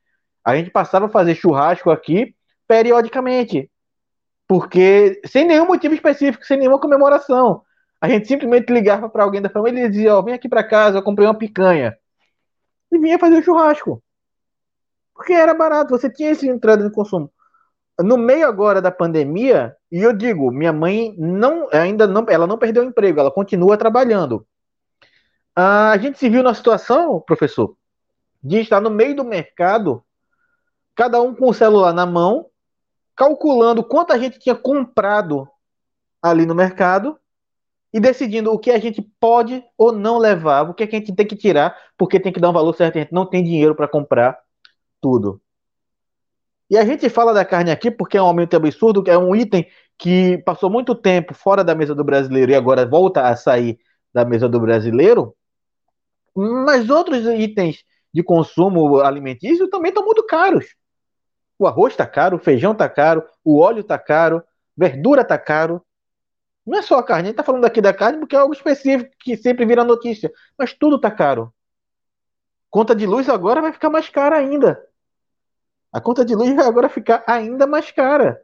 [0.44, 2.36] A gente passava a fazer churrasco aqui
[2.68, 3.70] periodicamente,
[4.48, 7.62] porque sem nenhum motivo específico, sem nenhuma comemoração.
[8.00, 10.64] A gente simplesmente ligava para alguém da família e dizia: Ó, oh, vem aqui para
[10.64, 11.96] casa, eu comprei uma picanha
[12.92, 14.02] e vinha fazer o churrasco.
[15.14, 17.32] Porque era barato, você tinha esse entrada de consumo.
[18.00, 22.58] No meio agora da pandemia, e eu digo, minha mãe não ainda não, ela não
[22.58, 24.46] perdeu o emprego, ela continua trabalhando.
[25.56, 27.76] A gente se viu na situação, professor,
[28.44, 30.04] de estar no meio do mercado,
[30.96, 32.48] cada um com o celular na mão,
[33.16, 35.48] calculando quanto a gente tinha comprado
[36.22, 37.18] ali no mercado
[37.94, 41.28] e decidindo o que a gente pode ou não levar, o que a gente tem
[41.28, 43.88] que tirar, porque tem que dar um valor certo, a gente não tem dinheiro para
[43.88, 44.40] comprar
[45.02, 45.42] tudo.
[46.70, 49.68] E a gente fala da carne aqui porque é um aumento absurdo, é um item
[49.98, 53.78] que passou muito tempo fora da mesa do brasileiro e agora volta a sair
[54.14, 55.36] da mesa do brasileiro.
[56.36, 60.76] Mas outros itens de consumo alimentício também estão muito caros.
[61.58, 64.44] O arroz está caro, o feijão está caro, o óleo está caro,
[64.76, 65.86] verdura está caro.
[66.66, 68.54] Não é só a carne, a gente está falando aqui da carne porque é algo
[68.54, 70.32] específico que sempre vira notícia.
[70.58, 71.54] Mas tudo está caro.
[72.70, 74.82] Conta de luz agora vai ficar mais cara ainda.
[75.92, 78.42] A conta de luz vai agora ficar ainda mais cara.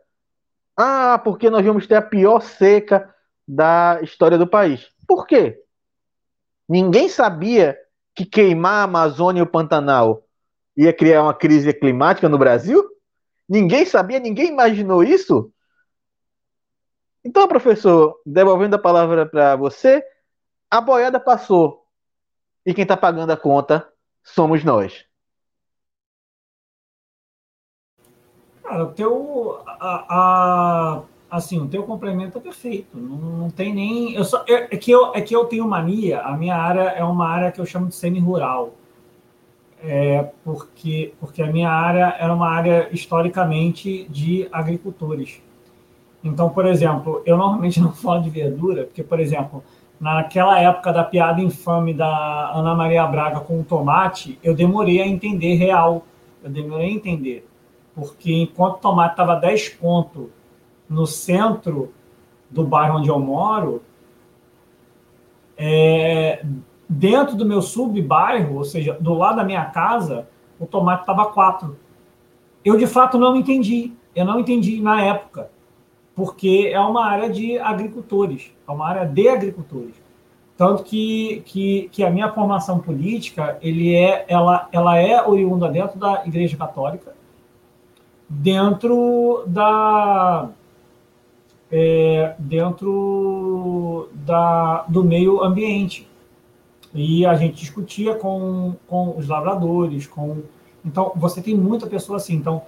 [0.76, 3.12] Ah, porque nós vamos ter a pior seca
[3.48, 4.90] da história do país.
[5.08, 5.64] Por quê?
[6.68, 7.78] Ninguém sabia
[8.14, 10.24] que queimar a Amazônia e o Pantanal
[10.76, 12.84] ia criar uma crise climática no Brasil?
[13.48, 15.52] Ninguém sabia, ninguém imaginou isso?
[17.24, 20.04] Então, professor, devolvendo a palavra para você,
[20.70, 21.86] a boiada passou.
[22.66, 23.88] E quem está pagando a conta
[24.24, 25.06] somos nós.
[28.64, 32.98] Cara, teu, a, a, assim, o teu complemento é perfeito.
[32.98, 34.14] Não, não tem nem.
[34.14, 36.22] Eu só, é, é, que eu, é que eu tenho mania.
[36.22, 38.74] A minha área é uma área que eu chamo de semi-rural.
[39.82, 45.42] É porque, porque a minha área era uma área historicamente de agricultores.
[46.24, 49.64] Então, por exemplo, eu normalmente não falo de verdura, porque, por exemplo,
[50.00, 55.08] naquela época da piada infame da Ana Maria Braga com o tomate, eu demorei a
[55.08, 56.06] entender real.
[56.44, 57.48] Eu demorei a entender.
[57.94, 60.28] Porque enquanto o tomate estava 10 pontos
[60.90, 61.94] no centro
[62.50, 63.82] do bairro onde eu moro,
[65.58, 66.46] é,
[66.88, 70.28] dentro do meu sub-bairro, ou seja, do lado da minha casa,
[70.60, 71.78] o tomate estava 4.
[72.64, 73.94] Eu, de fato, não entendi.
[74.16, 75.50] Eu não entendi na época
[76.18, 79.94] porque é uma área de agricultores, é uma área de agricultores.
[80.58, 86.00] Tanto que, que, que a minha formação política ele é, ela, ela é oriunda dentro
[86.00, 87.14] da Igreja Católica,
[88.28, 90.50] dentro da
[91.72, 96.08] é, dentro da, do meio ambiente.
[96.94, 100.42] E a gente discutia com, com os lavradores, com
[100.86, 102.36] então você tem muita pessoa assim.
[102.36, 102.64] Então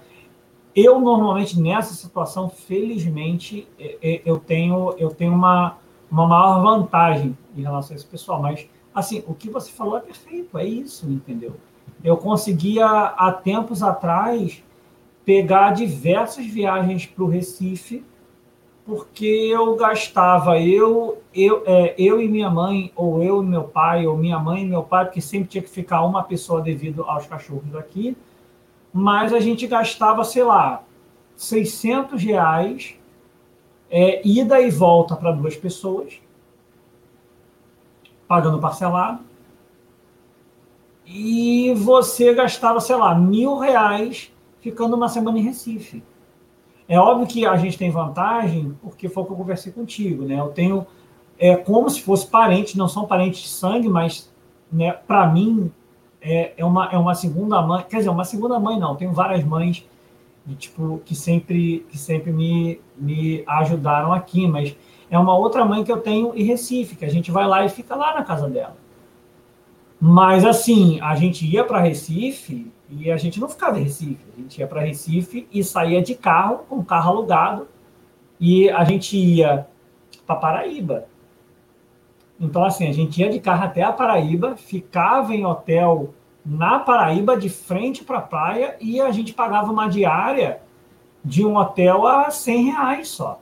[0.76, 5.78] eu normalmente nessa situação, felizmente, é, é, eu tenho eu tenho uma,
[6.10, 8.42] uma maior vantagem em relação a esse pessoal.
[8.42, 11.56] Mas assim, o que você falou é perfeito, é isso, entendeu?
[12.04, 14.62] Eu conseguia há tempos atrás
[15.24, 18.04] pegar diversas viagens para o Recife
[18.96, 24.06] porque eu gastava eu eu é, eu e minha mãe ou eu e meu pai
[24.06, 27.26] ou minha mãe e meu pai porque sempre tinha que ficar uma pessoa devido aos
[27.26, 28.16] cachorros aqui
[28.92, 30.82] mas a gente gastava, sei lá,
[31.36, 32.96] 600 reais
[33.88, 36.20] é, ida e volta para duas pessoas,
[38.26, 39.20] pagando parcelado,
[41.06, 46.02] e você gastava, sei lá, mil reais ficando uma semana em Recife.
[46.90, 50.40] É óbvio que a gente tem vantagem, porque foi o que eu conversei contigo, né?
[50.40, 50.84] Eu tenho
[51.38, 54.28] é como se fosse parente, não são parentes de sangue, mas
[54.72, 55.70] né, para mim
[56.20, 59.44] é, é, uma, é uma segunda mãe, quer dizer, uma segunda mãe não, tenho várias
[59.44, 59.86] mães
[60.44, 64.76] de, tipo, que sempre, que sempre me, me ajudaram aqui, mas
[65.08, 67.68] é uma outra mãe que eu tenho em Recife, que a gente vai lá e
[67.68, 68.76] fica lá na casa dela.
[70.00, 74.40] Mas assim, a gente ia para Recife e a gente não ficava em Recife, a
[74.40, 77.68] gente ia para Recife e saía de carro, com carro alugado,
[78.38, 79.66] e a gente ia
[80.26, 81.06] para Paraíba.
[82.38, 86.14] Então, assim, a gente ia de carro até a Paraíba, ficava em hotel
[86.44, 90.60] na Paraíba, de frente para a praia, e a gente pagava uma diária
[91.24, 93.40] de um hotel a 100 reais só.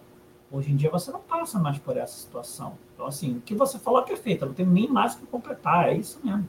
[0.51, 2.73] Hoje em dia você não passa mais por essa situação.
[2.95, 5.95] Então, assim, o que você falou é perfeito, não tem nem mais que completar, é
[5.95, 6.49] isso mesmo.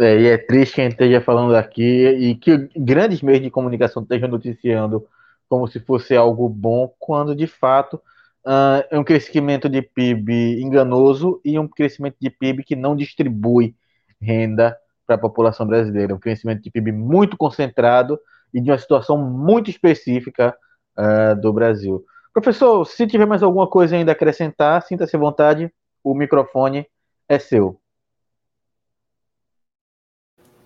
[0.00, 3.50] É, e é triste que a gente esteja falando aqui e que grandes meios de
[3.50, 5.06] comunicação estejam noticiando
[5.46, 7.96] como se fosse algo bom, quando de fato
[8.46, 13.74] uh, é um crescimento de PIB enganoso e um crescimento de PIB que não distribui
[14.20, 14.74] renda
[15.06, 16.14] para a população brasileira.
[16.14, 18.18] Um crescimento de PIB muito concentrado
[18.54, 20.56] e de uma situação muito específica
[20.98, 22.04] uh, do Brasil.
[22.32, 25.70] Professor, se tiver mais alguma coisa ainda a acrescentar, sinta-se à vontade,
[26.02, 26.86] o microfone
[27.28, 27.79] é seu.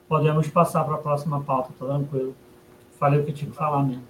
[0.08, 2.34] Podemos passar para a próxima pauta, tá tranquilo.
[2.98, 4.02] Falei o que tinha que falar mesmo.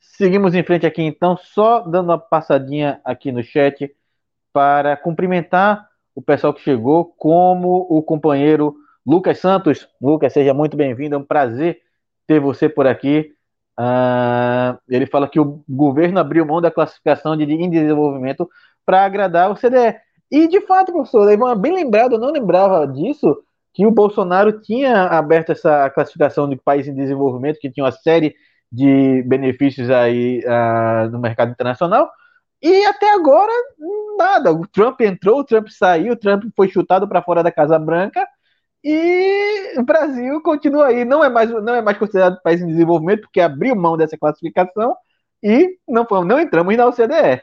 [0.00, 3.94] Seguimos em frente aqui então, só dando uma passadinha aqui no chat
[4.52, 8.74] para cumprimentar o pessoal que chegou, como o companheiro
[9.04, 9.86] Lucas Santos.
[10.00, 11.82] Lucas, seja muito bem-vindo, é um prazer
[12.26, 13.30] ter você por aqui.
[13.78, 18.48] Uh, ele fala que o governo abriu mão da classificação de desenvolvimento
[18.86, 20.00] para agradar o CDE.
[20.30, 23.44] E, de fato, professor, bem lembrado, eu não lembrava disso,
[23.76, 28.34] que o Bolsonaro tinha aberto essa classificação de país em desenvolvimento, que tinha uma série
[28.72, 32.10] de benefícios aí uh, no mercado internacional.
[32.62, 33.52] E até agora,
[34.16, 34.50] nada.
[34.50, 38.26] O Trump entrou, o Trump saiu, o Trump foi chutado para fora da Casa Branca
[38.82, 41.04] e o Brasil continua aí.
[41.04, 44.96] Não é mais, não é mais considerado país em desenvolvimento, porque abriu mão dessa classificação
[45.42, 47.42] e não, não entramos na OCDE.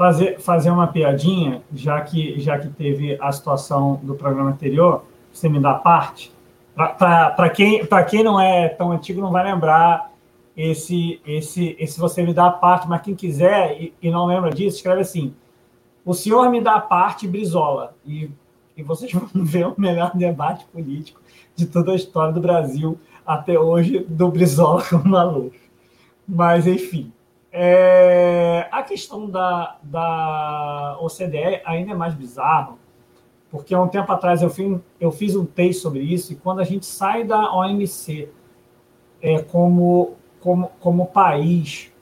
[0.00, 5.46] Fazer, fazer uma piadinha, já que, já que teve a situação do programa anterior, você
[5.46, 6.32] me dá parte.
[6.74, 10.10] Para quem, quem não é tão antigo, não vai lembrar
[10.56, 14.48] esse, esse, esse você me dá a parte, mas quem quiser e, e, não lembra
[14.50, 15.34] disso, escreve assim:
[16.02, 17.94] O senhor me dá a parte, Brizola.
[18.06, 18.30] E,
[18.74, 21.20] e vocês vão ver o melhor debate político
[21.54, 25.52] de toda a história do Brasil até hoje, do Brizola com o.
[26.26, 27.12] Mas, enfim.
[27.52, 32.78] É, a questão da, da OCDE ainda é mais bizarro,
[33.50, 36.60] porque há um tempo atrás eu fiz, eu fiz um texto sobre isso, e quando
[36.60, 38.28] a gente sai da OMC
[39.20, 41.92] é, como, como, como país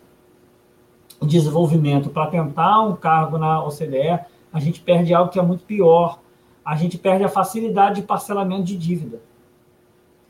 [1.20, 4.20] de desenvolvimento para tentar um cargo na OCDE,
[4.53, 6.20] a gente perde algo que é muito pior.
[6.64, 9.20] A gente perde a facilidade de parcelamento de dívida.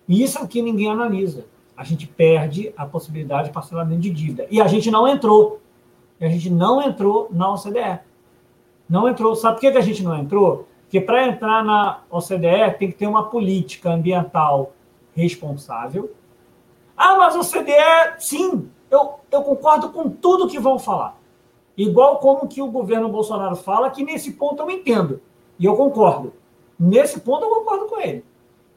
[0.09, 1.47] E isso é o que ninguém analisa.
[1.79, 4.47] A gente perde a possibilidade de parcelamento de dívida.
[4.51, 5.61] E a gente não entrou.
[6.21, 8.01] E a gente não entrou na OCDE.
[8.89, 9.35] Não entrou.
[9.37, 10.69] Sabe por que a gente não entrou?
[10.89, 14.73] que para entrar na OCDE tem que ter uma política ambiental
[15.15, 16.13] responsável.
[16.97, 21.17] Ah, mas a OCDE, sim, eu, eu concordo com tudo que vão falar.
[21.77, 25.21] Igual como que o governo Bolsonaro fala, que nesse ponto eu entendo.
[25.59, 26.33] E eu concordo.
[26.79, 28.25] Nesse ponto eu concordo com ele.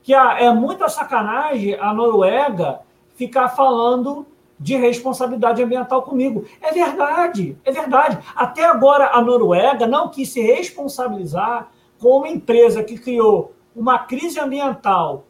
[0.04, 2.82] Que é muita sacanagem a Noruega
[3.22, 4.26] ficar falando
[4.60, 6.46] de responsabilidade ambiental comigo.
[6.60, 8.18] É verdade, é verdade.
[8.36, 11.70] Até agora a Noruega não quis se responsabilizar
[12.00, 15.26] como empresa que criou uma crise ambiental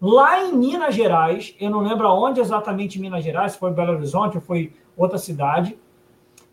[0.00, 3.92] lá em Minas Gerais, eu não lembro aonde exatamente em Minas Gerais, se foi Belo
[3.92, 5.76] Horizonte ou foi outra cidade,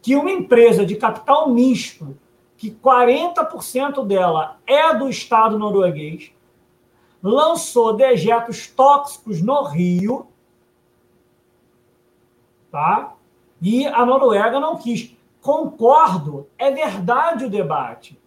[0.02, 2.18] que uma empresa de capital misto,
[2.58, 6.32] que 40% dela é do Estado norueguês,
[7.22, 10.28] lançou dejetos tóxicos no Rio,
[12.72, 13.14] tá?
[13.62, 15.16] E a Noruega não quis.
[15.42, 18.20] Concordo, é verdade o debate.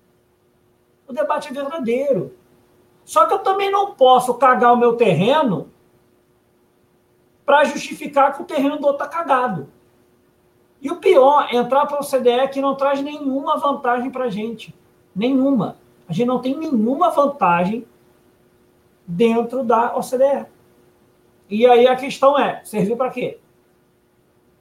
[1.07, 2.34] O debate é verdadeiro.
[3.05, 5.70] Só que eu também não posso cagar o meu terreno
[7.45, 9.68] para justificar que o terreno do outro está cagado.
[10.80, 14.30] E o pior é entrar para o CDE que não traz nenhuma vantagem para a
[14.30, 14.74] gente.
[15.14, 15.76] Nenhuma.
[16.09, 17.86] A gente não tem nenhuma vantagem
[19.07, 20.47] dentro da OCDE.
[21.49, 23.41] E aí a questão é: serviu para quê?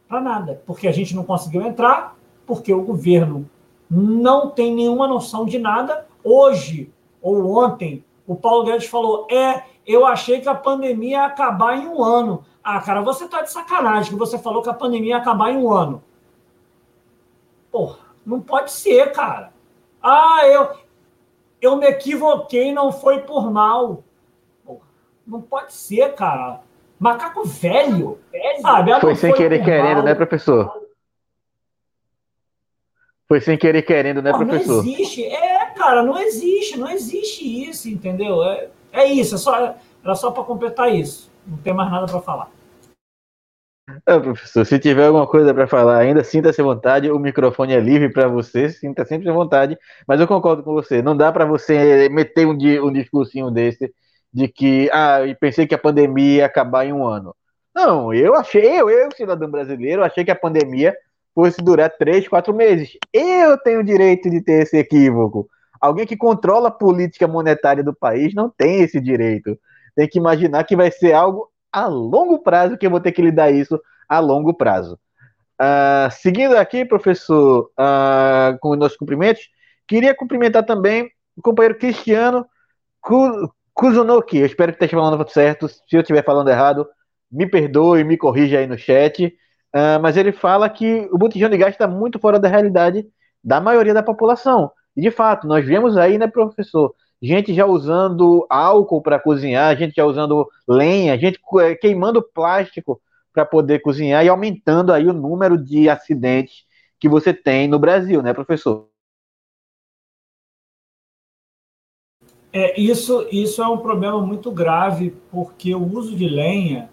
[0.10, 0.62] Para nada.
[0.66, 3.50] Porque a gente não conseguiu entrar, porque o governo
[3.90, 6.92] não tem nenhuma noção de nada Hoje
[7.22, 11.88] ou ontem, o Paulo Guedes falou: é, eu achei que a pandemia ia acabar em
[11.88, 12.44] um ano.
[12.64, 15.58] Ah, cara, você tá de sacanagem que você falou que a pandemia ia acabar em
[15.58, 16.04] um ano.
[17.72, 19.54] Porra, não pode ser, cara.
[20.02, 20.70] Ah, eu,
[21.62, 24.04] eu me equivoquei, não foi por mal.
[24.66, 24.86] Porra,
[25.26, 26.62] não pode ser, cara.
[27.00, 28.20] Macaco velho,
[28.62, 29.00] sabe?
[29.00, 30.04] Foi sem querer querendo, mal.
[30.04, 30.90] né, professor?
[33.26, 34.84] Foi sem querer querendo, né, Pô, professor?
[34.84, 35.24] Não existe.
[35.24, 36.78] É, cara, não existe.
[36.78, 38.44] Não existe isso, entendeu?
[38.44, 39.36] É, é isso.
[39.36, 41.32] É só, era só para completar isso.
[41.48, 42.52] Não tem mais nada para falar.
[44.06, 47.80] É, professor, se tiver alguma coisa para falar ainda, sinta-se à vontade, o microfone é
[47.80, 49.78] livre para você, sinta sempre à vontade,
[50.08, 53.92] mas eu concordo com você, não dá para você meter um, um discursinho desse
[54.34, 57.36] de que, ah, e pensei que a pandemia ia acabar em um ano.
[57.74, 60.96] Não, eu achei, eu, eu, cidadão brasileiro, achei que a pandemia
[61.34, 62.98] fosse durar três, quatro meses.
[63.14, 65.48] Eu tenho o direito de ter esse equívoco.
[65.80, 69.58] Alguém que controla a política monetária do país não tem esse direito.
[69.96, 73.22] Tem que imaginar que vai ser algo a longo prazo que eu vou ter que
[73.22, 75.00] lidar isso a longo prazo.
[75.62, 79.50] Uh, seguindo aqui, professor, uh, com os nossos cumprimentos,
[79.88, 82.46] queria cumprimentar também o companheiro Cristiano
[83.80, 84.40] Kuzunoki.
[84.40, 85.70] Eu espero que esteja falando certo.
[85.70, 86.86] Se eu estiver falando errado,
[87.32, 89.28] me perdoe, me corrija aí no chat.
[89.74, 93.08] Uh, mas ele fala que o botijão de gás está muito fora da realidade
[93.42, 94.70] da maioria da população.
[94.98, 99.96] E de fato, nós vemos aí, né, professor, gente já usando álcool para cozinhar, gente
[99.96, 103.02] já usando lenha, gente é, queimando plástico
[103.32, 106.66] para poder cozinhar e aumentando aí o número de acidentes
[107.00, 108.89] que você tem no Brasil, né, professor?
[112.52, 116.90] É, isso, isso é um problema muito grave, porque o uso de lenha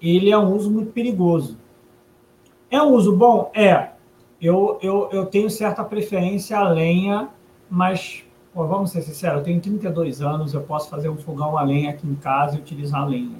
[0.00, 1.58] ele é um uso muito perigoso.
[2.70, 3.50] É um uso bom?
[3.54, 3.90] É.
[4.40, 7.30] Eu, eu, eu tenho certa preferência à lenha,
[7.70, 8.26] mas
[8.56, 11.90] Pô, vamos ser sinceros, eu tenho 32 anos, eu posso fazer um fogão a lenha
[11.90, 13.36] aqui em casa e utilizar a lenha.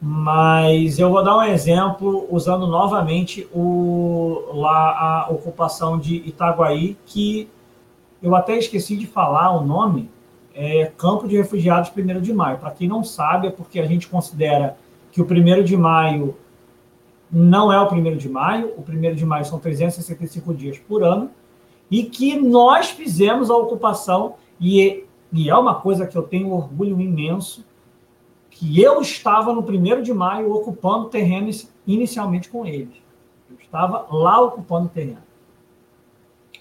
[0.00, 7.50] Mas eu vou dar um exemplo usando novamente o, lá a ocupação de Itaguaí, que
[8.22, 10.10] eu até esqueci de falar o nome,
[10.54, 12.58] é Campo de Refugiados 1 de Maio.
[12.58, 14.76] Para quem não sabe, é porque a gente considera
[15.12, 16.36] que o 1 de maio
[17.30, 21.30] não é o 1 de maio, o 1 de maio são 365 dias por ano,
[21.90, 27.00] e que nós fizemos a ocupação, e, e é uma coisa que eu tenho orgulho
[27.00, 27.64] imenso,
[28.50, 31.50] que eu estava no 1 de maio ocupando terreno
[31.86, 32.96] inicialmente com eles.
[33.50, 35.25] Eu estava lá ocupando terreno.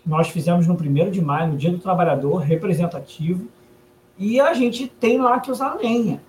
[0.06, 3.47] Nós fizemos no 1 de maio, no Dia do Trabalhador, representativo,
[4.18, 6.22] e a gente tem lá que usar lenha.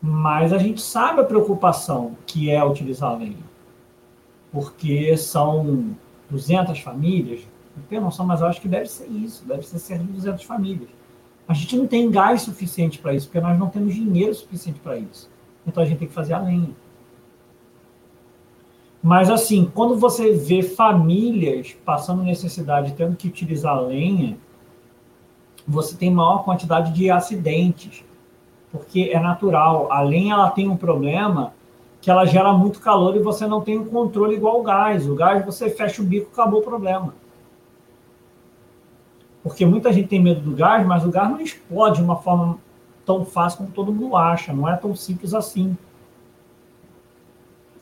[0.00, 3.44] Mas a gente sabe a preocupação que é utilizar a lenha.
[4.52, 5.96] Porque são
[6.30, 7.40] 200 famílias,
[7.76, 10.44] não tenho noção, mas eu acho que deve ser isso, deve ser cerca de 200
[10.44, 10.88] famílias.
[11.48, 14.96] A gente não tem gás suficiente para isso, porque nós não temos dinheiro suficiente para
[14.96, 15.28] isso.
[15.66, 16.70] Então a gente tem que fazer a lenha.
[19.06, 24.36] Mas assim, quando você vê famílias passando necessidade, tendo que utilizar lenha,
[25.64, 28.04] você tem maior quantidade de acidentes,
[28.72, 29.92] porque é natural.
[29.92, 31.52] A lenha ela tem um problema
[32.00, 35.08] que ela gera muito calor e você não tem um controle igual o gás.
[35.08, 37.14] O gás, você fecha o bico, acabou o problema.
[39.40, 42.58] Porque muita gente tem medo do gás, mas o gás não explode de uma forma
[43.04, 44.52] tão fácil como todo mundo acha.
[44.52, 45.78] Não é tão simples assim.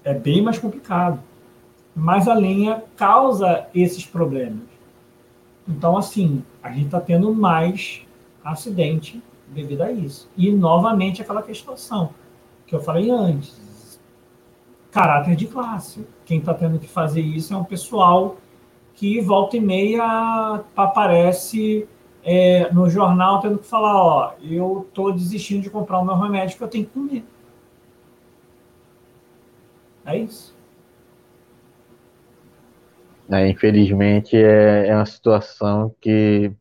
[0.04, 1.20] É bem mais complicado.
[1.96, 4.62] Mas a lenha causa esses problemas.
[5.66, 8.02] Então, assim, a gente está tendo mais
[8.44, 10.28] acidente devido a isso.
[10.36, 12.10] E, novamente, aquela questão
[12.66, 13.64] que eu falei antes
[14.94, 16.06] caráter de classe.
[16.24, 18.36] Quem está tendo que fazer isso é um pessoal
[18.94, 21.88] que volta e meia aparece
[22.22, 26.56] é, no jornal tendo que falar, ó, eu estou desistindo de comprar o meu remédio
[26.56, 27.24] que eu tenho que comer.
[30.06, 30.54] É isso.
[33.30, 36.52] É, infelizmente é, é uma situação que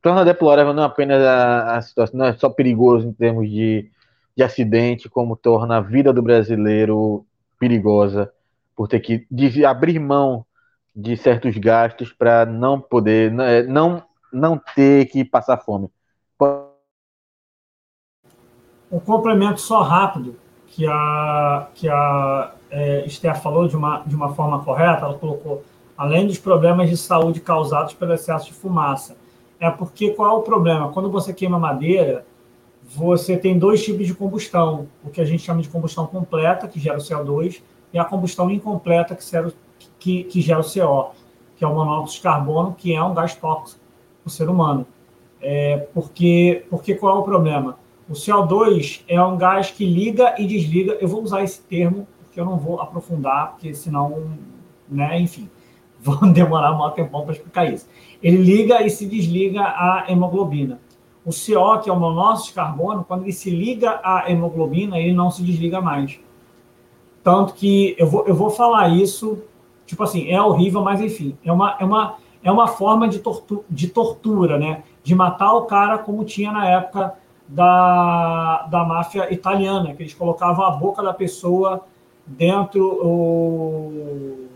[0.00, 3.90] torna deplorável não apenas a, a situação, não é só perigoso em termos de,
[4.34, 7.26] de acidente, como torna a vida do brasileiro
[7.58, 8.32] perigosa
[8.74, 9.26] por ter que
[9.64, 10.46] abrir mão
[10.96, 14.02] de certos gastos para não poder, é, não,
[14.32, 15.90] não ter que passar fome.
[18.90, 20.36] Um complemento só rápido
[20.74, 25.62] que a, que a é, Esther falou de uma, de uma forma correta, ela colocou,
[25.96, 29.16] além dos problemas de saúde causados pelo excesso de fumaça.
[29.60, 30.90] É porque qual é o problema?
[30.90, 32.26] Quando você queima madeira,
[32.82, 36.80] você tem dois tipos de combustão, o que a gente chama de combustão completa, que
[36.80, 37.62] gera o CO2,
[37.92, 39.52] e a combustão incompleta, que gera,
[40.00, 41.12] que, que gera o CO,
[41.56, 43.80] que é o monóxido de carbono, que é um gás tóxico
[44.24, 44.84] para o ser humano.
[45.40, 47.78] É, porque, porque qual é o problema?
[48.08, 50.98] O CO2 é um gás que liga e desliga.
[51.00, 54.30] Eu vou usar esse termo, porque eu não vou aprofundar, porque senão,
[54.88, 55.48] né, enfim,
[56.00, 57.88] vou demorar um tempão para explicar isso.
[58.22, 60.80] Ele liga e se desliga a hemoglobina.
[61.24, 65.14] O CO, que é o monóxido de carbono, quando ele se liga à hemoglobina, ele
[65.14, 66.20] não se desliga mais.
[67.22, 69.38] Tanto que eu vou, eu vou falar isso,
[69.86, 73.64] tipo assim, é horrível, mas enfim, é uma, é uma, é uma forma de, tortu
[73.70, 74.82] de tortura, né?
[75.02, 77.14] De matar o cara como tinha na época
[77.46, 81.84] da, da máfia italiana, que eles colocavam a boca da pessoa
[82.26, 84.48] dentro, o,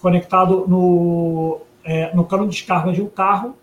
[0.00, 3.54] conectado no, é, no cano de descarga de um carro,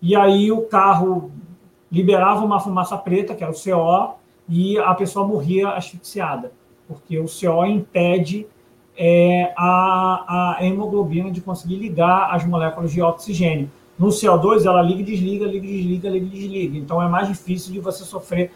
[0.00, 1.30] e aí o carro
[1.90, 4.16] liberava uma fumaça preta, que era o CO,
[4.48, 6.52] e a pessoa morria asfixiada
[6.86, 8.46] porque o CO impede
[8.96, 13.70] é, a, a hemoglobina de conseguir ligar as moléculas de oxigênio.
[13.98, 16.78] No CO2, ela liga e desliga, liga e desliga, liga e desliga.
[16.78, 18.52] Então, é mais difícil de você sofrer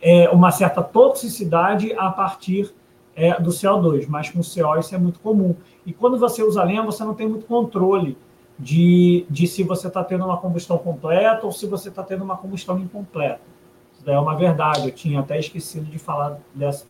[0.00, 2.72] é, uma certa toxicidade a partir
[3.14, 5.54] é, do CO2, mas com o CO isso é muito comum.
[5.84, 8.16] E quando você usa lenha, você não tem muito controle
[8.58, 12.36] de, de se você está tendo uma combustão completa ou se você está tendo uma
[12.36, 13.40] combustão incompleta.
[13.92, 16.86] Isso daí é uma verdade, eu tinha até esquecido de falar dessa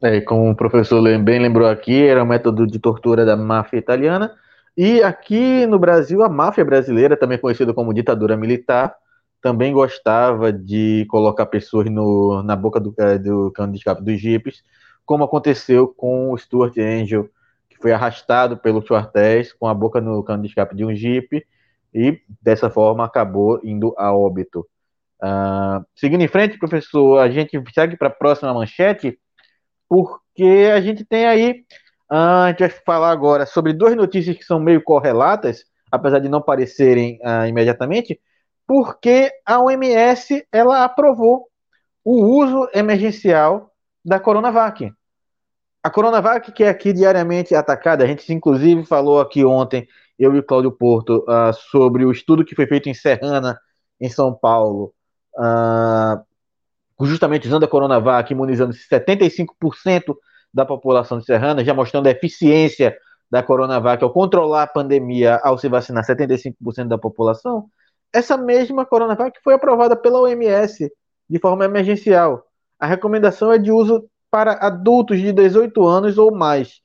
[0.00, 4.32] é, como o professor bem lembrou aqui, era um método de tortura da máfia italiana.
[4.80, 8.94] E aqui no Brasil, a máfia brasileira, também conhecida como ditadura militar,
[9.42, 14.20] também gostava de colocar pessoas no, na boca do, é, do cano de escape dos
[14.20, 14.62] jipes,
[15.04, 17.28] como aconteceu com o Stuart Angel,
[17.68, 21.44] que foi arrastado pelos quartéis com a boca no cano de escape de um jipe
[21.92, 24.64] e dessa forma acabou indo a óbito.
[25.20, 29.18] Uh, seguindo em frente, professor, a gente segue para a próxima manchete
[29.88, 31.64] porque a gente tem aí,
[32.10, 36.28] uh, a gente vai falar agora sobre duas notícias que são meio correlatas, apesar de
[36.28, 38.20] não parecerem uh, imediatamente,
[38.66, 41.48] porque a OMS ela aprovou
[42.04, 43.70] o uso emergencial
[44.04, 44.92] da Coronavac.
[45.82, 49.86] A Coronavac, que é aqui diariamente atacada, a gente inclusive falou aqui ontem,
[50.18, 53.58] eu e o Cláudio Porto, uh, sobre o estudo que foi feito em Serrana,
[54.00, 54.92] em São Paulo,
[57.00, 60.14] justamente usando a Coronavac, imunizando 75%
[60.52, 62.96] da população de Serrana, já mostrando a eficiência
[63.30, 67.68] da Coronavac ao controlar a pandemia ao se vacinar 75% da população,
[68.12, 70.90] essa mesma Coronavac foi aprovada pela OMS
[71.28, 72.44] de forma emergencial.
[72.78, 76.80] A recomendação é de uso para adultos de 18 anos ou mais,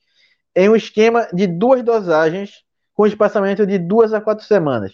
[0.54, 2.62] em um esquema de duas dosagens,
[2.94, 4.92] com espaçamento de duas a quatro semanas.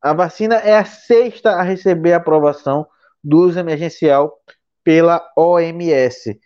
[0.00, 2.86] A vacina é a sexta a receber aprovação
[3.22, 4.38] do uso emergencial
[4.84, 6.38] pela OMS.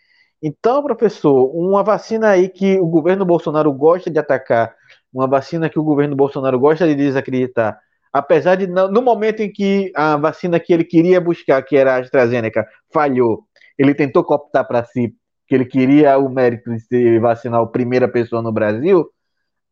[0.45, 4.75] Então, professor, uma vacina aí que o governo Bolsonaro gosta de atacar,
[5.13, 7.79] uma vacina que o governo Bolsonaro gosta de desacreditar,
[8.11, 11.99] apesar de no momento em que a vacina que ele queria buscar, que era a
[11.99, 13.45] AstraZeneca, falhou,
[13.77, 15.15] ele tentou cooptar para si
[15.47, 19.09] que ele queria o mérito de se vacinar a primeira pessoa no Brasil,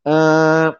[0.07, 0.73] uh,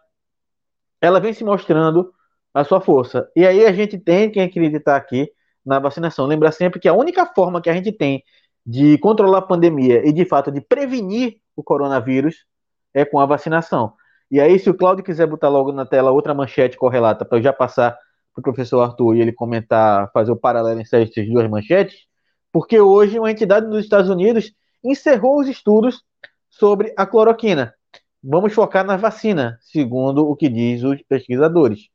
[1.02, 2.10] ela vem se mostrando
[2.54, 3.28] a sua força.
[3.36, 5.30] E aí a gente tem que acreditar aqui
[5.64, 6.26] na vacinação.
[6.26, 8.22] Lembrar sempre que a única forma que a gente tem
[8.64, 12.46] de controlar a pandemia e, de fato, de prevenir o coronavírus
[12.94, 13.94] é com a vacinação.
[14.30, 17.42] E aí, se o Cláudio quiser botar logo na tela outra manchete correlata, para eu
[17.42, 17.98] já passar
[18.32, 22.06] para o professor Arthur e ele comentar, fazer o paralelo entre essas duas manchetes,
[22.50, 24.52] porque hoje uma entidade dos Estados Unidos
[24.82, 26.02] encerrou os estudos
[26.48, 27.74] sobre a cloroquina.
[28.22, 31.88] Vamos focar na vacina, segundo o que diz os pesquisadores.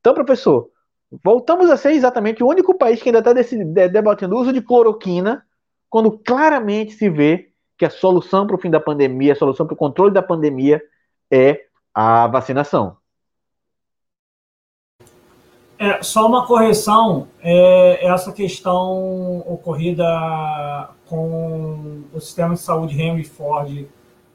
[0.00, 0.70] Então, professor,
[1.22, 3.32] voltamos a ser exatamente o único país que ainda está
[3.88, 5.44] debatendo o uso de cloroquina,
[5.88, 9.74] quando claramente se vê que a solução para o fim da pandemia, a solução para
[9.74, 10.82] o controle da pandemia
[11.30, 12.96] é a vacinação.
[15.78, 20.04] É, só uma correção, é, essa questão ocorrida
[21.06, 23.86] com o sistema de saúde Henry Ford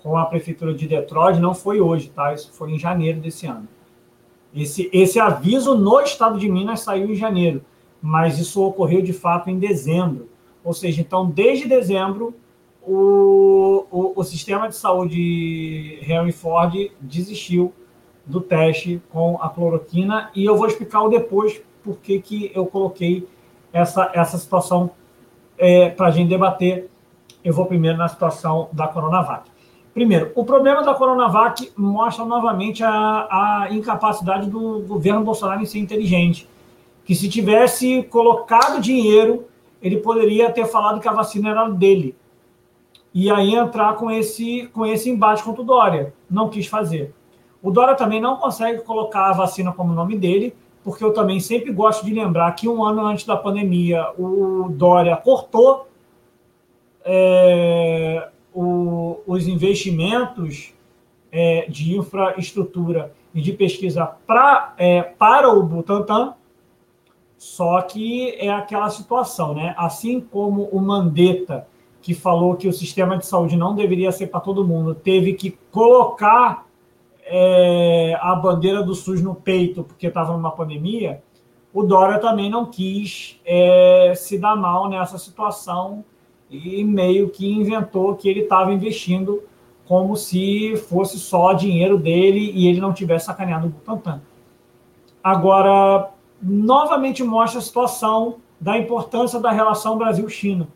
[0.03, 2.33] com a prefeitura de Detroit não foi hoje, tá?
[2.33, 3.67] Isso foi em janeiro desse ano.
[4.53, 7.63] Esse, esse aviso no estado de Minas saiu em janeiro,
[8.01, 10.28] mas isso ocorreu de fato em dezembro.
[10.63, 12.33] Ou seja, então, desde dezembro,
[12.81, 17.73] o, o, o sistema de saúde Henry Ford desistiu
[18.25, 23.27] do teste com a cloroquina e eu vou explicar depois por que, que eu coloquei
[23.73, 24.91] essa, essa situação
[25.57, 26.89] é, para a gente debater.
[27.43, 29.49] Eu vou primeiro na situação da Coronavac.
[29.93, 35.79] Primeiro, o problema da Coronavac mostra novamente a, a incapacidade do governo Bolsonaro em ser
[35.79, 36.47] inteligente.
[37.03, 39.45] Que se tivesse colocado dinheiro,
[39.81, 42.15] ele poderia ter falado que a vacina era dele.
[43.13, 46.13] E aí entrar com esse, com esse embate contra o Dória.
[46.29, 47.13] Não quis fazer.
[47.61, 50.53] O Dória também não consegue colocar a vacina como nome dele,
[50.83, 55.17] porque eu também sempre gosto de lembrar que um ano antes da pandemia, o Dória
[55.17, 55.87] cortou
[57.03, 60.73] é, o, os investimentos
[61.31, 66.33] é, de infraestrutura e de pesquisa pra, é, para o Butantan,
[67.39, 69.73] só que é aquela situação, né?
[69.77, 71.65] Assim como o Mandetta,
[72.01, 75.57] que falou que o sistema de saúde não deveria ser para todo mundo, teve que
[75.71, 76.67] colocar
[77.23, 81.23] é, a bandeira do SUS no peito porque estava numa pandemia,
[81.73, 86.03] o Dória também não quis é, se dar mal nessa situação
[86.49, 89.43] e meio que inventou que ele estava investindo
[89.87, 94.21] como se fosse só dinheiro dele e ele não tivesse sacaneado o Butantan.
[95.23, 96.11] Agora,
[96.41, 100.67] novamente mostra a situação da importância da relação Brasil-China.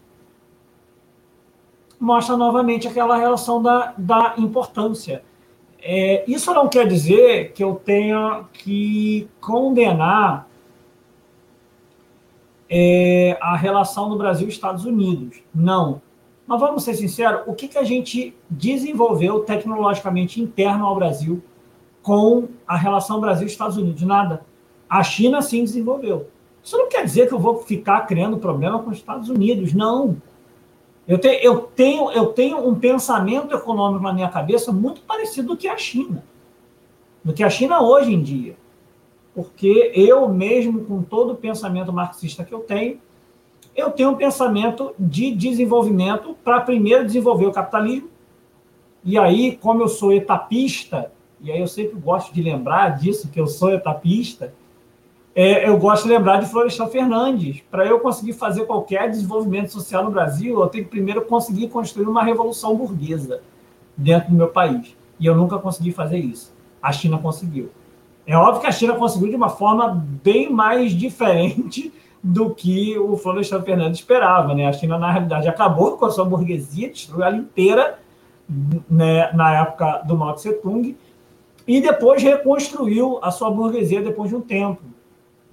[1.99, 5.23] Mostra novamente aquela relação da, da importância.
[5.81, 10.47] É, isso não quer dizer que eu tenha que condenar
[12.69, 15.41] é, a relação do Brasil Estados Unidos.
[15.53, 16.01] Não.
[16.47, 21.41] Mas vamos ser sinceros, o que, que a gente desenvolveu tecnologicamente interno ao Brasil
[22.01, 24.01] com a relação Brasil-Estados Unidos?
[24.03, 24.45] Nada.
[24.89, 26.27] A China sim desenvolveu.
[26.63, 30.17] Isso não quer dizer que eu vou ficar criando problema com os Estados Unidos, não.
[31.05, 35.57] Eu, te, eu, tenho, eu tenho um pensamento econômico na minha cabeça muito parecido do
[35.57, 36.23] que a China.
[37.23, 38.55] Do que a China hoje em dia.
[39.35, 42.99] Porque eu mesmo, com todo o pensamento marxista que eu tenho,
[43.75, 48.09] eu tenho um pensamento de desenvolvimento para primeiro desenvolver o capitalismo.
[49.03, 51.11] E aí, como eu sou etapista,
[51.41, 54.53] e aí eu sempre gosto de lembrar disso, que eu sou etapista,
[55.35, 57.61] é, eu gosto de lembrar de Florestan Fernandes.
[57.71, 62.07] Para eu conseguir fazer qualquer desenvolvimento social no Brasil, eu tenho que primeiro conseguir construir
[62.07, 63.41] uma revolução burguesa
[63.97, 64.95] dentro do meu país.
[65.19, 66.53] E eu nunca consegui fazer isso.
[66.81, 67.71] A China conseguiu.
[68.27, 71.91] É óbvio que a China conseguiu de uma forma bem mais diferente
[72.21, 74.53] do que o Florestan Fernandes esperava.
[74.53, 74.67] Né?
[74.67, 77.99] A China, na realidade, acabou com a sua burguesia, destruiu ela inteira
[78.87, 80.95] né, na época do Mao Tse Tung,
[81.67, 84.92] e depois reconstruiu a sua burguesia depois de um tempo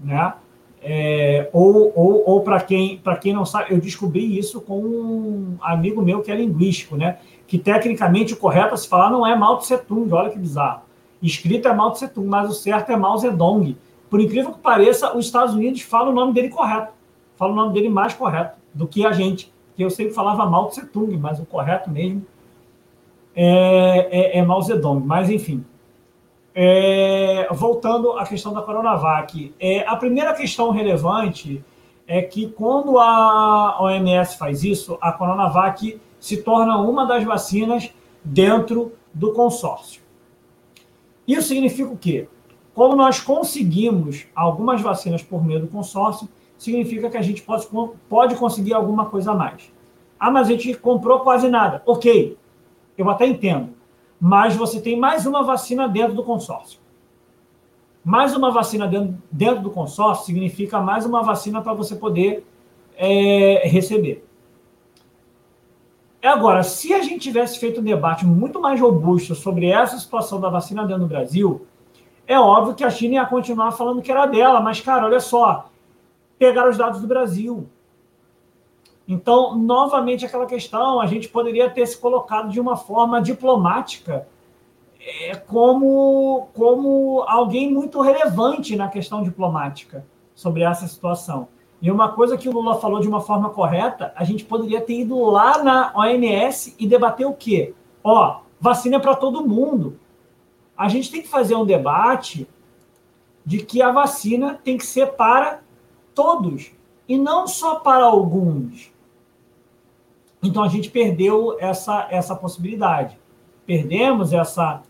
[0.00, 0.34] né?
[0.82, 6.00] É, ou ou, ou para quem, quem não sabe, eu descobri isso com um amigo
[6.00, 7.18] meu que é linguístico, né?
[7.50, 10.82] que tecnicamente o correto a se falar não é Mao Tse Tung, olha que bizarro.
[11.20, 13.76] Escrito é Mao Tse Tung, mas o certo é Mao Zedong.
[14.08, 16.92] Por incrível que pareça, os Estados Unidos falam o nome dele correto,
[17.34, 20.68] falam o nome dele mais correto do que a gente, que eu sempre falava Mao
[20.68, 22.24] Tse Tung, mas o correto mesmo
[23.34, 25.04] é, é, é Mao Zedong.
[25.04, 25.64] Mas, enfim,
[26.54, 31.64] é, voltando à questão da Coronavac, é, a primeira questão relevante
[32.06, 37.90] é que quando a OMS faz isso, a Coronavac se torna uma das vacinas
[38.24, 40.02] dentro do consórcio.
[41.26, 42.28] Isso significa o quê?
[42.74, 46.28] Como nós conseguimos algumas vacinas por meio do consórcio,
[46.58, 47.66] significa que a gente pode,
[48.08, 49.72] pode conseguir alguma coisa a mais.
[50.18, 51.82] Ah, mas a gente comprou quase nada.
[51.86, 52.36] Ok,
[52.98, 53.79] eu até entendo
[54.20, 56.78] mas você tem mais uma vacina dentro do consórcio.
[58.04, 62.46] Mais uma vacina dentro, dentro do consórcio significa mais uma vacina para você poder
[62.96, 64.26] é, receber.
[66.22, 70.50] Agora, se a gente tivesse feito um debate muito mais robusto sobre essa situação da
[70.50, 71.66] vacina dentro do Brasil,
[72.26, 75.70] é óbvio que a China ia continuar falando que era dela, mas, cara, olha só,
[76.38, 77.66] pegaram os dados do Brasil.
[79.12, 84.28] Então, novamente, aquela questão, a gente poderia ter se colocado de uma forma diplomática
[85.00, 91.48] é, como, como alguém muito relevante na questão diplomática sobre essa situação.
[91.82, 95.00] E uma coisa que o Lula falou de uma forma correta, a gente poderia ter
[95.00, 97.74] ido lá na OMS e debater o quê?
[98.04, 99.98] Ó, vacina é para todo mundo.
[100.78, 102.46] A gente tem que fazer um debate
[103.44, 105.62] de que a vacina tem que ser para
[106.14, 106.70] todos
[107.08, 108.89] e não só para alguns.
[110.42, 113.18] Então a gente perdeu essa, essa possibilidade.
[113.66, 114.82] Perdemos essa,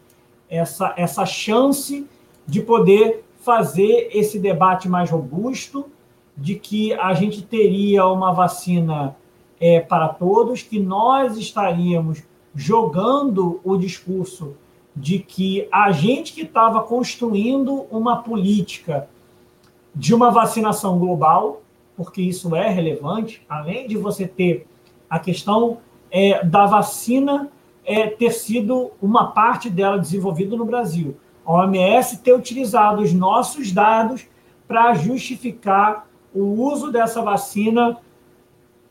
[0.49, 2.07] essa, essa chance
[2.47, 5.87] de poder fazer esse debate mais robusto,
[6.37, 9.17] de que a gente teria uma vacina
[9.61, 12.23] é, para todos, que nós estaríamos
[12.55, 14.55] jogando o discurso
[14.95, 19.09] de que a gente que estava construindo uma política
[19.95, 21.63] de uma vacinação global,
[21.97, 24.67] porque isso é relevante, além de você ter
[25.11, 25.79] a questão
[26.11, 27.51] é, da vacina
[27.85, 31.17] é, ter sido uma parte dela desenvolvida no Brasil.
[31.45, 34.27] A OMS ter utilizado os nossos dados
[34.69, 37.99] para justificar o uso dessa vacina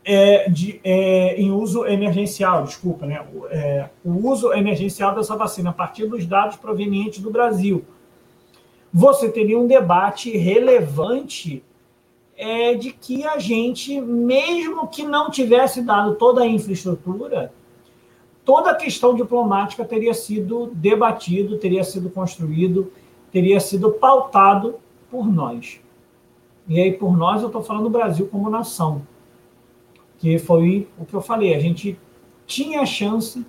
[0.04, 3.24] é, de, é, em uso emergencial, desculpa, né?
[3.50, 7.84] É, o uso emergencial dessa vacina a partir dos dados provenientes do Brasil.
[8.92, 11.62] Você teria um debate relevante
[12.40, 17.52] é, de que a gente, mesmo que não tivesse dado toda a infraestrutura,
[18.44, 22.92] toda a questão diplomática teria sido debatido, teria sido construído,
[23.30, 24.76] teria sido pautado
[25.10, 25.80] por nós.
[26.66, 29.02] E aí, por nós, eu estou falando do Brasil como nação
[30.20, 31.98] que foi o que eu falei, a gente
[32.46, 33.44] tinha a chance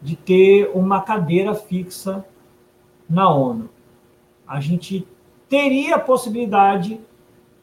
[0.00, 2.24] de ter uma cadeira fixa
[3.10, 3.68] na ONU.
[4.46, 5.06] A gente
[5.48, 7.00] teria a possibilidade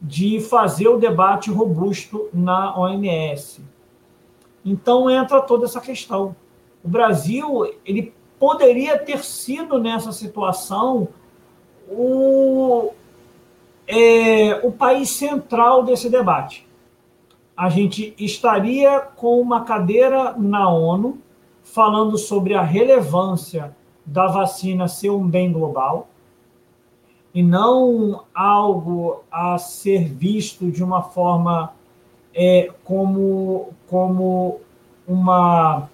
[0.01, 3.61] de fazer o debate robusto na OMS.
[4.63, 6.35] Então entra toda essa questão.
[6.83, 11.09] O Brasil ele poderia ter sido nessa situação
[11.89, 12.91] o,
[13.87, 16.69] é, o país central desse debate
[17.59, 21.17] a gente estaria com uma cadeira na ONU
[21.61, 26.07] falando sobre a relevância da vacina ser um bem global
[27.33, 31.73] e não algo a ser visto de uma forma
[32.33, 34.59] é, como, como
[35.07, 35.89] uma,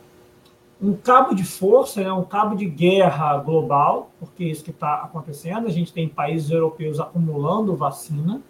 [0.81, 4.95] um cabo de força, né, um cabo de guerra global, porque é isso que está
[4.95, 5.67] acontecendo.
[5.67, 8.41] A gente tem países europeus acumulando vacina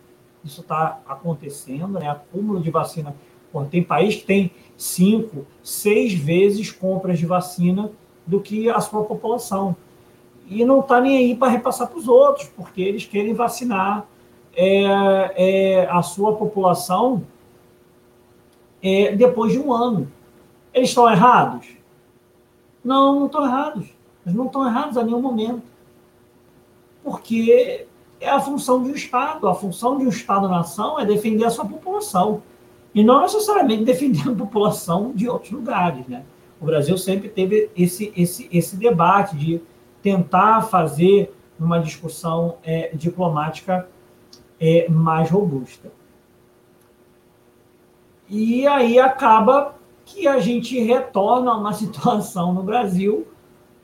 [0.46, 2.08] isso está acontecendo, né?
[2.08, 3.16] Acúmulo de vacina.
[3.52, 7.92] Bom, tem país que tem cinco, seis vezes compras de vacina
[8.28, 9.76] do que a sua população.
[10.48, 14.06] E não está nem aí para repassar para os outros, porque eles querem vacinar
[14.56, 14.84] é,
[15.36, 17.24] é, a sua população
[18.82, 20.12] é, depois de um ano.
[20.74, 21.68] Eles estão errados?
[22.84, 23.88] Não, não estão errados.
[24.26, 25.64] Eles não estão errados a nenhum momento.
[27.04, 27.88] Porque
[28.20, 29.48] é a função de um Estado.
[29.48, 32.44] A função de um Estado-nação é defender a sua população.
[32.94, 36.06] E não necessariamente defender a população de outros lugares.
[36.08, 36.24] Né?
[36.62, 39.62] O Brasil sempre teve esse, esse, esse debate de
[40.06, 43.90] tentar fazer uma discussão é, diplomática
[44.60, 45.92] é, mais robusta.
[48.30, 49.74] E aí acaba
[50.06, 53.26] que a gente retorna a uma situação no Brasil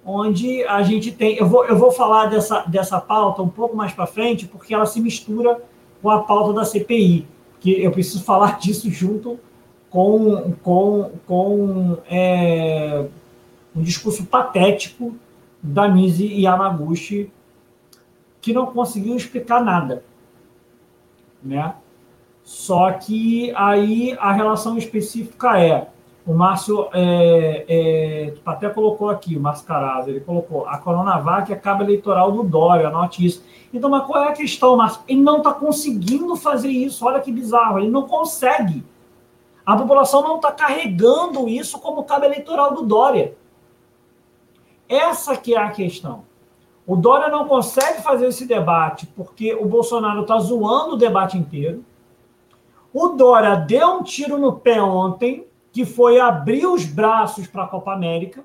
[0.05, 1.37] onde a gente tem.
[1.37, 4.85] Eu vou, eu vou falar dessa, dessa pauta um pouco mais para frente, porque ela
[4.85, 5.59] se mistura
[6.03, 7.27] com a pauta da CPI,
[7.59, 9.39] que eu preciso falar disso junto
[9.89, 13.07] com, com, com é,
[13.75, 15.15] um discurso patético
[15.61, 17.31] da Nise Yamaguchi,
[18.41, 20.03] que não conseguiu explicar nada.
[21.43, 21.75] Né?
[22.43, 25.87] Só que aí a relação específica é
[26.25, 29.65] o Márcio é, é, até colocou aqui, o Márcio
[30.05, 33.43] ele colocou a Coronavac acaba eleitoral do Dória, anote isso.
[33.73, 35.01] Então, mas qual é a questão, Márcio?
[35.07, 38.83] Ele não está conseguindo fazer isso, olha que bizarro, ele não consegue.
[39.65, 43.33] A população não está carregando isso como cabo eleitoral do Dória.
[44.91, 46.25] Essa que é a questão.
[46.85, 51.85] O Dória não consegue fazer esse debate porque o Bolsonaro está zoando o debate inteiro.
[52.93, 57.67] O Dória deu um tiro no pé ontem, que foi abrir os braços para a
[57.67, 58.43] Copa América.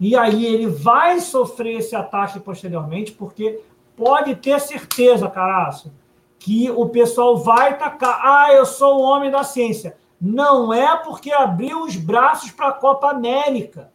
[0.00, 3.60] E aí ele vai sofrer esse ataque posteriormente, porque
[3.96, 5.92] pode ter certeza, caraço,
[6.40, 8.20] que o pessoal vai tacar.
[8.20, 9.96] Ah, eu sou o homem da ciência.
[10.20, 13.94] Não é porque abriu os braços para a Copa América.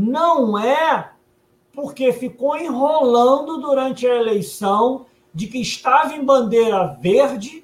[0.00, 1.12] Não é
[1.74, 5.04] porque ficou enrolando durante a eleição
[5.34, 7.62] de que estava em bandeira verde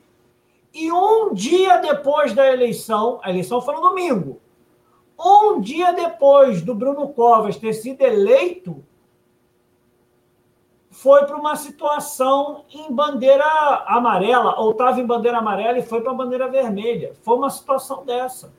[0.74, 4.38] e um dia depois da eleição, a eleição foi no domingo,
[5.18, 8.84] um dia depois do Bruno Covas ter sido eleito,
[10.90, 13.46] foi para uma situação em bandeira
[13.86, 17.14] amarela, ou estava em bandeira amarela e foi para bandeira vermelha.
[17.22, 18.52] Foi uma situação dessa.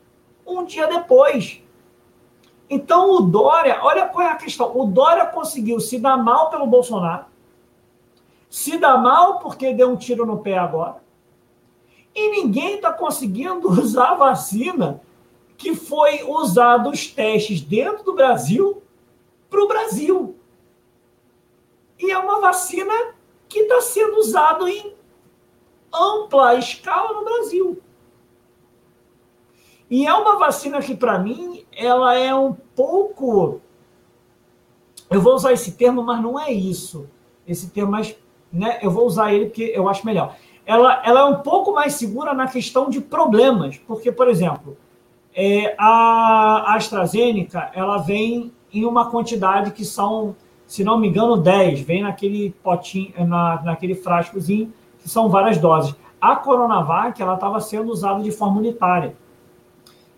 [0.46, 1.62] Um dia depois.
[2.70, 4.78] Então o Dória, olha qual é a questão.
[4.78, 7.26] O Dória conseguiu se dar mal pelo Bolsonaro,
[8.50, 10.98] se dar mal porque deu um tiro no pé agora,
[12.14, 15.02] e ninguém está conseguindo usar a vacina
[15.58, 18.82] que foi usado os testes dentro do Brasil
[19.50, 20.36] para o Brasil.
[22.00, 22.94] E é uma vacina
[23.50, 24.94] que está sendo usada em
[25.94, 27.82] ampla escala no Brasil.
[29.90, 33.62] E é uma vacina que, para mim, ela é um pouco.
[35.10, 37.10] Eu vou usar esse termo, mas não é isso.
[37.48, 38.16] Esse termo, mas
[38.52, 40.36] né, eu vou usar ele porque eu acho melhor
[40.68, 44.78] ela, ela é um pouco mais segura na questão de problemas, porque, por exemplo,
[45.34, 50.36] é, a AstraZeneca ela vem em uma quantidade que são,
[50.68, 55.96] se não me engano, 10, vem naquele potinho, na, naquele frascozinho, que são várias doses.
[56.20, 59.16] A Coronavac ela estava sendo usada de forma unitária.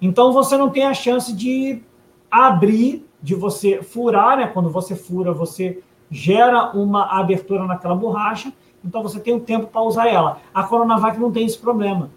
[0.02, 1.82] Então você não tem a chance de
[2.30, 4.48] abrir, de você furar, né?
[4.48, 8.54] Quando você fura, você gera uma abertura naquela borracha,
[8.84, 10.40] então você tem o um tempo para usar ela.
[10.54, 12.10] A Coronavac não tem esse problema.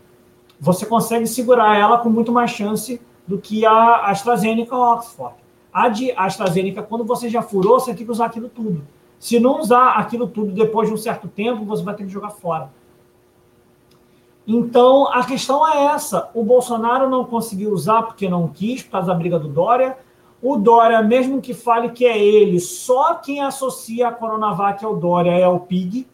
[0.61, 5.35] Você consegue segurar ela com muito mais chance do que a AstraZeneca ou Oxford.
[5.73, 8.87] A de AstraZeneca, quando você já furou, você tem que usar aquilo tudo.
[9.19, 12.31] Se não usar aquilo tudo depois de um certo tempo, você vai ter que jogar
[12.31, 12.71] fora.
[14.47, 16.31] Então, a questão é essa.
[16.35, 19.97] O Bolsonaro não conseguiu usar porque não quis, por causa da briga do Dória.
[20.43, 25.31] O Dória, mesmo que fale que é ele, só quem associa a Coronavac ao Dória
[25.31, 26.09] é o PIG.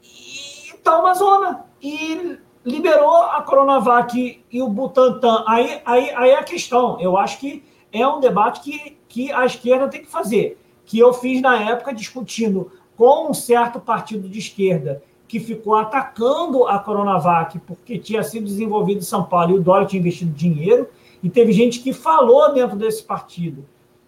[0.00, 1.64] E tá uma zona.
[1.82, 5.44] E liberou a Coronavac e o Butantan.
[5.48, 7.00] Aí, aí, aí é a questão.
[7.00, 10.56] Eu acho que é um debate que, que a esquerda tem que fazer.
[10.86, 15.02] Que eu fiz na época discutindo com um certo partido de esquerda
[15.34, 19.84] que ficou atacando a Coronavac porque tinha sido desenvolvido em São Paulo e o Dória
[19.84, 20.86] tinha investido dinheiro.
[21.24, 23.64] E teve gente que falou dentro desse partido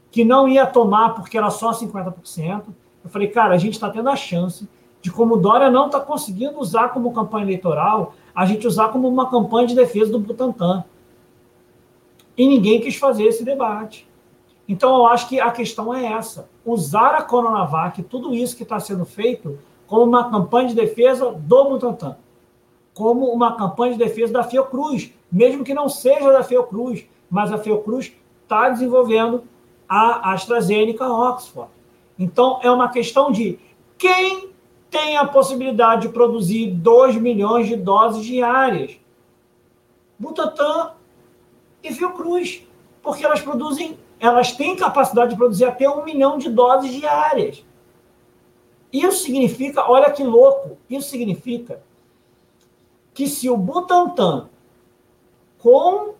[0.08, 2.66] que não ia tomar porque era só 50%.
[3.02, 4.68] Eu falei, cara, a gente está tendo a chance
[5.02, 9.08] de como o Dória não está conseguindo usar como campanha eleitoral a gente usar como
[9.08, 10.84] uma campanha de defesa do Butantan.
[12.36, 14.08] E ninguém quis fazer esse debate.
[14.68, 18.78] Então, eu acho que a questão é essa: usar a Coronavac, tudo isso que está
[18.78, 22.16] sendo feito, como uma campanha de defesa do Butantan,
[22.94, 27.58] como uma campanha de defesa da Fiocruz, mesmo que não seja da Fiocruz, mas a
[27.58, 29.44] Fiocruz está desenvolvendo
[29.88, 31.70] a AstraZeneca Oxford.
[32.18, 33.58] Então, é uma questão de
[33.98, 34.50] quem
[34.90, 38.98] tem a possibilidade de produzir 2 milhões de doses diárias.
[40.18, 40.92] Butantan
[41.82, 42.62] e Fiocruz,
[43.02, 47.62] porque elas produzem, elas têm capacidade de produzir até um milhão de doses diárias.
[48.92, 51.82] Isso significa, olha que louco, isso significa
[53.12, 54.48] que se o Butantan
[55.58, 56.14] com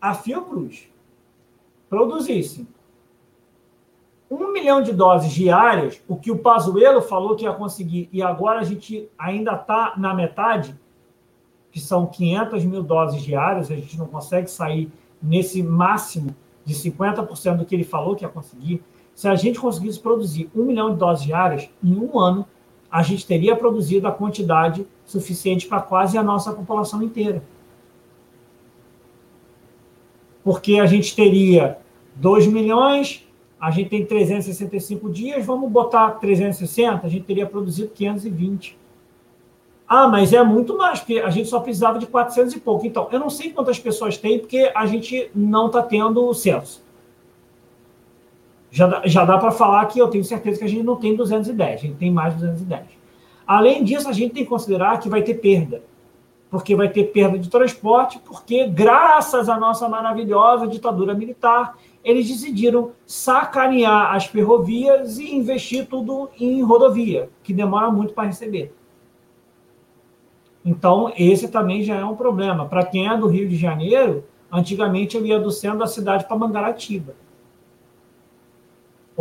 [0.00, 0.88] a Fiocruz
[1.88, 2.66] produzissem
[4.30, 8.60] um milhão de doses diárias, o que o Pazuello falou que ia conseguir, e agora
[8.60, 10.74] a gente ainda está na metade,
[11.70, 14.90] que são 500 mil doses diárias, a gente não consegue sair
[15.22, 16.34] nesse máximo
[16.64, 18.82] de 50% do que ele falou que ia conseguir.
[19.14, 22.46] Se a gente conseguisse produzir um milhão de doses diárias, em um ano,
[22.90, 27.42] a gente teria produzido a quantidade suficiente para quase a nossa população inteira.
[30.44, 31.78] Porque a gente teria
[32.16, 33.26] 2 milhões
[33.62, 38.76] a gente tem 365 dias, vamos botar 360, a gente teria produzido 520.
[39.86, 42.84] Ah, mas é muito mais, porque a gente só precisava de 400 e pouco.
[42.84, 46.82] Então, eu não sei quantas pessoas tem, porque a gente não está tendo censo.
[48.72, 51.14] Já dá, já dá para falar que eu tenho certeza que a gente não tem
[51.14, 52.86] 210, a gente tem mais de 210.
[53.46, 55.82] Além disso, a gente tem que considerar que vai ter perda.
[56.50, 62.92] Porque vai ter perda de transporte, porque graças à nossa maravilhosa ditadura militar, eles decidiram
[63.06, 68.74] sacanear as ferrovias e investir tudo em rodovia, que demora muito para receber.
[70.64, 72.64] Então, esse também já é um problema.
[72.64, 76.36] Para quem é do Rio de Janeiro, antigamente eu ia do centro da cidade para
[76.38, 77.14] Mangaratiba.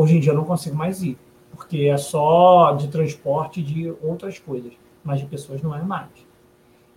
[0.01, 1.15] Hoje em dia eu não consigo mais ir,
[1.51, 4.73] porque é só de transporte de outras coisas,
[5.03, 6.09] mas de pessoas não é mais.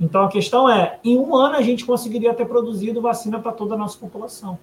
[0.00, 3.74] Então a questão é: em um ano a gente conseguiria ter produzido vacina para toda
[3.74, 4.58] a nossa população.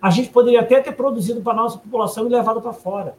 [0.00, 3.14] A gente poderia até ter produzido para a nossa população e levado para fora.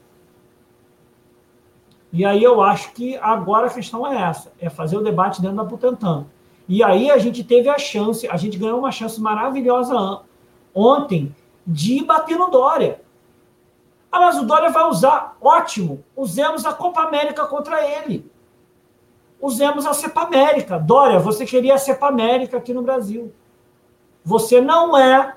[2.11, 5.57] E aí eu acho que agora a questão é essa, é fazer o debate dentro
[5.57, 6.25] da Butantan.
[6.67, 10.21] E aí a gente teve a chance, a gente ganhou uma chance maravilhosa
[10.73, 13.05] ontem de bater no Dória.
[14.17, 15.37] Ah, mas o Dória vai usar.
[15.39, 16.03] Ótimo.
[16.15, 18.25] Usemos a Copa América contra ele.
[19.39, 20.79] Usemos a Cepa América.
[20.79, 23.31] Dória, você queria a Cepa América aqui no Brasil.
[24.25, 25.35] Você não é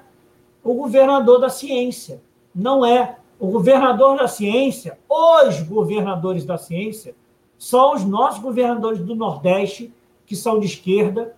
[0.65, 2.23] o governador da ciência.
[2.55, 3.16] Não é.
[3.39, 7.15] O governador da ciência, os governadores da ciência,
[7.59, 9.93] são os nossos governadores do Nordeste,
[10.24, 11.36] que são de esquerda,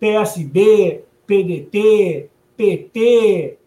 [0.00, 3.57] PSB, PDT, PT,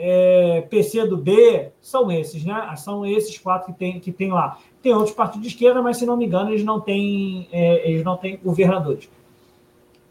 [0.00, 2.72] é, PCdoB, são esses, né?
[2.76, 4.58] São esses quatro que tem, que tem lá.
[4.80, 8.04] Tem outros partidos de esquerda, mas se não me engano, eles não têm, é, eles
[8.04, 9.10] não têm governadores.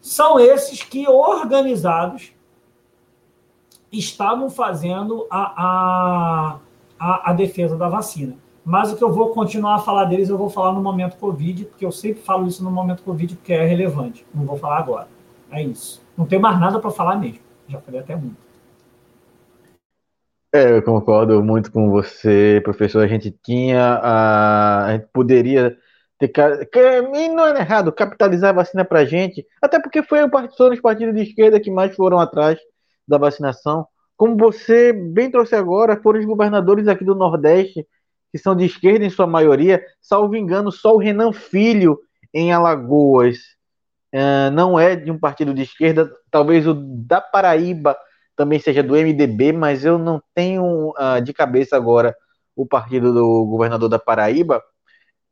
[0.00, 2.32] São esses que, organizados,
[3.90, 6.58] estavam fazendo a, a,
[6.98, 8.36] a, a, defesa da vacina.
[8.62, 11.64] Mas o que eu vou continuar a falar deles, eu vou falar no momento Covid,
[11.64, 14.26] porque eu sempre falo isso no momento Covid, porque é relevante.
[14.34, 15.08] Não vou falar agora.
[15.50, 16.02] É isso.
[16.14, 17.40] Não tem mais nada para falar mesmo.
[17.66, 18.47] Já falei até muito.
[20.52, 23.04] É, eu concordo muito com você, professor.
[23.04, 25.76] A gente tinha, a, a gente poderia
[26.18, 26.32] Ter,
[27.14, 30.80] e não é errado capitalizar a vacina para gente, até porque foi o partido, os
[30.80, 32.58] partidos de esquerda que mais foram atrás
[33.06, 33.86] da vacinação.
[34.16, 37.86] Como você bem trouxe agora, foram os governadores aqui do Nordeste,
[38.32, 42.00] que são de esquerda em sua maioria, salvo engano, só o Renan Filho
[42.34, 43.38] em Alagoas
[44.12, 47.96] uh, não é de um partido de esquerda, talvez o da Paraíba
[48.38, 52.14] também seja do MDB, mas eu não tenho uh, de cabeça agora
[52.54, 54.62] o partido do governador da Paraíba,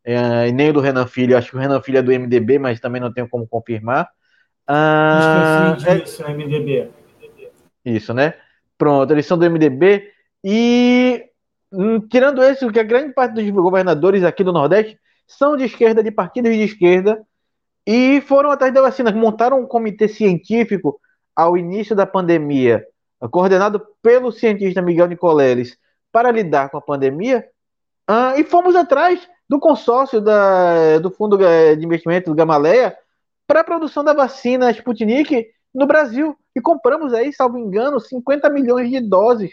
[0.05, 2.81] uh, nem o do Renan Filho, acho que o Renan Filho é do MDB, mas
[2.81, 4.09] também não tenho como confirmar.
[4.69, 6.35] Uh, Esqueci disso, é...
[6.35, 6.91] MDB.
[7.85, 8.35] Isso, né?
[8.77, 10.11] Pronto, eles são do MDB
[10.43, 11.24] e
[11.73, 16.03] hum, tirando isso, que a grande parte dos governadores aqui do Nordeste são de esquerda,
[16.03, 17.24] de partidos de esquerda,
[17.87, 21.01] e foram atrás da vacina, montaram um comitê científico
[21.37, 22.85] ao início da pandemia,
[23.30, 25.78] coordenado pelo cientista Miguel Nicoleles,
[26.12, 27.47] para lidar com a pandemia,
[28.09, 32.97] uh, e fomos atrás do consórcio da, do Fundo de Investimento do Gamaleia
[33.47, 36.36] para a produção da vacina Sputnik no Brasil.
[36.55, 39.52] E compramos aí, salvo engano, 50 milhões de doses.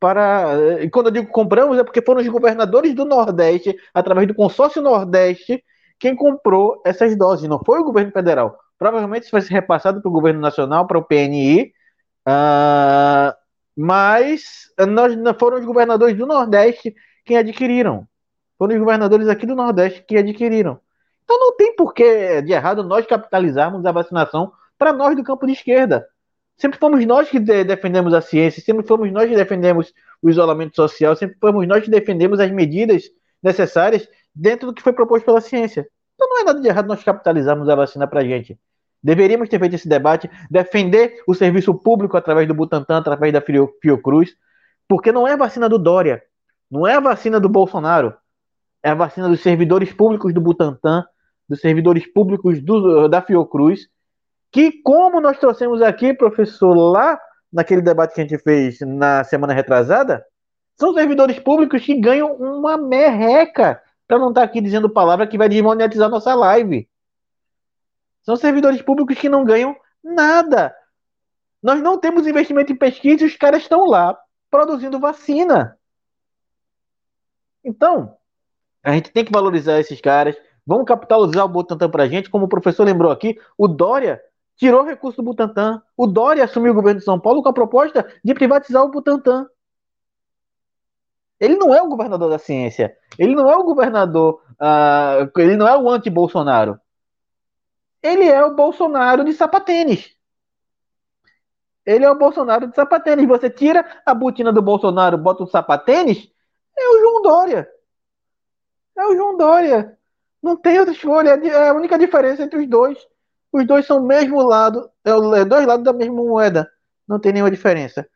[0.00, 4.34] Para, e quando eu digo compramos, é porque foram os governadores do Nordeste, através do
[4.34, 5.62] consórcio Nordeste,
[5.98, 8.56] quem comprou essas doses, não foi o governo federal.
[8.78, 11.72] Provavelmente isso vai ser repassado para o governo nacional, para o PNI,
[12.28, 13.34] uh,
[13.76, 16.94] mas nós, foram os governadores do Nordeste
[17.24, 18.06] quem adquiriram.
[18.56, 20.80] Foram os governadores aqui do Nordeste que adquiriram.
[21.24, 25.52] Então não tem porquê de errado nós capitalizarmos a vacinação para nós do campo de
[25.52, 26.06] esquerda.
[26.56, 30.74] Sempre fomos nós que de defendemos a ciência, sempre fomos nós que defendemos o isolamento
[30.74, 33.04] social, sempre fomos nós que defendemos as medidas
[33.42, 35.86] necessárias dentro do que foi proposto pela ciência.
[36.14, 38.58] Então não é nada de errado nós capitalizarmos a vacina para a gente.
[39.02, 44.34] Deveríamos ter feito esse debate, defender o serviço público através do Butantan, através da Fiocruz,
[44.88, 46.22] porque não é a vacina do Dória,
[46.70, 48.14] não é a vacina do Bolsonaro,
[48.82, 51.04] é a vacina dos servidores públicos do Butantan,
[51.48, 53.88] dos servidores públicos do, da Fiocruz,
[54.50, 57.18] que, como nós trouxemos aqui, professor, lá
[57.52, 60.24] naquele debate que a gente fez na semana retrasada,
[60.76, 65.36] são servidores públicos que ganham uma merreca para não estar tá aqui dizendo palavra que
[65.36, 66.88] vai desmonetizar nossa live.
[68.28, 69.74] São servidores públicos que não ganham
[70.04, 70.76] nada.
[71.62, 74.18] Nós não temos investimento em pesquisa e os caras estão lá
[74.50, 75.78] produzindo vacina.
[77.64, 78.18] Então,
[78.82, 80.36] a gente tem que valorizar esses caras.
[80.66, 82.28] Vamos capitalizar o Butantan para a gente.
[82.28, 84.20] Como o professor lembrou aqui, o Dória
[84.58, 85.82] tirou recurso do Butantan.
[85.96, 89.46] O Dória assumiu o governo de São Paulo com a proposta de privatizar o Butantan.
[91.40, 92.94] Ele não é o governador da ciência.
[93.18, 94.42] Ele não é o governador.
[94.60, 96.78] Uh, ele não é o anti-Bolsonaro.
[98.02, 100.16] Ele é o Bolsonaro de sapatênis.
[101.84, 103.26] Ele é o Bolsonaro de sapatênis.
[103.26, 106.30] Você tira a botina do Bolsonaro, bota o sapatênis,
[106.76, 107.68] é o João Dória.
[108.96, 109.98] É o João Dória.
[110.42, 111.30] Não tem outra escolha.
[111.30, 112.98] É a única diferença entre os dois.
[113.52, 114.90] Os dois são o mesmo lado.
[115.04, 116.70] É, é dois lados da mesma moeda.
[117.06, 118.06] Não tem nenhuma diferença.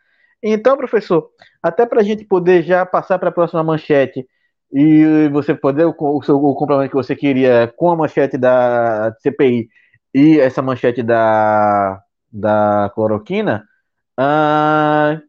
[0.42, 1.30] Então, professor,
[1.62, 4.28] até para a gente poder já passar para a próxima manchete
[4.72, 9.68] e você poder o, o, o complemento que você queria com a manchete da CPI
[10.14, 12.00] e essa manchete da,
[12.32, 13.64] da cloroquina,
[14.18, 15.20] uh,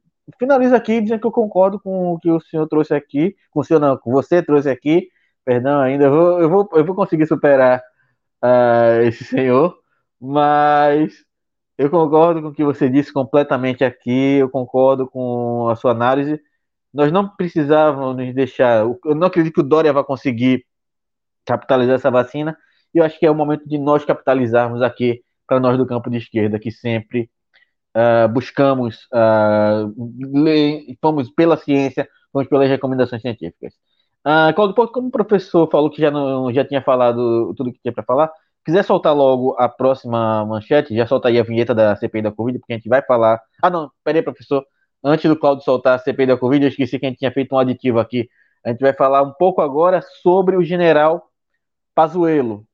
[0.74, 3.80] aqui dizendo que eu concordo com o que o senhor trouxe aqui, com o senhor
[3.80, 5.10] não, com você trouxe aqui,
[5.46, 7.82] perdão ainda, eu vou, eu vou, eu vou conseguir superar
[8.44, 9.76] uh, esse senhor,
[10.20, 11.14] mas
[11.78, 16.40] eu concordo com o que você disse completamente aqui, eu concordo com a sua análise.
[16.94, 18.82] Nós não precisávamos nos deixar.
[18.82, 20.66] Eu não acredito que o Dória vai conseguir
[21.46, 22.58] capitalizar essa vacina.
[22.94, 26.10] E eu acho que é o momento de nós capitalizarmos aqui, para nós do campo
[26.10, 27.30] de esquerda, que sempre
[27.96, 29.92] uh, buscamos, uh,
[31.36, 33.74] pela ciência, fomos pelas recomendações científicas.
[34.26, 38.04] Uh, como o professor falou que já, não, já tinha falado tudo que tinha para
[38.04, 38.32] falar,
[38.64, 42.60] quiser soltar logo a próxima manchete, já solta aí a vinheta da CPI da Covid,
[42.60, 43.42] porque a gente vai falar.
[43.62, 44.66] Ah, não, peraí, professor.
[45.04, 47.54] Antes do Claudio soltar a CPI da Covid, eu esqueci que a gente tinha feito
[47.54, 48.30] um aditivo aqui.
[48.64, 51.30] A gente vai falar um pouco agora sobre o general
[51.94, 52.66] Pazuello.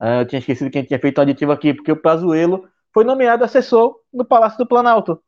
[0.00, 2.68] Ah, eu tinha esquecido que a gente tinha feito um aditivo aqui, porque o Pazuello
[2.92, 5.22] foi nomeado assessor no Palácio do Planalto.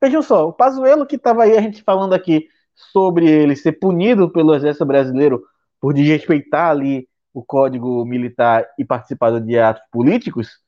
[0.00, 4.30] Vejam só, o Pazuello que estava aí a gente falando aqui sobre ele ser punido
[4.30, 5.42] pelo Exército Brasileiro
[5.80, 10.60] por desrespeitar ali o Código Militar e participado de atos políticos,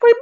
[0.00, 0.12] foi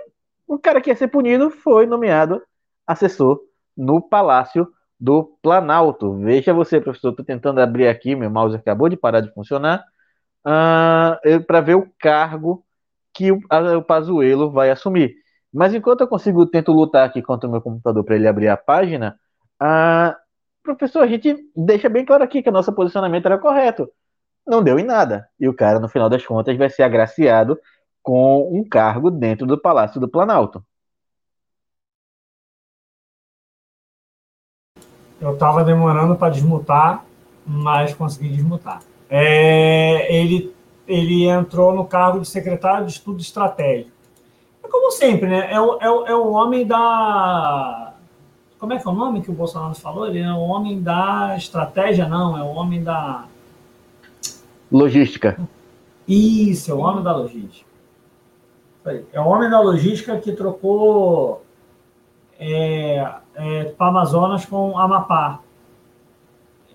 [0.47, 2.43] o cara que ia ser punido foi nomeado
[2.87, 3.41] assessor
[3.77, 6.17] no Palácio do Planalto.
[6.19, 9.81] Veja você, professor, estou tentando abrir aqui, meu mouse acabou de parar de funcionar,
[10.47, 12.65] uh, ah, para ver o cargo
[13.13, 15.15] que o, a, o vai assumir.
[15.53, 18.57] Mas enquanto eu consigo, tento lutar aqui contra o meu computador para ele abrir a
[18.57, 19.19] página,
[19.63, 20.15] uh,
[20.63, 23.89] professor, a gente deixa bem claro aqui que o nosso posicionamento era correto.
[24.47, 25.29] não deu em nada.
[25.41, 27.59] E o cara, no final das contas, vai ser agraciado
[28.03, 30.65] com um cargo dentro do Palácio do Planalto.
[35.21, 37.05] Eu estava demorando para desmutar,
[37.47, 38.81] mas consegui desmutar.
[39.09, 40.55] É, ele,
[40.87, 43.91] ele entrou no cargo de secretário de estudo estratégico.
[44.63, 45.53] É como sempre, né?
[45.53, 47.95] É o, é, o, é o homem da.
[48.59, 50.07] Como é que é o nome que o Bolsonaro falou?
[50.07, 53.27] Ele é o homem da estratégia, não, é o homem da.
[54.71, 55.39] Logística.
[56.07, 57.67] Isso, é o homem da logística.
[59.13, 61.45] É o homem da logística que trocou
[62.39, 63.05] é,
[63.37, 65.41] é, para Amazonas com Amapá.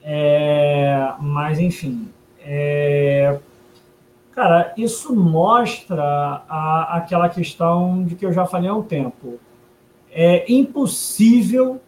[0.03, 2.09] É, mas, enfim.
[2.43, 3.39] É,
[4.31, 6.03] cara, isso mostra
[6.47, 9.39] a, aquela questão de que eu já falei há um tempo.
[10.11, 11.79] É impossível,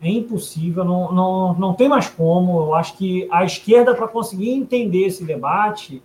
[0.00, 2.60] é impossível, não, não, não tem mais como.
[2.60, 6.02] Eu acho que a esquerda, para conseguir entender esse debate,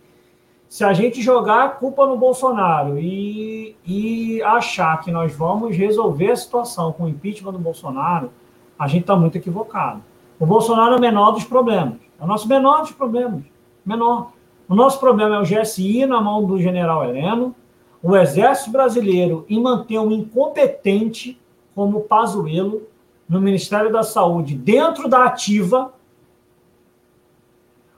[0.70, 6.32] se a gente jogar a culpa no Bolsonaro e, e achar que nós vamos resolver
[6.32, 8.32] a situação com o impeachment do Bolsonaro,
[8.78, 10.02] a gente está muito equivocado.
[10.40, 11.96] O Bolsonaro é o menor dos problemas.
[12.20, 13.44] É o nosso menor dos problemas.
[13.86, 14.34] Menor.
[14.68, 17.56] O nosso problema é o GSI na mão do general Heleno,
[18.04, 21.40] o Exército Brasileiro em manter um incompetente
[21.74, 22.84] como Pazuello
[23.28, 25.94] no Ministério da Saúde dentro da ativa.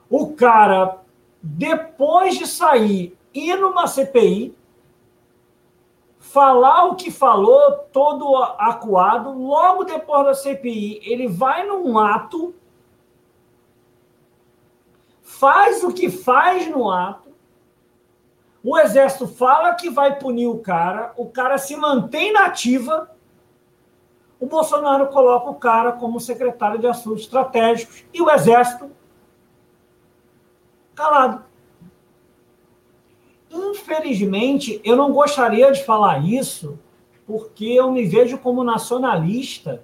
[0.08, 0.99] O cara
[1.42, 4.54] depois de sair, ir numa CPI,
[6.18, 12.54] falar o que falou, todo acuado, logo depois da CPI, ele vai num ato,
[15.22, 17.30] faz o que faz no ato,
[18.62, 23.10] o exército fala que vai punir o cara, o cara se mantém na ativa,
[24.38, 28.90] o Bolsonaro coloca o cara como secretário de assuntos estratégicos e o exército
[31.00, 31.44] calado.
[33.50, 36.78] Infelizmente, eu não gostaria de falar isso,
[37.26, 39.82] porque eu me vejo como nacionalista.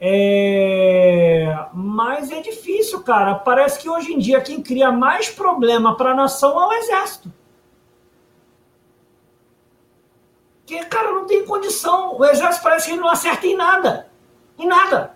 [0.00, 1.66] É...
[1.74, 3.34] Mas é difícil, cara.
[3.34, 7.32] Parece que hoje em dia quem cria mais problema para a nação é o exército.
[10.60, 12.16] Porque, cara, não tem condição.
[12.18, 14.08] O exército parece que não acerta em nada.
[14.58, 15.13] Em nada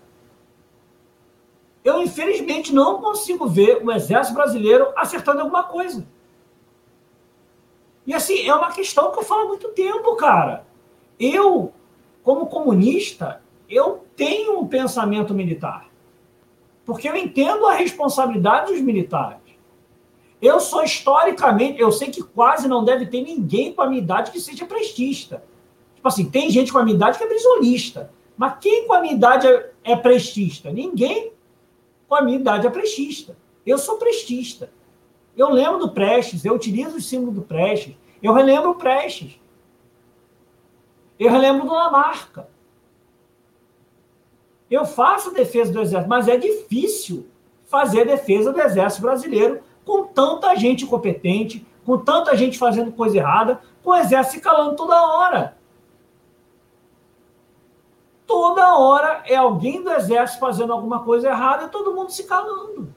[1.85, 6.07] eu infelizmente não consigo ver o exército brasileiro acertando alguma coisa.
[8.07, 10.67] E assim, é uma questão que eu falo há muito tempo, cara.
[11.21, 11.73] Eu,
[12.23, 15.89] como comunista, eu tenho um pensamento militar.
[16.85, 19.43] Porque eu entendo a responsabilidade dos militares.
[20.41, 24.31] Eu sou historicamente, eu sei que quase não deve ter ninguém com a minha idade
[24.31, 25.43] que seja prestista.
[25.97, 28.11] Tipo assim, tem gente com a minha idade que é brisolista.
[28.37, 30.71] Mas quem com a minha idade é, é prestista?
[30.71, 31.33] Ninguém
[32.09, 33.37] com a minha idade é prestista.
[33.67, 34.71] Eu sou prestista.
[35.37, 39.39] Eu lembro do Prestes, eu utilizo o símbolo do Prestes, eu relembro o Prestes.
[41.19, 42.49] Eu relembro do Lamarca.
[44.71, 47.29] Eu faço defesa do Exército, mas é difícil
[47.65, 53.61] fazer defesa do Exército brasileiro com tanta gente incompetente, com tanta gente fazendo coisa errada,
[53.83, 55.58] com o Exército se calando toda hora
[58.29, 62.95] toda hora é alguém do exército fazendo alguma coisa errada e todo mundo se calando.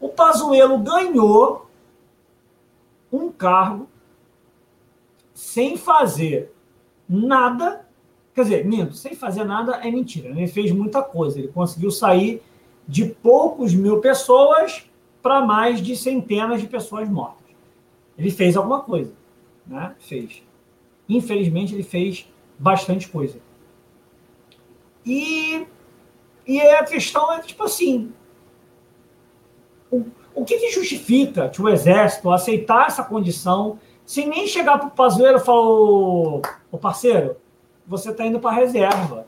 [0.00, 1.68] O Pazuello ganhou
[3.12, 3.86] um cargo
[5.34, 6.52] sem fazer
[7.06, 7.86] nada.
[8.34, 10.30] Quer dizer, minto, sem fazer nada é mentira.
[10.30, 11.38] Ele fez muita coisa.
[11.38, 12.42] Ele conseguiu sair
[12.86, 14.88] de poucos mil pessoas
[15.20, 17.44] para mais de centenas de pessoas mortas.
[18.16, 19.12] Ele fez alguma coisa,
[19.66, 19.94] né?
[19.98, 20.42] Fez.
[21.06, 22.26] Infelizmente, ele fez
[22.58, 23.38] bastante coisa.
[25.04, 25.66] E,
[26.46, 28.12] e a questão é tipo assim:
[29.90, 30.04] o,
[30.34, 34.92] o que, que justifica que o exército aceitar essa condição sem nem chegar para o
[34.92, 35.60] Pazuello e falar:
[36.70, 37.36] ô parceiro,
[37.86, 39.26] você está indo para a reserva.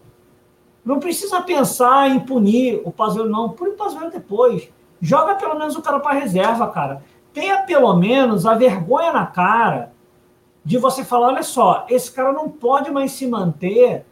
[0.85, 3.51] Não precisa pensar em punir o Pazuello, não.
[3.51, 4.71] Pune o Pazuello depois.
[5.01, 7.03] Joga pelo menos o cara para a reserva, cara.
[7.33, 9.93] Tenha pelo menos a vergonha na cara
[10.65, 14.05] de você falar: olha só, esse cara não pode mais se manter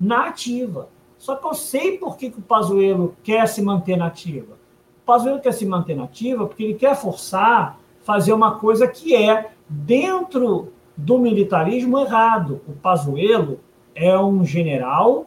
[0.00, 0.88] na ativa.
[1.18, 4.54] Só que eu sei por que, que o Pazuello quer se manter na ativa.
[5.02, 9.14] O Pazuello quer se manter na ativa porque ele quer forçar fazer uma coisa que
[9.14, 12.60] é dentro do militarismo errado.
[12.66, 13.60] O Pazuello
[13.94, 15.26] é um general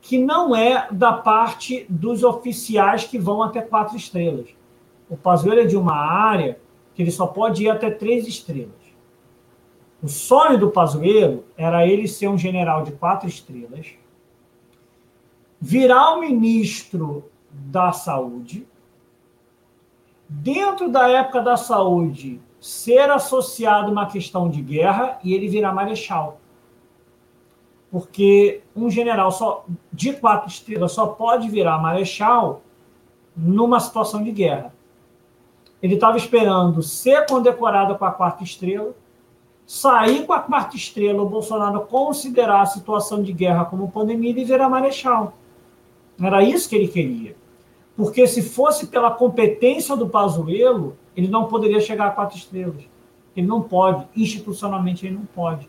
[0.00, 4.48] que não é da parte dos oficiais que vão até quatro estrelas.
[5.08, 6.58] O Pazuello é de uma área
[6.94, 8.83] que ele só pode ir até três estrelas.
[10.04, 13.94] O sonho do Pazuello era ele ser um general de quatro estrelas,
[15.58, 18.66] virar o ministro da Saúde
[20.28, 25.72] dentro da época da saúde, ser associado a uma questão de guerra e ele virar
[25.72, 26.38] marechal.
[27.90, 32.60] Porque um general só de quatro estrelas só pode virar marechal
[33.34, 34.74] numa situação de guerra.
[35.82, 38.94] Ele estava esperando ser condecorado com a quarta estrela,
[39.74, 44.44] sair com a quarta estrela, o Bolsonaro considerar a situação de guerra como pandemia e
[44.44, 45.34] virar marechal.
[46.22, 47.34] Era isso que ele queria.
[47.96, 52.84] Porque se fosse pela competência do Pazuello, ele não poderia chegar a quatro estrelas.
[53.36, 55.68] Ele não pode, institucionalmente ele não pode.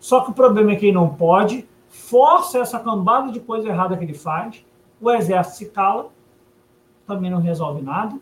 [0.00, 3.94] Só que o problema é que ele não pode, força essa cambada de coisa errada
[3.94, 4.64] que ele faz,
[4.98, 6.08] o exército se cala,
[7.06, 8.18] também não resolve nada,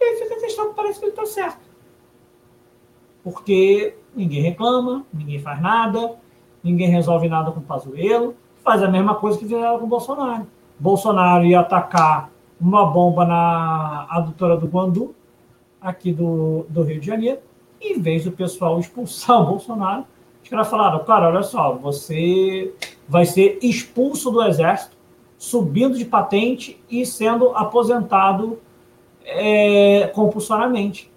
[0.00, 1.65] e aí fica a parece que ele está certo.
[3.26, 6.14] Porque ninguém reclama, ninguém faz nada,
[6.62, 10.46] ninguém resolve nada com o Pazuello, faz a mesma coisa que fizeram com o Bolsonaro.
[10.78, 12.30] Bolsonaro ia atacar
[12.60, 15.12] uma bomba na adutora do Guandu,
[15.80, 17.40] aqui do, do Rio de Janeiro,
[17.80, 20.04] em vez do pessoal expulsar o Bolsonaro,
[20.40, 22.72] os caras falaram, cara, olha só, você
[23.08, 24.96] vai ser expulso do exército,
[25.36, 28.60] subindo de patente e sendo aposentado
[29.24, 31.10] é, compulsoriamente.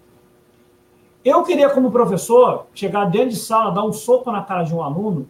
[1.24, 4.82] Eu queria, como professor, chegar dentro de sala, dar um soco na cara de um
[4.82, 5.30] aluno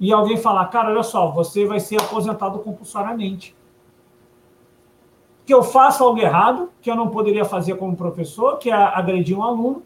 [0.00, 3.56] e alguém falar, cara, olha só, você vai ser aposentado compulsoriamente.
[5.46, 9.38] Que eu faço algo errado, que eu não poderia fazer como professor, que é agredir
[9.38, 9.82] um aluno,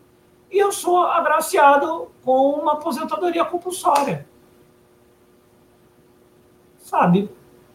[0.51, 4.27] e eu sou agraciado com uma aposentadoria compulsória.
[6.79, 7.31] Sabe?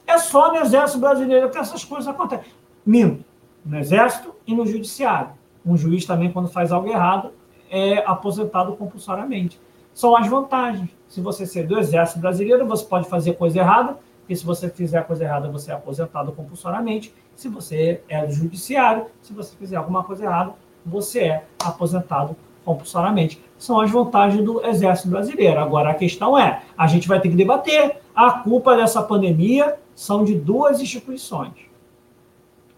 [0.07, 2.51] É só no Exército Brasileiro que essas coisas acontecem.
[2.83, 3.23] Minto.
[3.63, 5.31] No Exército e no Judiciário.
[5.65, 7.31] Um juiz também, quando faz algo errado,
[7.73, 9.59] é aposentado compulsoriamente.
[9.95, 10.91] São as vantagens.
[11.07, 13.97] Se você ser do Exército Brasileiro, você pode fazer coisa errada,
[14.29, 17.13] e se você fizer coisa errada, você é aposentado compulsoriamente.
[17.35, 20.53] Se você é do Judiciário, se você fizer alguma coisa errada,
[20.85, 23.43] você é aposentado compulsoriamente.
[23.57, 25.59] São as vantagens do Exército Brasileiro.
[25.59, 27.97] Agora, a questão é: a gente vai ter que debater.
[28.15, 31.53] A culpa dessa pandemia são de duas instituições.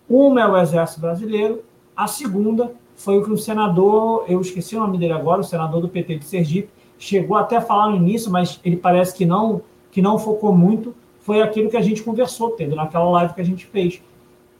[0.10, 1.64] Uma é o Exército Brasileiro,
[1.96, 5.82] a segunda foi o que o senador, eu esqueci o nome dele agora, o senador
[5.82, 9.62] do PT de Sergipe, chegou até a falar no início, mas ele parece que não,
[9.92, 13.46] que não focou muito, foi aquilo que a gente conversou, tendo naquela live que a
[13.46, 14.02] gente fez.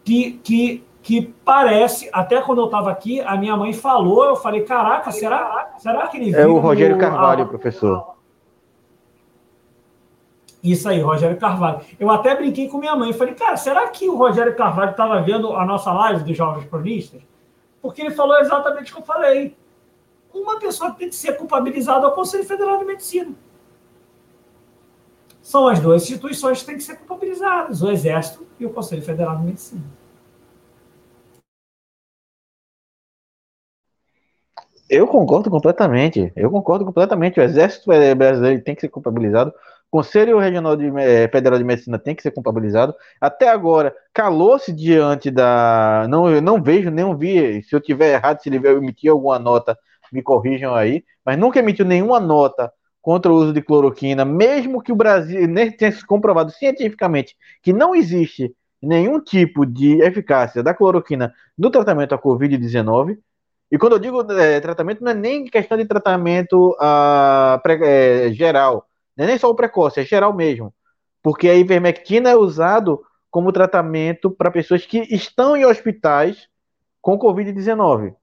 [0.04, 4.64] Que, que, que parece, até quando eu estava aqui, a minha mãe falou, eu falei,
[4.64, 6.40] caraca, será, será que ele viu...
[6.40, 7.48] É o Rogério Carvalho, a...
[7.48, 8.16] professor.
[10.64, 11.82] Isso aí, Rogério Carvalho.
[12.00, 15.56] Eu até brinquei com minha mãe, falei, cara, será que o Rogério Carvalho estava vendo
[15.56, 17.22] a nossa live dos Jovens Cronistas?
[17.86, 19.56] Porque ele falou exatamente o que eu falei
[20.34, 23.36] uma pessoa que tem que ser culpabilizada ao Conselho Federal de Medicina.
[25.40, 29.38] São as duas instituições que têm que ser culpabilizadas, o Exército e o Conselho Federal
[29.38, 29.84] de Medicina.
[34.90, 36.34] Eu concordo completamente.
[36.36, 37.40] Eu concordo completamente.
[37.40, 39.54] O Exército Brasileiro tem que ser culpabilizado.
[39.90, 42.94] Conselho Regional de, eh, Federal de Medicina tem que ser culpabilizado.
[43.20, 46.06] Até agora, calou-se diante da.
[46.10, 47.64] Não, eu não vejo, nem vi.
[47.64, 49.78] Se eu tiver errado, se ele emitir alguma nota
[50.12, 52.72] me corrijam aí, mas nunca emitiu nenhuma nota
[53.02, 55.48] contra o uso de cloroquina, mesmo que o Brasil
[55.78, 58.52] tenha se comprovado cientificamente que não existe
[58.82, 63.18] nenhum tipo de eficácia da cloroquina no tratamento à Covid-19.
[63.72, 68.88] E quando eu digo é, tratamento, não é nem questão de tratamento ah, é, geral,
[69.16, 70.74] não é nem só o precoce, é geral mesmo.
[71.24, 73.02] Porque a ivermectina é usado
[73.32, 76.48] como tratamento para pessoas que estão em hospitais
[77.02, 78.16] com Covid-19.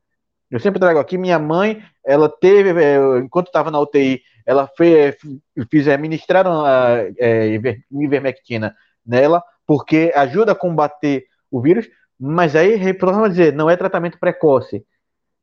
[0.51, 5.17] Eu sempre trago aqui, minha mãe, ela teve, é, enquanto estava na UTI, ela fez,
[5.71, 7.59] fiz, administraram a é,
[7.91, 8.75] ivermectina
[9.05, 11.89] nela, porque ajuda a combater o vírus,
[12.19, 14.85] mas aí, vamos dizer, não é tratamento precoce.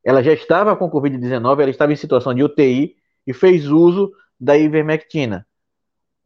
[0.04, 2.96] Ela já estava com Covid-19, ela estava em situação de UTI
[3.26, 5.46] e fez uso da ivermectina.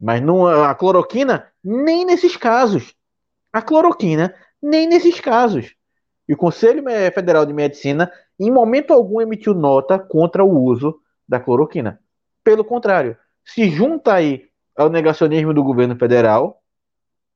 [0.00, 2.94] Mas não, a cloroquina, nem nesses casos.
[3.52, 5.74] A cloroquina, nem nesses casos.
[6.28, 11.38] E o Conselho Federal de Medicina em momento algum emitiu nota contra o uso da
[11.38, 12.00] cloroquina.
[12.42, 16.62] Pelo contrário, se junta aí ao negacionismo do governo federal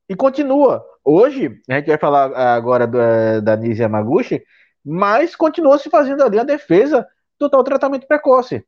[0.07, 0.83] e continua.
[1.03, 4.43] Hoje, a gente vai falar agora da, da Nise Yamaguchi,
[4.83, 7.07] mas continua se fazendo ali a defesa
[7.39, 8.65] do tal tratamento precoce.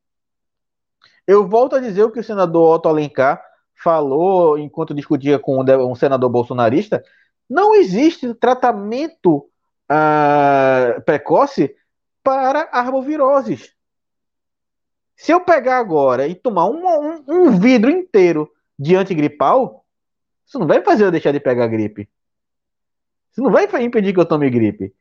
[1.28, 3.42] Eu volto a dizer o que o senador Otto Alencar
[3.76, 7.04] falou enquanto discutia com um senador bolsonarista:
[7.50, 9.50] não existe tratamento
[9.92, 11.76] uh, precoce
[12.24, 13.74] para arboviroses.
[15.16, 19.86] Se eu pegar agora e tomar um, um, um vidro inteiro de antigripal,
[20.46, 22.10] isso não vai fazer eu deixar de pegar gripe.
[23.32, 24.94] Isso não vai impedir que eu tome gripe.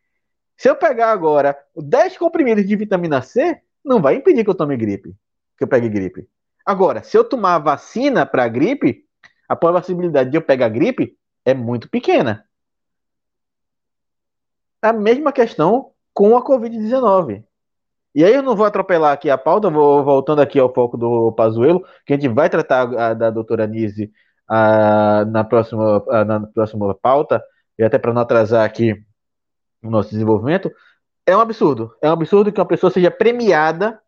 [0.56, 4.76] Se eu pegar agora 10 comprimidos de vitamina C, não vai impedir que eu tome
[4.76, 5.16] gripe,
[5.60, 6.26] que eu pegue gripe.
[6.64, 9.04] Agora, se eu tomar vacina para gripe,
[9.46, 12.46] a possibilidade de eu pegar gripe é muito pequena.
[14.80, 17.44] A mesma questão com a Covid-19.
[18.14, 21.30] E aí eu não vou atropelar aqui a pauta, vou voltando aqui ao foco do
[21.32, 24.10] Pazuello, que a gente vai tratar a, da doutora Nise
[24.48, 27.44] a, na, próxima, a, na próxima pauta,
[27.78, 28.94] e até para não atrasar aqui
[29.82, 30.72] o nosso desenvolvimento,
[31.26, 31.94] é um absurdo.
[32.02, 34.00] É um absurdo que uma pessoa seja premiada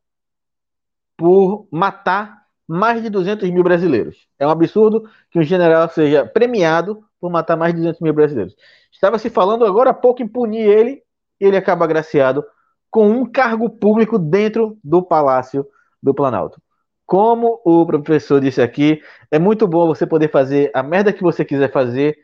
[1.17, 4.27] por matar mais de 200 mil brasileiros.
[4.39, 8.55] É um absurdo que um general seja premiado por matar mais de 200 mil brasileiros.
[8.91, 11.03] Estava se falando agora há pouco em punir ele,
[11.41, 12.45] e ele acaba agraciado
[12.91, 15.67] com um cargo público dentro do Palácio
[16.03, 16.61] do Planalto.
[17.07, 21.45] Como o professor disse aqui, é muito bom você poder fazer a merda que você
[21.45, 22.17] quiser fazer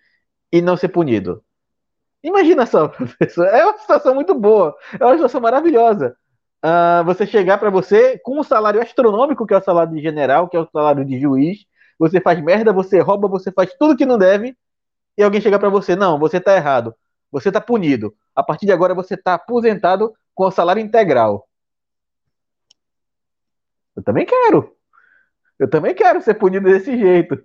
[0.52, 1.43] e não ser punido.
[2.23, 6.16] Imagina só, professor, é uma situação muito boa, é uma situação maravilhosa.
[6.64, 10.48] Uh, você chegar para você com um salário astronômico, que é o salário de general,
[10.48, 11.64] que é o salário de juiz,
[11.98, 14.56] você faz merda, você rouba, você faz tudo que não deve,
[15.16, 16.94] e alguém chegar para você, não, você tá errado,
[17.30, 18.14] você tá punido.
[18.35, 21.48] A partir de agora você tá aposentado com o salário integral.
[23.97, 24.76] Eu também quero.
[25.59, 27.43] Eu também quero ser punido desse jeito.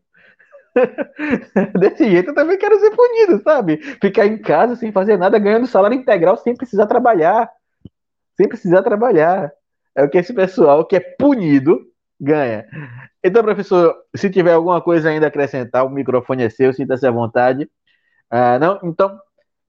[1.80, 3.78] desse jeito eu também quero ser punido, sabe?
[4.00, 7.50] Ficar em casa sem fazer nada, ganhando salário integral sem precisar trabalhar.
[8.36, 9.52] Sem precisar trabalhar.
[9.96, 11.80] É o que esse pessoal que é punido
[12.20, 12.66] ganha.
[13.24, 17.12] Então, professor, se tiver alguma coisa ainda a acrescentar, o microfone é seu, sinta-se à
[17.12, 17.70] vontade.
[18.30, 18.80] Ah, não?
[18.84, 19.18] Então,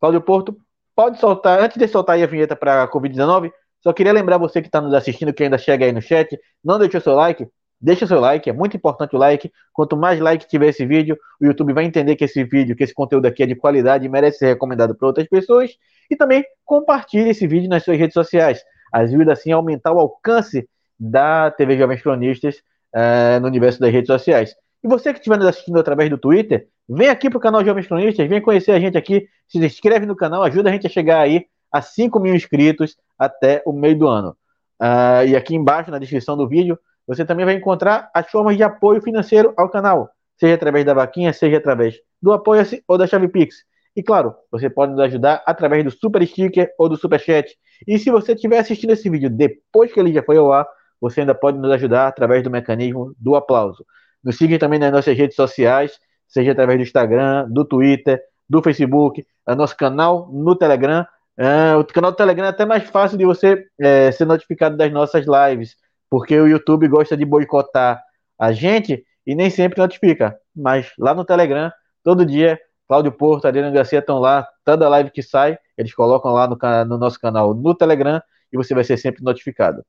[0.01, 0.57] Cláudio Porto,
[0.95, 4.69] pode soltar, antes de soltar a vinheta para a Covid-19, só queria lembrar você que
[4.69, 7.47] está nos assistindo, que ainda chega aí no chat, não deixou seu like,
[7.81, 9.53] deixa seu like, é muito importante o like.
[9.73, 12.95] Quanto mais like tiver esse vídeo, o YouTube vai entender que esse vídeo, que esse
[12.95, 15.71] conteúdo aqui é de qualidade e merece ser recomendado para outras pessoas.
[16.11, 18.63] E também compartilhe esse vídeo nas suas redes sociais.
[18.93, 20.69] Ajuda assim a aumentar o alcance
[20.99, 22.63] da TV Jovens Cronistas
[22.95, 24.55] uh, no universo das redes sociais.
[24.83, 27.87] E você que estiver nos assistindo através do Twitter, vem aqui para o canal Jovens
[27.87, 31.21] Cronistas, vem conhecer a gente aqui, se inscreve no canal, ajuda a gente a chegar
[31.21, 34.37] aí a 5 mil inscritos até o meio do ano.
[34.81, 38.63] Uh, e aqui embaixo, na descrição do vídeo, você também vai encontrar as formas de
[38.63, 43.29] apoio financeiro ao canal, seja através da vaquinha, seja através do Apoia-se ou da Chave
[43.29, 43.57] Pix.
[43.97, 47.55] E claro, você pode nos ajudar através do Super Sticker ou do Super Chat.
[47.87, 50.67] E se você estiver assistindo esse vídeo depois que ele já foi ao ar,
[51.01, 53.85] você ainda pode nos ajudar através do mecanismo do aplauso.
[54.23, 59.25] Nos siga também nas nossas redes sociais, seja através do Instagram, do Twitter, do Facebook,
[59.47, 61.07] nosso canal no Telegram.
[61.37, 64.91] É, o canal do Telegram é até mais fácil de você é, ser notificado das
[64.91, 65.77] nossas lives,
[66.09, 68.03] porque o YouTube gosta de boicotar
[68.39, 70.37] a gente e nem sempre notifica.
[70.55, 71.73] Mas lá no Telegram,
[72.03, 76.47] todo dia, Cláudio Porto, Adriano Garcia estão lá, toda live que sai, eles colocam lá
[76.47, 76.57] no,
[76.87, 78.23] no nosso canal no Telegram
[78.53, 79.85] e você vai ser sempre notificado.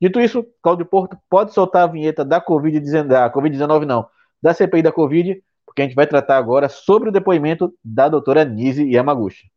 [0.00, 4.06] Dito isso, Cláudio Porto pode soltar a vinheta da Covid-19, da Covid-19 não,
[4.40, 8.44] da CPI da Covid, porque a gente vai tratar agora sobre o depoimento da doutora
[8.44, 9.50] Nise Yamaguchi.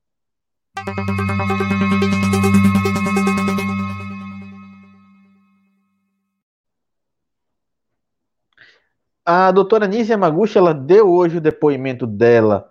[9.26, 12.70] A doutora Nise Yamaguchi, ela deu hoje o depoimento dela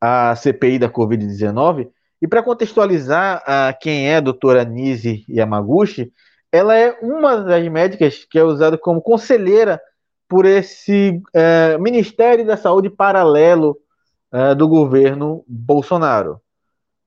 [0.00, 1.90] à CPI da Covid-19,
[2.22, 6.12] e para contextualizar a quem é a doutora Nise Yamaguchi,
[6.52, 9.80] ela é uma das médicas que é usada como conselheira
[10.28, 13.76] por esse é, Ministério da Saúde paralelo
[14.32, 16.40] é, do governo Bolsonaro.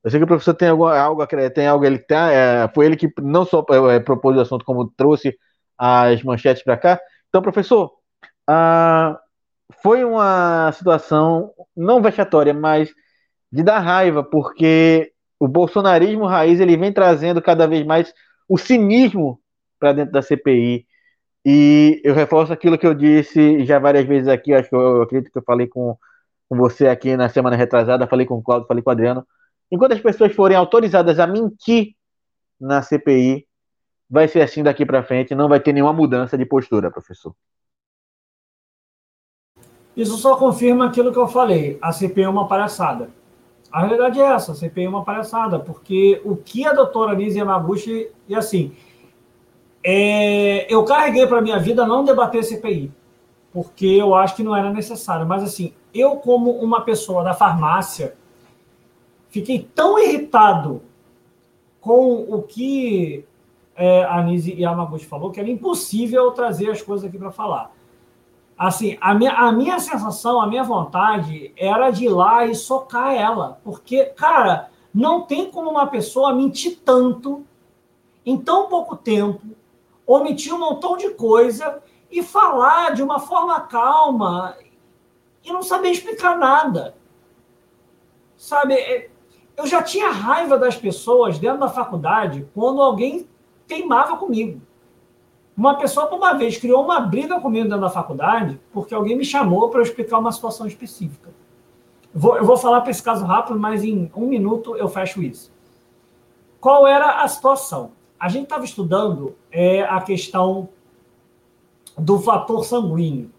[0.03, 3.11] Eu sei que o professor tem algo, tem algo ele tá, é, foi ele que
[3.21, 5.37] não só é, propôs o assunto como trouxe
[5.77, 6.99] as manchetes para cá.
[7.29, 7.91] Então, professor,
[8.47, 9.19] ah,
[9.81, 12.93] foi uma situação não vexatória, mas
[13.51, 18.13] de dar raiva, porque o bolsonarismo raiz ele vem trazendo cada vez mais
[18.47, 19.39] o cinismo
[19.79, 20.87] para dentro da CPI.
[21.45, 25.01] E eu reforço aquilo que eu disse já várias vezes aqui, acho que eu, eu
[25.01, 25.97] acredito que eu falei com,
[26.49, 29.27] com você aqui na semana retrasada, falei com o Claudio, falei com o Adriano.
[29.71, 31.95] Enquanto as pessoas forem autorizadas a mentir
[32.59, 33.45] na CPI,
[34.09, 37.35] vai ser assim daqui para frente, não vai ter nenhuma mudança de postura, professor.
[39.95, 41.77] Isso só confirma aquilo que eu falei.
[41.81, 43.09] A CPI é uma palhaçada.
[43.71, 47.39] A realidade é essa, a CPI é uma palhaçada, porque o que a doutora Lise
[47.39, 48.71] Yamaguchi, e assim,
[49.83, 52.91] é, eu carreguei para minha vida não debater CPI,
[53.51, 55.25] porque eu acho que não era necessário.
[55.25, 58.15] Mas assim, eu como uma pessoa da farmácia,
[59.29, 60.83] fiquei tão irritado
[61.81, 63.25] com o que
[63.75, 67.71] é, a Nise Yamaguchi falou, que era impossível trazer as coisas aqui para falar.
[68.57, 73.13] Assim, a minha, a minha sensação, a minha vontade era de ir lá e socar
[73.13, 73.59] ela.
[73.63, 77.43] Porque, cara, Não tem como uma pessoa mentir tanto
[78.23, 79.41] em tão pouco tempo,
[80.05, 81.81] omitir um montão de coisa
[82.11, 84.55] e falar de uma forma calma
[85.43, 86.95] e não saber explicar nada.
[88.37, 89.09] Sabe, é,
[89.57, 93.27] eu já tinha raiva das pessoas dentro da faculdade quando alguém
[93.65, 94.61] teimava comigo.
[95.55, 99.23] Uma pessoa, por uma vez, criou uma briga comigo dentro da faculdade porque alguém me
[99.23, 101.29] chamou para explicar uma situação específica.
[102.13, 105.51] Vou, eu vou falar para esse caso rápido, mas em um minuto eu fecho isso.
[106.59, 107.91] Qual era a situação?
[108.19, 110.69] A gente estava estudando é, a questão
[111.97, 113.31] do fator sanguíneo.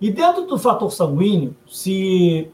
[0.00, 2.50] E dentro do fator sanguíneo, se,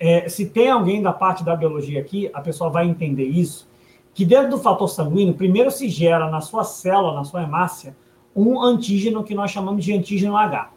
[0.00, 3.68] é, se tem alguém da parte da biologia aqui, a pessoa vai entender isso,
[4.14, 7.96] que dentro do fator sanguíneo, primeiro se gera na sua célula, na sua hemácia,
[8.34, 10.70] um antígeno que nós chamamos de antígeno H.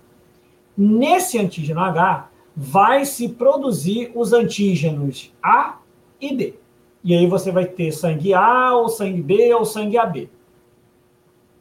[0.78, 5.78] Nesse antígeno H, vai se produzir os antígenos A
[6.20, 6.60] e B.
[7.04, 10.30] E aí você vai ter sangue A, ou sangue B, ou sangue AB.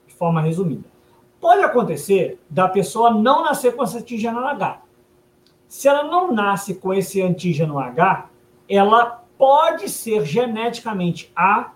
[0.06, 0.84] De forma resumida.
[1.40, 4.80] Pode acontecer da pessoa não nascer com esse antígeno H.
[5.68, 8.30] Se ela não nasce com esse antígeno H,
[8.68, 11.72] ela pode ser geneticamente A,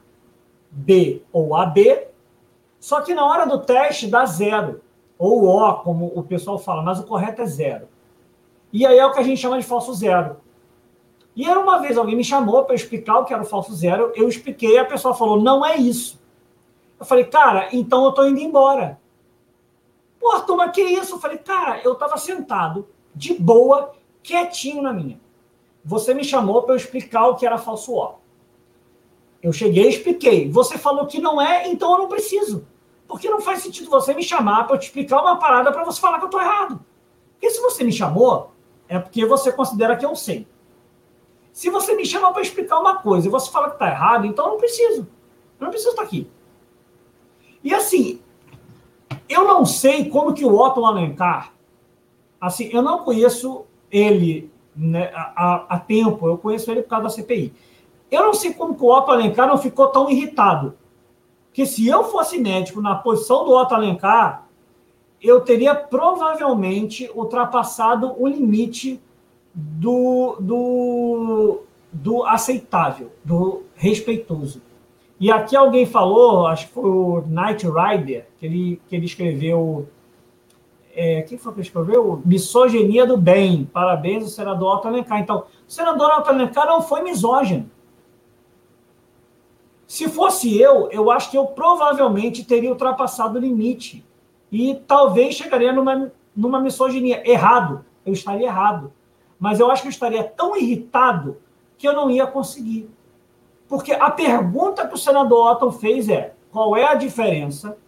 [0.71, 2.09] B ou AB,
[2.79, 4.81] só que na hora do teste dá zero,
[5.19, 7.89] ou O, como o pessoal fala, mas o correto é zero.
[8.73, 10.37] E aí é o que a gente chama de falso zero.
[11.35, 14.13] E era uma vez alguém me chamou para explicar o que era o falso zero,
[14.15, 16.21] eu expliquei, a pessoa falou: não é isso.
[16.99, 18.99] Eu falei, cara, então eu estou indo embora.
[20.19, 21.15] Pô, turma, que isso?
[21.15, 25.21] Eu falei, cara, eu estava sentado, de boa, quietinho na minha.
[25.89, 28.17] Você me chamou para eu explicar o que era falso O.
[29.43, 30.51] Eu cheguei e expliquei.
[30.51, 32.67] Você falou que não é, então eu não preciso.
[33.07, 35.99] Porque não faz sentido você me chamar para eu te explicar uma parada para você
[35.99, 36.85] falar que eu estou errado.
[37.33, 38.53] Porque se você me chamou,
[38.87, 40.47] é porque você considera que eu sei.
[41.55, 44.45] Se você me chama para explicar uma coisa e você fala que está errado, então
[44.45, 45.09] eu não preciso.
[45.59, 46.31] Eu não preciso estar aqui.
[47.65, 48.21] E assim,
[49.27, 51.55] eu não sei como que o Otto Alencar,
[52.39, 57.11] assim, eu não conheço ele né, há, há, tempo, eu conheço ele por causa da
[57.11, 57.53] CPI.
[58.11, 60.75] Eu não sei como o Otto Alencar não ficou tão irritado.
[61.53, 64.47] Que se eu fosse médico na posição do Otto Alencar,
[65.21, 69.01] eu teria provavelmente ultrapassado o limite
[69.53, 74.63] do, do, do aceitável, do respeitoso.
[75.19, 79.89] E aqui alguém falou, acho que foi o Knight Rider, que ele, que ele escreveu.
[81.01, 82.21] É, quem foi que escreveu?
[82.25, 83.71] Misoginia do Bem.
[83.73, 85.21] Parabéns ao senador Otto Alencar.
[85.21, 87.71] Então, o senador Otto Alencar não foi misógino.
[89.87, 94.05] Se fosse eu, eu acho que eu provavelmente teria ultrapassado o limite.
[94.51, 97.23] E talvez chegaria numa, numa misoginia.
[97.25, 97.85] Errado.
[98.05, 98.93] Eu estaria errado.
[99.39, 101.37] Mas eu acho que eu estaria tão irritado
[101.77, 102.91] que eu não ia conseguir.
[103.69, 107.79] Porque a pergunta que o senador Otton fez é: qual é a diferença?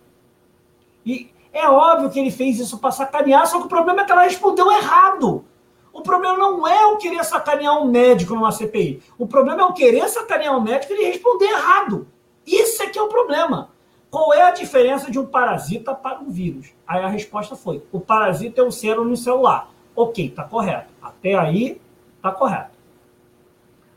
[1.04, 4.12] E é óbvio que ele fez isso para sacanear, só que o problema é que
[4.12, 5.44] ela respondeu errado.
[5.92, 9.02] O problema não é eu querer sacanear um médico numa CPI.
[9.18, 12.06] O problema é eu querer sacanear um médico e ele responder errado.
[12.46, 13.70] Isso é que é o problema.
[14.10, 16.72] Qual é a diferença de um parasita para um vírus?
[16.86, 19.68] Aí a resposta foi: o parasita é um ser unicelular.
[19.94, 20.92] Ok, está correto.
[21.02, 21.80] Até aí,
[22.16, 22.70] está correto.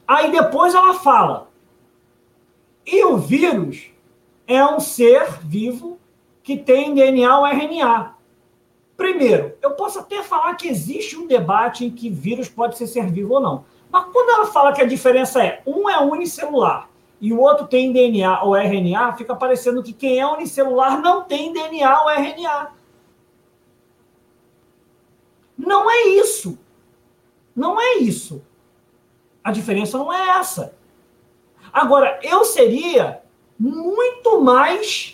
[0.08, 1.48] Aí depois ela fala:
[2.86, 3.90] e o vírus
[4.46, 5.98] é um ser vivo
[6.44, 8.16] que tem DNA ou RNA.
[8.98, 13.10] Primeiro, eu posso até falar que existe um debate em que vírus pode ser ser
[13.10, 13.66] vivo ou não.
[13.90, 16.90] Mas quando ela fala que a diferença é um é unicelular
[17.20, 21.54] e o outro tem DNA ou RNA, fica parecendo que quem é unicelular não tem
[21.54, 22.74] DNA ou RNA.
[25.58, 26.60] Não é isso.
[27.56, 28.44] Não é isso.
[29.44, 30.76] A diferença não é essa.
[31.72, 33.22] Agora, eu seria
[33.58, 35.13] muito mais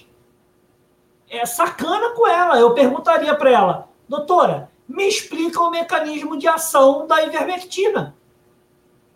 [1.29, 2.59] é, sacana com ela.
[2.59, 8.15] Eu perguntaria para ela, doutora, me explica o mecanismo de ação da ivermectina.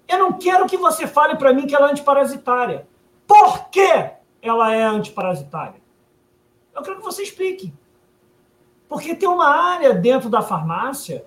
[0.08, 2.88] Eu não quero que você fale para mim que ela é antiparasitária.
[3.26, 4.12] Por que
[4.42, 5.82] ela é antiparasitária?
[6.76, 7.74] Eu quero que você explique.
[8.88, 11.26] Porque tem uma área dentro da farmácia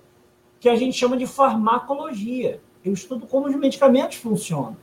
[0.61, 2.61] que a gente chama de farmacologia.
[2.85, 4.77] Eu estudo como os medicamentos funcionam.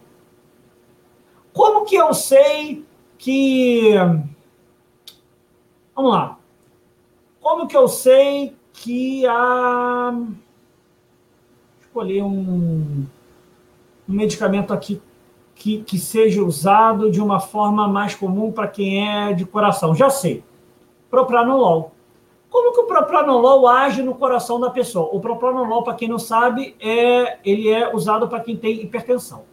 [1.54, 2.86] Como que eu sei
[3.18, 3.94] que.
[5.96, 6.38] Vamos lá.
[7.42, 10.14] Como que eu sei que a.
[11.82, 13.06] Escolher um,
[14.10, 15.02] um medicamento aqui
[15.56, 19.94] que, que seja usado de uma forma mais comum para quem é de coração.
[19.94, 20.44] Já sei.
[21.10, 21.92] Propranolol.
[22.50, 25.10] Como que o propranolol age no coração da pessoa?
[25.12, 29.44] O propranolol, para quem não sabe, é, ele é usado para quem tem hipertensão.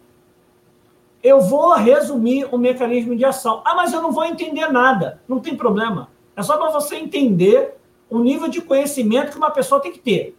[1.23, 3.63] eu vou resumir o mecanismo de ação.
[3.65, 5.21] Ah, mas eu não vou entender nada.
[5.29, 6.09] Não tem problema.
[6.41, 7.77] É só para você entender
[8.09, 10.35] o nível de conhecimento que uma pessoa tem que ter.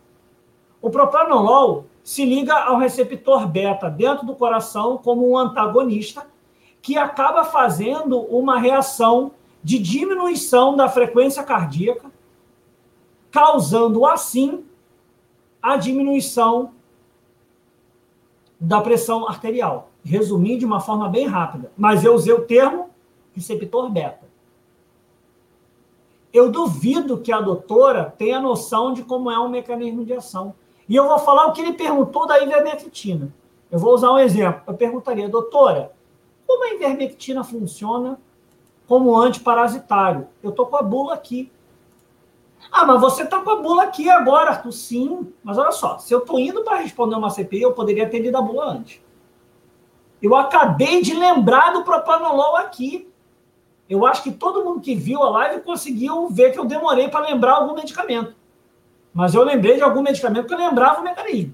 [0.81, 6.25] O propranolol se liga ao receptor beta dentro do coração como um antagonista
[6.81, 9.33] que acaba fazendo uma reação
[9.63, 12.11] de diminuição da frequência cardíaca,
[13.29, 14.65] causando assim
[15.61, 16.71] a diminuição
[18.59, 19.91] da pressão arterial.
[20.03, 22.89] Resumir de uma forma bem rápida, mas eu usei o termo
[23.35, 24.20] receptor beta.
[26.33, 30.53] Eu duvido que a doutora tenha noção de como é um mecanismo de ação.
[30.87, 33.33] E eu vou falar o que ele perguntou da ivermectina.
[33.69, 34.61] Eu vou usar um exemplo.
[34.67, 35.91] Eu perguntaria, doutora,
[36.45, 38.19] como a ivermectina funciona
[38.87, 40.27] como antiparasitário?
[40.43, 41.51] Eu estou com a bula aqui.
[42.71, 44.71] Ah, mas você está com a bula aqui agora, Arthur.
[44.71, 48.19] Sim, mas olha só, se eu estou indo para responder uma CPI, eu poderia ter
[48.19, 49.01] lido a bula antes.
[50.21, 53.10] Eu acabei de lembrar do propanolol aqui.
[53.91, 57.27] Eu acho que todo mundo que viu a live conseguiu ver que eu demorei para
[57.27, 58.33] lembrar algum medicamento.
[59.13, 61.53] Mas eu lembrei de algum medicamento que eu lembrava o mecanismo.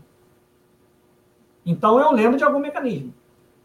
[1.65, 3.11] Então eu lembro de algum mecanismo.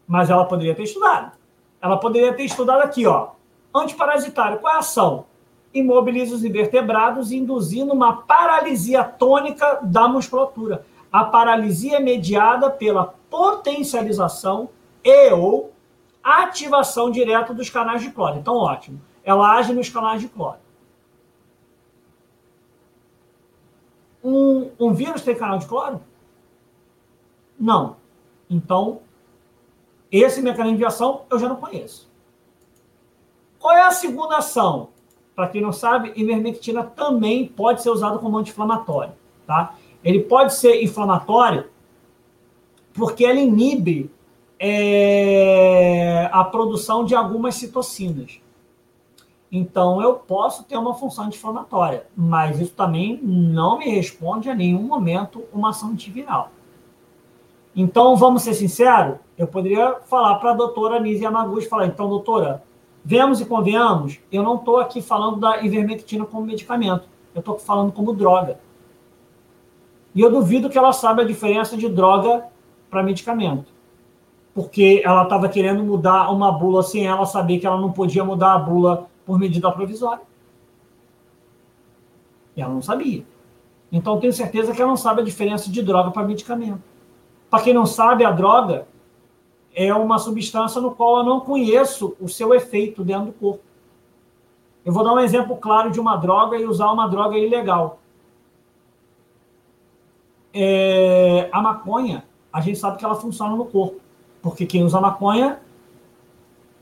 [0.07, 1.33] Mas ela poderia ter estudado.
[1.79, 3.33] Ela poderia ter estudado aqui, ó.
[3.75, 5.25] Antiparasitário, qual é a ação?
[5.71, 10.83] Imobiliza os invertebrados, induzindo uma paralisia tônica da musculatura.
[11.11, 14.69] A paralisia é mediada pela potencialização
[15.03, 15.72] e ou
[16.23, 18.37] ativação direta dos canais de cloro.
[18.37, 19.01] Então, ótimo.
[19.23, 20.57] Ela age nos canais de cloro.
[24.23, 26.01] Um, um vírus tem canal de cloro?
[27.59, 27.97] Não.
[28.49, 29.01] Então,
[30.11, 32.09] esse mecanismo de ação eu já não conheço.
[33.59, 34.89] Qual é a segunda ação?
[35.35, 39.13] Para quem não sabe, ivermectina também pode ser usado como anti-inflamatório.
[39.45, 39.75] Tá?
[40.03, 41.69] Ele pode ser inflamatório
[42.93, 44.11] porque ela inibe
[44.65, 48.39] é, a produção de algumas citocinas.
[49.51, 54.83] Então, eu posso ter uma função anti-inflamatória, mas isso também não me responde a nenhum
[54.83, 56.49] momento uma ação antiviral.
[57.75, 62.63] Então, vamos ser sinceros, eu poderia falar para a doutora Nise Yamaguchi, falar, então, doutora,
[63.03, 67.91] vemos e convenhamos, eu não estou aqui falando da ivermectina como medicamento, eu estou falando
[67.91, 68.59] como droga.
[70.15, 72.45] E eu duvido que ela saiba a diferença de droga
[72.89, 73.72] para medicamento.
[74.53, 78.53] Porque ela estava querendo mudar uma bula sem ela saber que ela não podia mudar
[78.53, 80.21] a bula por medida provisória.
[82.55, 83.25] E ela não sabia.
[83.91, 86.81] Então, tenho certeza que ela não sabe a diferença de droga para medicamento.
[87.49, 88.87] Para quem não sabe, a droga
[89.75, 93.63] é uma substância no qual eu não conheço o seu efeito dentro do corpo.
[94.85, 97.99] Eu vou dar um exemplo claro de uma droga e usar uma droga ilegal.
[100.53, 103.99] É, a maconha, a gente sabe que ela funciona no corpo,
[104.43, 105.59] porque quem usa maconha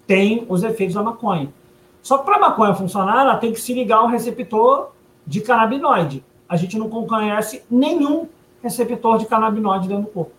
[0.07, 1.53] tem os efeitos da maconha.
[2.01, 4.89] Só que para a maconha funcionar, ela tem que se ligar a um receptor
[5.25, 6.25] de canabinoide.
[6.49, 8.27] A gente não conhece nenhum
[8.63, 10.31] receptor de canabinoide dentro do corpo.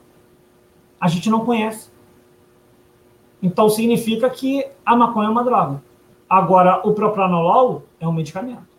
[1.00, 1.90] A gente não conhece.
[3.40, 5.80] Então significa que a maconha é uma droga.
[6.28, 8.72] Agora, o propranolol é um medicamento.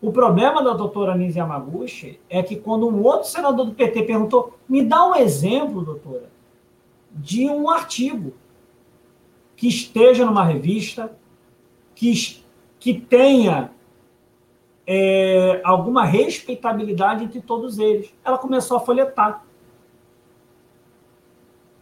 [0.00, 4.54] O problema da doutora Nise Yamaguchi é que quando um outro senador do PT perguntou,
[4.68, 6.30] me dá um exemplo, doutora,
[7.10, 8.34] de um artigo
[9.56, 11.16] que esteja numa revista,
[11.94, 12.44] que,
[12.78, 13.72] que tenha
[14.86, 18.14] é, alguma respeitabilidade entre todos eles.
[18.24, 19.44] Ela começou a folhetar.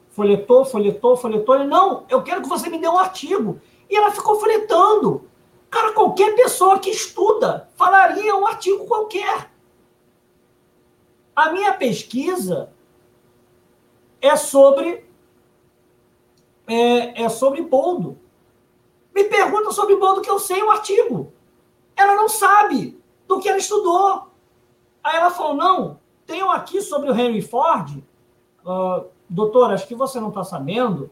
[0.09, 1.55] Folhetou, folhetou, folhetou.
[1.55, 3.61] Ele, não, eu quero que você me dê um artigo.
[3.89, 5.29] E ela ficou folhetando.
[5.71, 9.51] Cara, qualquer pessoa que estuda falaria um artigo qualquer.
[11.35, 12.73] A minha pesquisa
[14.21, 15.06] é sobre
[16.67, 18.19] é, é sobre boldo.
[19.15, 21.33] Me pergunta sobre boldo que eu sei o artigo.
[21.97, 24.29] Ela não sabe do que ela estudou.
[25.03, 28.03] Aí ela falou: não, tenho aqui sobre o Henry Ford.
[28.65, 31.11] Uh, doutor, acho que você não está sabendo.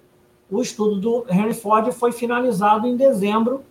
[0.50, 3.64] O estudo do Henry Ford foi finalizado em dezembro,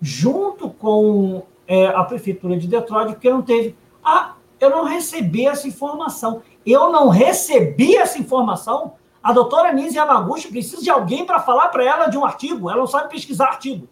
[0.00, 3.76] junto com é, a prefeitura de Detroit, porque não teve.
[4.04, 6.42] Ah, eu não recebi essa informação.
[6.64, 11.84] Eu não recebi essa informação a doutora Nise Yamaguchi precisa de alguém para falar para
[11.84, 12.68] ela de um artigo.
[12.68, 13.88] Ela não sabe pesquisar artigo.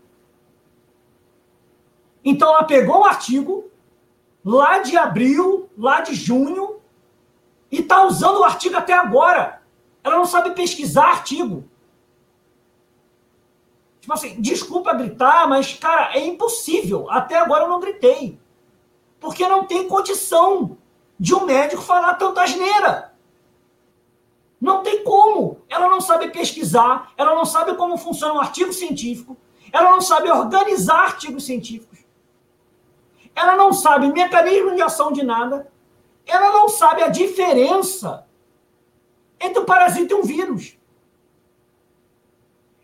[2.25, 3.71] Então ela pegou um artigo
[4.45, 6.81] lá de abril, lá de junho,
[7.71, 9.63] e está usando o artigo até agora.
[10.03, 11.65] Ela não sabe pesquisar artigo.
[14.01, 17.09] Tipo assim, desculpa gritar, mas, cara, é impossível.
[17.11, 18.41] Até agora eu não gritei.
[19.21, 20.79] Porque não tem condição
[21.19, 23.10] de um médico falar tanta asneira.
[24.61, 25.63] Não tem como.
[25.69, 29.37] Ela não sabe pesquisar, ela não sabe como funciona um artigo científico,
[29.73, 31.99] ela não sabe organizar artigos científicos,
[33.35, 35.71] ela não sabe mecanismo de ação de nada,
[36.27, 38.27] ela não sabe a diferença
[39.41, 40.77] entre um parasita e um vírus.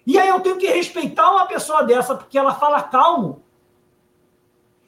[0.07, 3.43] E aí eu tenho que respeitar uma pessoa dessa porque ela fala calmo.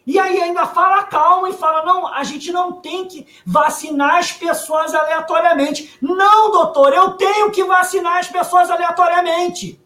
[0.09, 4.32] E aí ainda fala calmo e fala: não, a gente não tem que vacinar as
[4.32, 5.98] pessoas aleatoriamente.
[6.01, 9.78] Não, doutor, eu tenho que vacinar as pessoas aleatoriamente.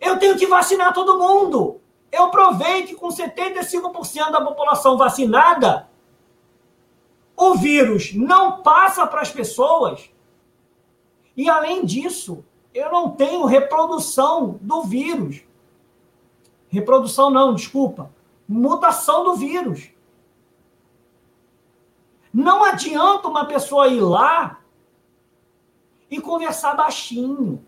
[0.00, 1.80] Eu tenho que vacinar todo mundo.
[2.12, 5.88] Eu provei que com 75% da população vacinada,
[7.36, 10.12] o vírus não passa para as pessoas.
[11.36, 15.42] E além disso, eu não tenho reprodução do vírus.
[16.68, 18.08] Reprodução não, desculpa.
[18.48, 19.90] Mutação do vírus.
[22.32, 24.60] Não adianta uma pessoa ir lá
[26.10, 27.64] e conversar baixinho.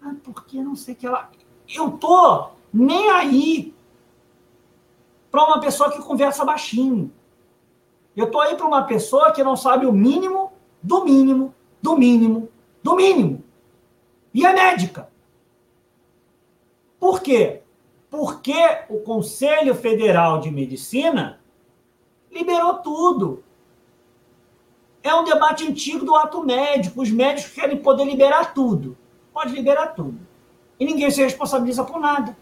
[0.00, 1.30] Ah, porque não sei que ela.
[1.68, 3.74] Eu tô nem aí
[5.30, 7.12] para uma pessoa que conversa baixinho.
[8.16, 10.52] Eu tô aí para uma pessoa que não sabe o mínimo
[10.82, 12.48] do mínimo, do mínimo,
[12.82, 13.44] do mínimo
[14.36, 15.10] e a médica.
[17.00, 17.62] Por quê?
[18.10, 18.54] Porque
[18.88, 21.40] o Conselho Federal de Medicina
[22.30, 23.42] liberou tudo.
[25.02, 27.02] É um debate antigo do ato médico.
[27.02, 28.96] Os médicos querem poder liberar tudo.
[29.32, 30.18] Pode liberar tudo.
[30.78, 32.36] E ninguém se responsabiliza por nada.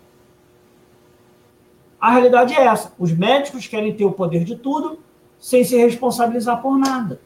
[2.00, 2.92] A realidade é essa.
[2.98, 4.98] Os médicos querem ter o poder de tudo
[5.38, 7.20] sem se responsabilizar por nada.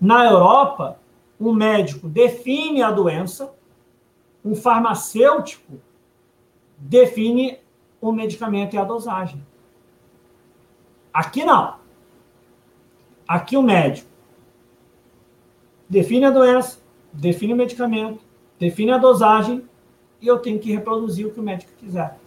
[0.00, 0.98] Na Europa,
[1.40, 3.52] um médico define a doença,
[4.44, 5.80] um farmacêutico
[6.78, 7.58] define
[8.00, 9.44] o medicamento e a dosagem.
[11.12, 11.76] Aqui não.
[13.26, 14.08] Aqui o médico
[15.88, 16.78] define a doença,
[17.12, 18.20] define o medicamento,
[18.58, 19.64] define a dosagem
[20.20, 22.18] e eu tenho que reproduzir o que o médico quiser.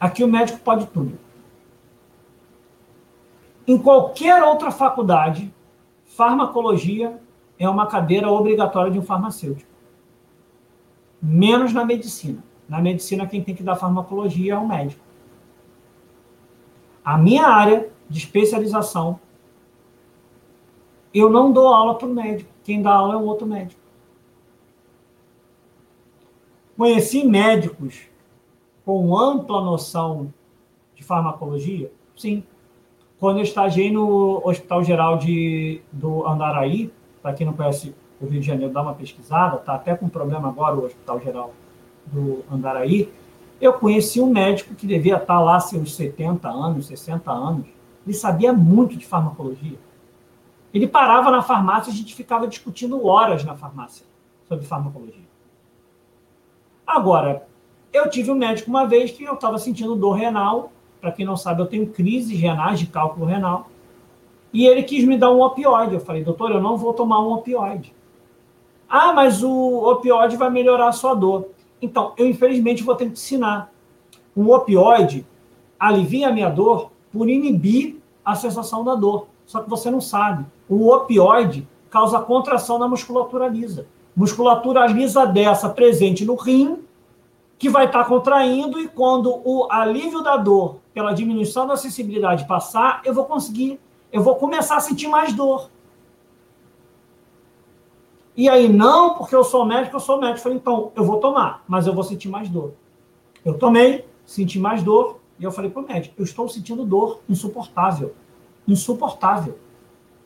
[0.00, 1.18] Aqui o médico pode tudo.
[3.66, 5.52] Em qualquer outra faculdade,
[6.06, 7.20] farmacologia
[7.58, 9.67] é uma cadeira obrigatória de um farmacêutico.
[11.20, 12.42] Menos na medicina.
[12.68, 15.02] Na medicina, quem tem que dar farmacologia é o médico.
[17.04, 19.18] A minha área de especialização,
[21.12, 22.50] eu não dou aula para o médico.
[22.62, 23.80] Quem dá aula é um outro médico.
[26.76, 28.02] Conheci médicos
[28.84, 30.32] com ampla noção
[30.94, 31.90] de farmacologia?
[32.16, 32.44] Sim.
[33.18, 38.40] Quando eu estagiei no Hospital Geral de, do Andaraí, para quem não conhece o Rio
[38.40, 41.54] de Janeiro, dá uma pesquisada, está até com problema agora o Hospital Geral
[42.06, 43.12] do Andaraí,
[43.60, 47.66] eu conheci um médico que devia estar lá seus 70 anos, 60 anos.
[48.06, 49.78] Ele sabia muito de farmacologia.
[50.72, 54.06] Ele parava na farmácia e a gente ficava discutindo horas na farmácia
[54.46, 55.26] sobre farmacologia.
[56.86, 57.46] Agora,
[57.92, 60.70] eu tive um médico uma vez que eu estava sentindo dor renal
[61.00, 63.68] para quem não sabe, eu tenho crises renais de cálculo renal.
[64.52, 65.94] E ele quis me dar um opioide.
[65.94, 67.94] Eu falei, doutor, eu não vou tomar um opioide.
[68.88, 71.48] Ah, mas o opioide vai melhorar a sua dor.
[71.80, 73.70] Então, eu infelizmente vou ter que te ensinar.
[74.36, 75.26] Um opioide
[75.78, 79.26] alivia a minha dor por inibir a sensação da dor.
[79.46, 80.44] Só que você não sabe.
[80.68, 83.86] O opioide causa contração na musculatura lisa.
[84.14, 86.78] Musculatura lisa dessa presente no rim,
[87.58, 93.00] que vai estar contraindo, e quando o alívio da dor pela diminuição da sensibilidade passar,
[93.04, 93.80] eu vou conseguir,
[94.12, 95.70] eu vou começar a sentir mais dor.
[98.38, 100.38] E aí, não, porque eu sou médico, eu sou médico.
[100.38, 102.72] Eu falei, então, eu vou tomar, mas eu vou sentir mais dor.
[103.44, 107.20] Eu tomei, senti mais dor, e eu falei para o médico, eu estou sentindo dor
[107.28, 108.14] insuportável.
[108.68, 109.58] Insuportável.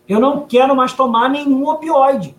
[0.07, 2.37] Eu não quero mais tomar nenhum opioide.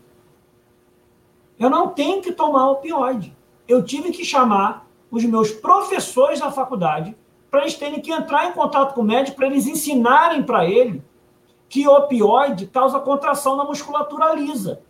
[1.57, 3.35] Eu não tenho que tomar opioide.
[3.67, 7.17] Eu tive que chamar os meus professores da faculdade
[7.49, 11.03] para eles terem que entrar em contato com o médico, para eles ensinarem para ele
[11.67, 14.83] que opioide causa contração na musculatura lisa.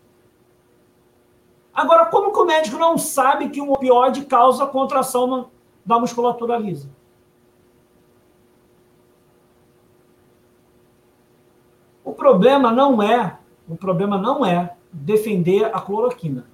[1.74, 5.50] Agora, como que o médico não sabe que um opioide causa contração
[5.84, 6.88] da musculatura lisa?
[12.04, 16.45] O problema não é, o problema não é defender a cloroquina.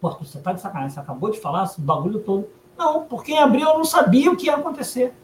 [0.00, 2.46] Pô, você tá de sacanagem, você acabou de falar esse bagulho todo.
[2.76, 5.14] Não, porque em abril eu não sabia o que ia acontecer.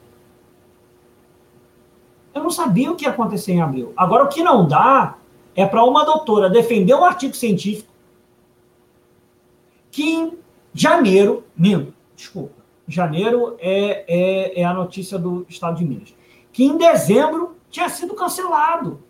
[2.32, 3.92] Eu não sabia o que ia acontecer em abril.
[3.94, 5.16] Agora, o que não dá
[5.54, 7.91] é para uma doutora defender um artigo científico
[9.92, 10.38] que em
[10.72, 12.54] janeiro, minto, desculpa,
[12.88, 16.14] janeiro é, é, é a notícia do Estado de Minas,
[16.50, 19.04] que em dezembro tinha sido cancelado.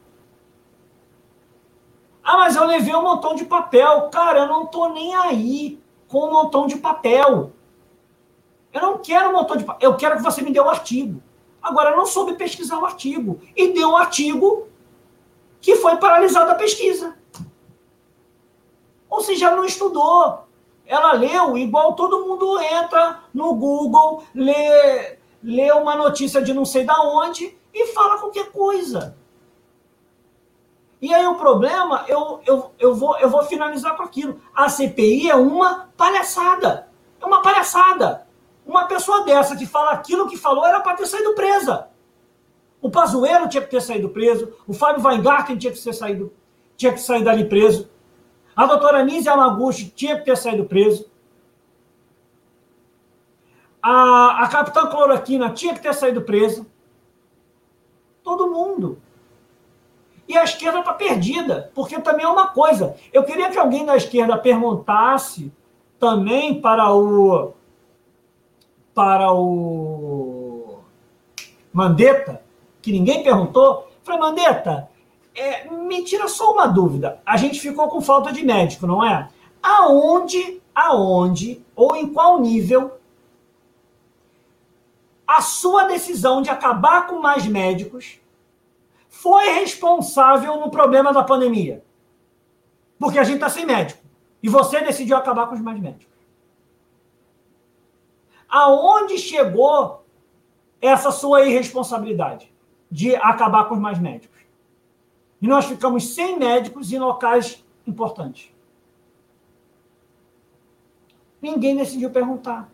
[2.23, 4.09] Ah, mas eu levei um montão de papel.
[4.11, 7.53] Cara, eu não tô nem aí com um montão de papel.
[8.73, 9.91] Eu não quero um montão de papel.
[9.91, 11.21] Eu quero que você me dê um artigo.
[11.61, 13.41] Agora, eu não soube pesquisar o um artigo.
[13.57, 14.69] E deu um artigo
[15.61, 17.17] que foi paralisado a pesquisa.
[19.11, 20.47] Ou seja, não estudou.
[20.93, 26.85] Ela leu igual todo mundo entra no Google, lê, lê uma notícia de não sei
[26.85, 29.17] da onde e fala qualquer coisa.
[31.01, 34.39] E aí o problema, eu, eu, eu, vou, eu vou finalizar com aquilo.
[34.55, 36.87] A CPI é uma palhaçada.
[37.19, 38.27] É uma palhaçada.
[38.67, 41.89] Uma pessoa dessa que fala aquilo que falou era para ter saído presa.
[42.83, 44.53] O Pazuello tinha que ter saído preso.
[44.69, 46.31] O Fábio Weingarten tinha que ter saído,
[46.77, 47.89] tinha que sair dali preso.
[48.55, 51.11] A doutora Nise Yamaguchi tinha que ter saído preso.
[53.83, 56.67] A, a capitã Cloroquina tinha que ter saído presa.
[58.23, 59.01] Todo mundo.
[60.29, 62.97] E a esquerda está perdida, porque também é uma coisa.
[63.13, 65.53] Eu queria que alguém da esquerda perguntasse
[65.99, 67.53] também para o
[68.95, 70.81] para o
[71.73, 72.43] Mandetta,
[72.83, 73.91] que ninguém perguntou.
[74.03, 74.91] Falei, Mandetta,
[75.35, 77.21] é, me tira só uma dúvida.
[77.25, 79.29] A gente ficou com falta de médico, não é?
[79.63, 82.99] Aonde, aonde ou em qual nível
[85.27, 88.21] a sua decisão de acabar com mais médicos
[89.09, 91.83] foi responsável no problema da pandemia?
[92.99, 94.03] Porque a gente está sem médico.
[94.43, 96.13] E você decidiu acabar com os mais médicos.
[98.49, 100.05] Aonde chegou
[100.81, 102.53] essa sua irresponsabilidade
[102.91, 104.32] de acabar com os mais médicos?
[105.43, 108.49] E nós ficamos sem médicos em locais importantes.
[111.43, 112.71] Ninguém decidiu perguntar.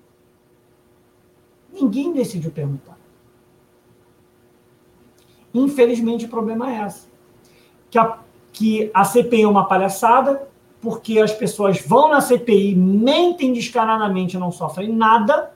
[1.72, 2.98] Ninguém decidiu perguntar.
[5.54, 7.08] Infelizmente, o problema é esse.
[7.90, 8.18] Que a,
[8.52, 10.46] que a CPI é uma palhaçada,
[10.82, 15.54] porque as pessoas vão na CPI, mentem descaradamente e não sofrem nada.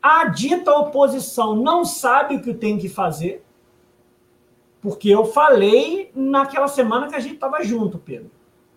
[0.00, 3.44] A dita oposição não sabe o que tem que fazer.
[4.80, 8.30] Porque eu falei naquela semana que a gente estava junto, Pedro.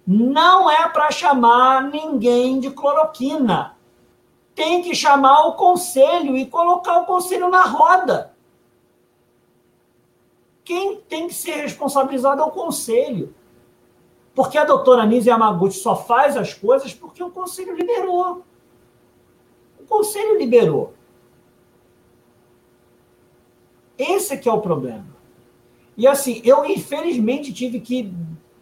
[0.06, 3.78] Não é para chamar ninguém de cloroquina.
[4.56, 8.36] Tem que chamar o conselho e colocar o conselho na roda.
[10.64, 13.34] Quem tem que ser responsabilizado é o conselho.
[14.34, 18.44] Porque a doutora Nise Yamaguchi só faz as coisas porque o conselho liberou.
[19.80, 20.94] O conselho liberou.
[23.98, 25.11] Esse que é o problema.
[26.02, 28.12] E assim, eu infelizmente tive que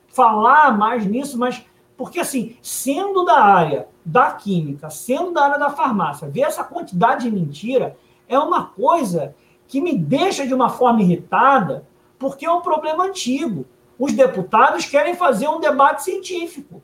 [0.10, 5.70] falar mais nisso, mas porque assim, sendo da área da química, sendo da área da
[5.70, 7.96] farmácia, ver essa quantidade de mentira
[8.28, 9.34] é uma coisa
[9.70, 11.88] que me deixa de uma forma irritada,
[12.18, 13.66] porque é um problema antigo.
[13.98, 16.84] Os deputados querem fazer um debate científico.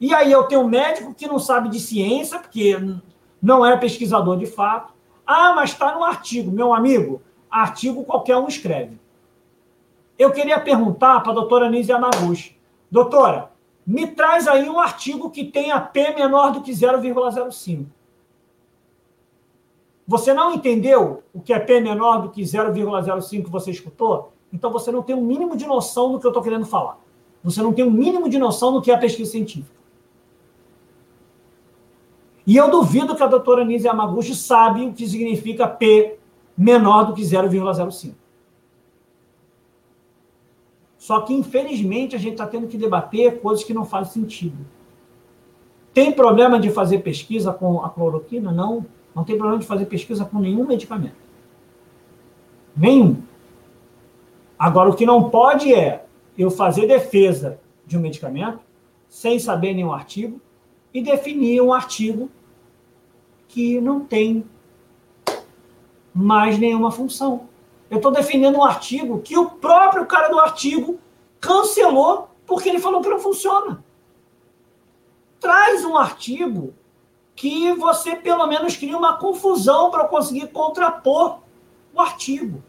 [0.00, 2.78] E aí eu tenho um médico que não sabe de ciência, porque
[3.42, 4.94] não é pesquisador de fato.
[5.26, 6.50] Ah, mas está no artigo.
[6.50, 7.20] Meu amigo,
[7.50, 8.98] artigo qualquer um escreve.
[10.20, 12.54] Eu queria perguntar para a doutora Nise Yamaguchi.
[12.90, 13.50] Doutora,
[13.86, 17.86] me traz aí um artigo que tenha P menor do que 0,05.
[20.06, 24.34] Você não entendeu o que é P menor do que 0,05 que você escutou?
[24.52, 26.98] Então você não tem o um mínimo de noção do que eu estou querendo falar.
[27.42, 29.80] Você não tem o um mínimo de noção do que é a pesquisa científica.
[32.46, 36.18] E eu duvido que a doutora Nise Yamaguchi sabe o que significa P
[36.58, 38.20] menor do que 0,05.
[41.00, 44.58] Só que, infelizmente, a gente está tendo que debater coisas que não fazem sentido.
[45.94, 48.52] Tem problema de fazer pesquisa com a cloroquina?
[48.52, 48.84] Não.
[49.16, 51.16] Não tem problema de fazer pesquisa com nenhum medicamento.
[52.76, 53.22] Nenhum.
[54.58, 56.04] Agora, o que não pode é
[56.36, 58.60] eu fazer defesa de um medicamento
[59.08, 60.38] sem saber nenhum artigo
[60.92, 62.28] e definir um artigo
[63.48, 64.44] que não tem
[66.14, 67.48] mais nenhuma função.
[67.90, 71.00] Eu estou defendendo um artigo que o próprio cara do artigo
[71.40, 73.84] cancelou porque ele falou que não funciona.
[75.40, 76.72] Traz um artigo
[77.34, 81.40] que você pelo menos cria uma confusão para conseguir contrapor
[81.92, 82.62] o artigo.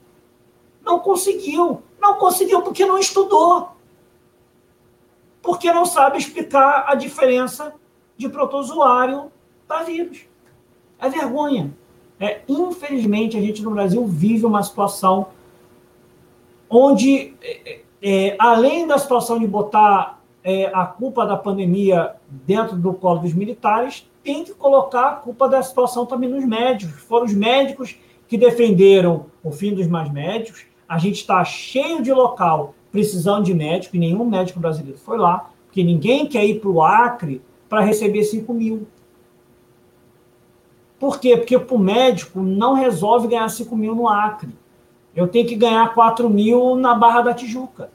[0.81, 1.84] Não conseguiu.
[1.99, 3.72] Não conseguiu porque não estudou.
[5.41, 7.76] Porque não sabe explicar a diferença
[8.18, 9.31] de protozoário
[9.68, 10.26] para vírus.
[10.98, 11.76] É vergonha.
[12.22, 15.30] É, infelizmente, a gente no Brasil vive uma situação
[16.69, 22.93] onde, é, é, além da situação de botar é, a culpa da pandemia dentro do
[22.93, 27.02] colo dos militares, tem que colocar a culpa da situação também nos médicos.
[27.02, 30.65] Foram os médicos que defenderam o fim dos mais médicos.
[30.88, 35.49] A gente está cheio de local precisando de médico, e nenhum médico brasileiro foi lá,
[35.65, 38.85] porque ninguém quer ir para o Acre para receber 5 mil.
[41.02, 41.36] Por quê?
[41.36, 44.56] Porque para o médico não resolve ganhar 5 mil no Acre.
[45.15, 47.91] Eu tenho que ganhar 4 mil na Barra da Tijuca.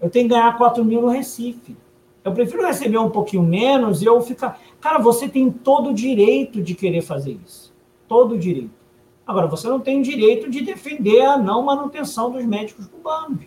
[0.00, 1.76] Eu tenho que ganhar 4 mil no Recife.
[2.22, 4.60] Eu prefiro receber um pouquinho menos e eu ficar.
[4.80, 7.74] Cara, você tem todo o direito de querer fazer isso.
[8.06, 8.70] Todo o direito.
[9.26, 13.44] Agora, você não tem o direito de defender a não manutenção dos médicos cubanos.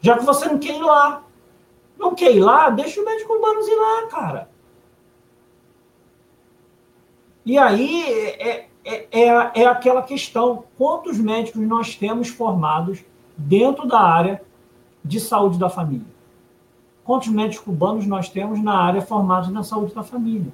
[0.00, 1.22] Já que você não quer ir lá.
[1.98, 4.53] Não quer ir lá, deixa os médicos cubanos ir lá, cara.
[7.44, 13.04] E aí é, é, é, é aquela questão: quantos médicos nós temos formados
[13.36, 14.42] dentro da área
[15.04, 16.14] de saúde da família?
[17.04, 20.52] Quantos médicos cubanos nós temos na área formados na saúde da família?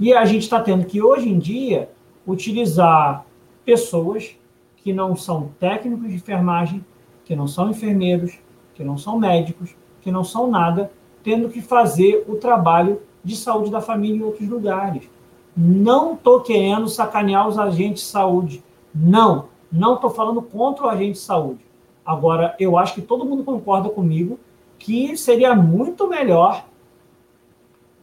[0.00, 1.88] E a gente está tendo que, hoje em dia,
[2.26, 3.24] utilizar
[3.64, 4.36] pessoas
[4.78, 6.84] que não são técnicos de enfermagem,
[7.24, 8.36] que não são enfermeiros,
[8.74, 10.90] que não são médicos, que não são nada,
[11.22, 15.08] tendo que fazer o trabalho de saúde da família em outros lugares.
[15.56, 18.62] Não estou querendo sacanear os agentes de saúde.
[18.94, 21.64] Não, não estou falando contra o agente de saúde.
[22.04, 24.38] Agora, eu acho que todo mundo concorda comigo
[24.78, 26.64] que seria muito melhor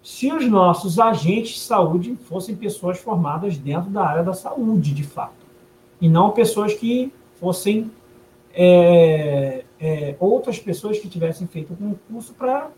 [0.01, 5.03] se os nossos agentes de saúde fossem pessoas formadas dentro da área da saúde, de
[5.03, 5.45] fato,
[5.99, 7.91] e não pessoas que fossem
[8.53, 12.69] é, é, outras pessoas que tivessem feito um curso para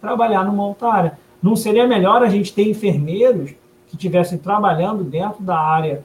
[0.00, 1.18] trabalhar numa outra área.
[1.42, 3.54] Não seria melhor a gente ter enfermeiros
[3.90, 6.04] que estivessem trabalhando dentro da área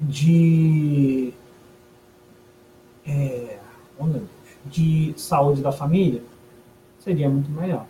[0.00, 1.32] de,
[3.06, 3.58] é,
[3.98, 4.06] oh
[4.66, 6.22] de saúde da família?
[6.98, 7.86] Seria muito melhor.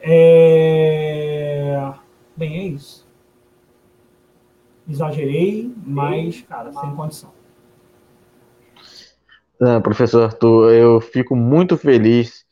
[0.00, 1.92] É...
[2.36, 3.06] Bem, é isso.
[4.88, 7.32] Exagerei, mas, cara, sem condição.
[9.60, 12.46] Ah, professor Arthur, eu fico muito feliz.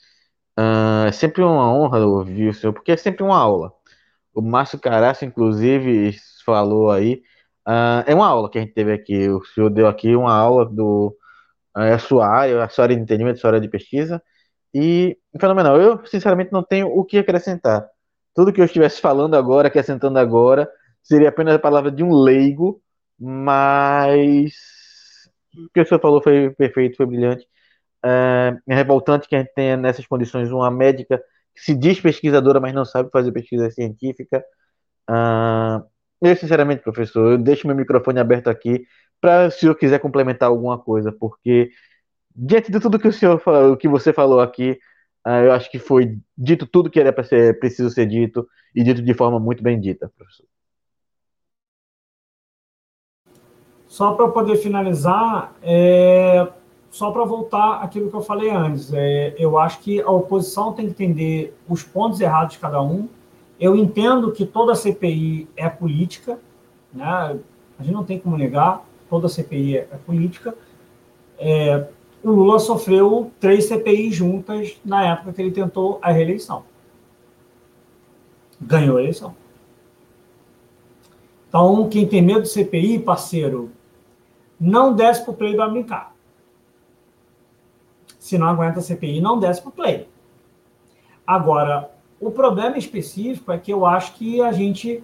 [0.58, 3.75] Uh, é sempre uma honra ouvir o senhor, porque é sempre uma aula.
[4.36, 6.14] O Márcio Caraço, inclusive,
[6.44, 7.22] falou aí.
[7.66, 9.30] Uh, é uma aula que a gente teve aqui.
[9.30, 11.16] O senhor deu aqui uma aula do
[11.74, 14.22] uh, a sua área, a sua área de entendimento, a sua área de pesquisa.
[14.74, 15.80] E fenomenal.
[15.80, 17.88] Eu, sinceramente, não tenho o que acrescentar.
[18.34, 20.70] Tudo que eu estivesse falando agora, acrescentando agora,
[21.02, 22.82] seria apenas a palavra de um leigo,
[23.18, 24.52] mas
[25.56, 27.48] o que o senhor falou foi perfeito, foi brilhante.
[28.04, 31.22] É, é revoltante que a gente tenha nessas condições uma médica
[31.56, 34.44] se diz pesquisadora, mas não sabe fazer pesquisa científica.
[35.08, 35.82] Ah,
[36.20, 38.86] eu, sinceramente, professor, eu deixo meu microfone aberto aqui
[39.20, 41.70] para se o senhor quiser complementar alguma coisa, porque
[42.34, 44.78] diante de tudo que o senhor falou, que você falou aqui,
[45.26, 48.82] uh, eu acho que foi dito tudo que era para ser preciso ser dito e
[48.82, 50.46] dito de forma muito bem dita, professor.
[53.86, 56.46] Só para poder finalizar, é,
[56.96, 60.86] só para voltar aquilo que eu falei antes, é, eu acho que a oposição tem
[60.86, 63.06] que entender os pontos errados de cada um.
[63.60, 66.38] Eu entendo que toda CPI é política,
[66.94, 67.38] né?
[67.78, 70.54] a gente não tem como negar, toda CPI é, é política.
[71.38, 71.86] É,
[72.24, 76.64] o Lula sofreu três CPIs juntas na época que ele tentou a reeleição.
[78.58, 79.36] Ganhou a eleição.
[81.46, 83.70] Então, quem tem medo de CPI, parceiro,
[84.58, 86.15] não desce para o play do brincar.
[88.26, 90.08] Se não aguenta a CPI, não desce para o play.
[91.24, 95.00] Agora, o problema específico é que eu acho que a gente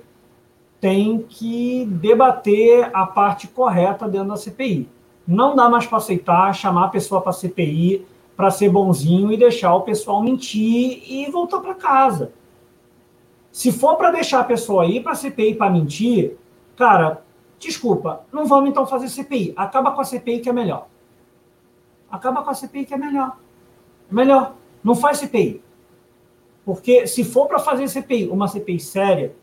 [0.80, 4.88] tem que debater a parte correta dentro da CPI.
[5.24, 8.04] Não dá mais para aceitar chamar a pessoa para CPI
[8.36, 12.32] para ser bonzinho e deixar o pessoal mentir e voltar para casa.
[13.52, 16.36] Se for para deixar a pessoa ir para CPI para mentir,
[16.74, 17.22] cara,
[17.56, 19.52] desculpa, não vamos então fazer CPI.
[19.56, 20.90] Acaba com a CPI que é melhor.
[22.12, 23.39] Acaba com a CPI que é melhor.
[24.10, 24.55] É melhor.
[24.84, 25.62] Não faz CPI.
[26.62, 29.34] Porque se for para fazer CPI, uma CPI séria,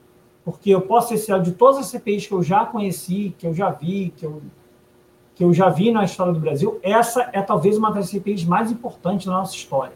[0.45, 3.71] porque eu posso ser de todas as CPIs que eu já conheci, que eu já
[3.71, 4.41] vi, que eu
[5.35, 8.69] que eu já vi na história do Brasil, essa é talvez uma das CPIs mais
[8.69, 9.93] importantes da nossa história.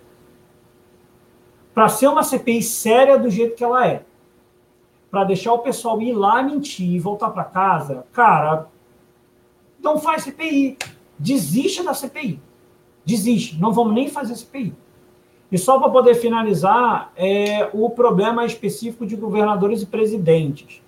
[1.74, 4.06] Para ser uma CPI séria do jeito que ela é,
[5.12, 8.70] para deixar o pessoal ir lá mentir e voltar para casa, cara,
[9.82, 10.78] não faz CPI.
[11.20, 12.40] Desiste da CPI.
[13.06, 13.60] Desiste.
[13.60, 14.74] Não vamos nem fazer CPI.
[15.52, 20.82] E só para poder finalizar, é o problema específico de governadores e presidentes.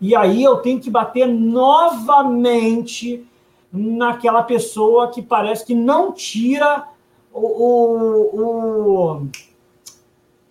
[0.00, 3.26] E aí eu tenho que bater novamente
[3.70, 6.88] naquela pessoa que parece que não tira
[7.32, 8.40] o.
[8.40, 9.28] o, o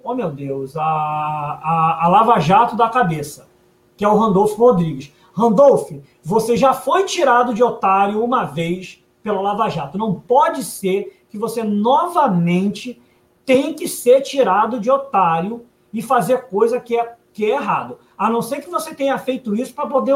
[0.04, 3.48] oh, meu Deus, a, a, a Lava Jato da cabeça,
[3.98, 5.12] que é o Randolfo Rodrigues.
[5.34, 9.98] Randolfo, você já foi tirado de otário uma vez, pela Lava Jato.
[9.98, 13.02] Não pode ser que você novamente
[13.44, 17.98] tem que ser tirado de otário e fazer coisa que é, que é errado.
[18.16, 20.16] A não ser que você tenha feito isso para poder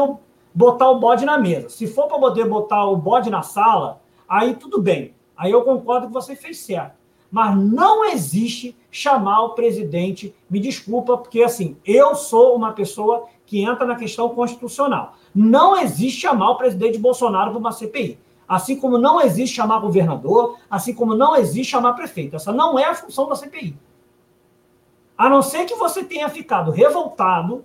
[0.54, 1.68] botar o bode na mesa.
[1.68, 5.12] Se for para poder botar o bode na sala, aí tudo bem.
[5.36, 6.94] Aí eu concordo que você fez certo.
[7.32, 13.60] Mas não existe chamar o presidente, me desculpa, porque assim, eu sou uma pessoa que
[13.60, 15.14] entra na questão constitucional.
[15.34, 18.18] Não existe chamar o presidente Bolsonaro para uma CPI.
[18.50, 22.34] Assim como não existe chamar governador, assim como não existe chamar prefeito.
[22.34, 23.78] Essa não é a função da CPI.
[25.16, 27.64] A não ser que você tenha ficado revoltado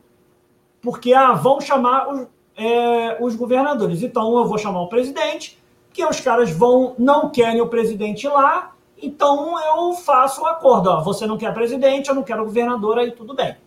[0.84, 4.04] porque ah, vão chamar os, é, os governadores.
[4.04, 5.58] Então eu vou chamar o presidente,
[5.92, 10.92] que os caras vão, não querem o presidente lá, então eu faço um acordo.
[10.92, 13.58] Ó, você não quer presidente, eu não quero governador, aí tudo bem.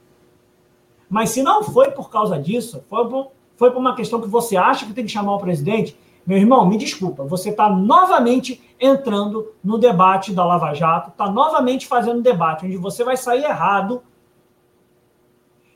[1.11, 4.57] Mas se não foi por causa disso, foi por, foi por uma questão que você
[4.57, 9.55] acha que tem que chamar o presidente, meu irmão, me desculpa, você está novamente entrando
[9.65, 14.03] no debate da Lava Jato, está novamente fazendo debate onde você vai sair errado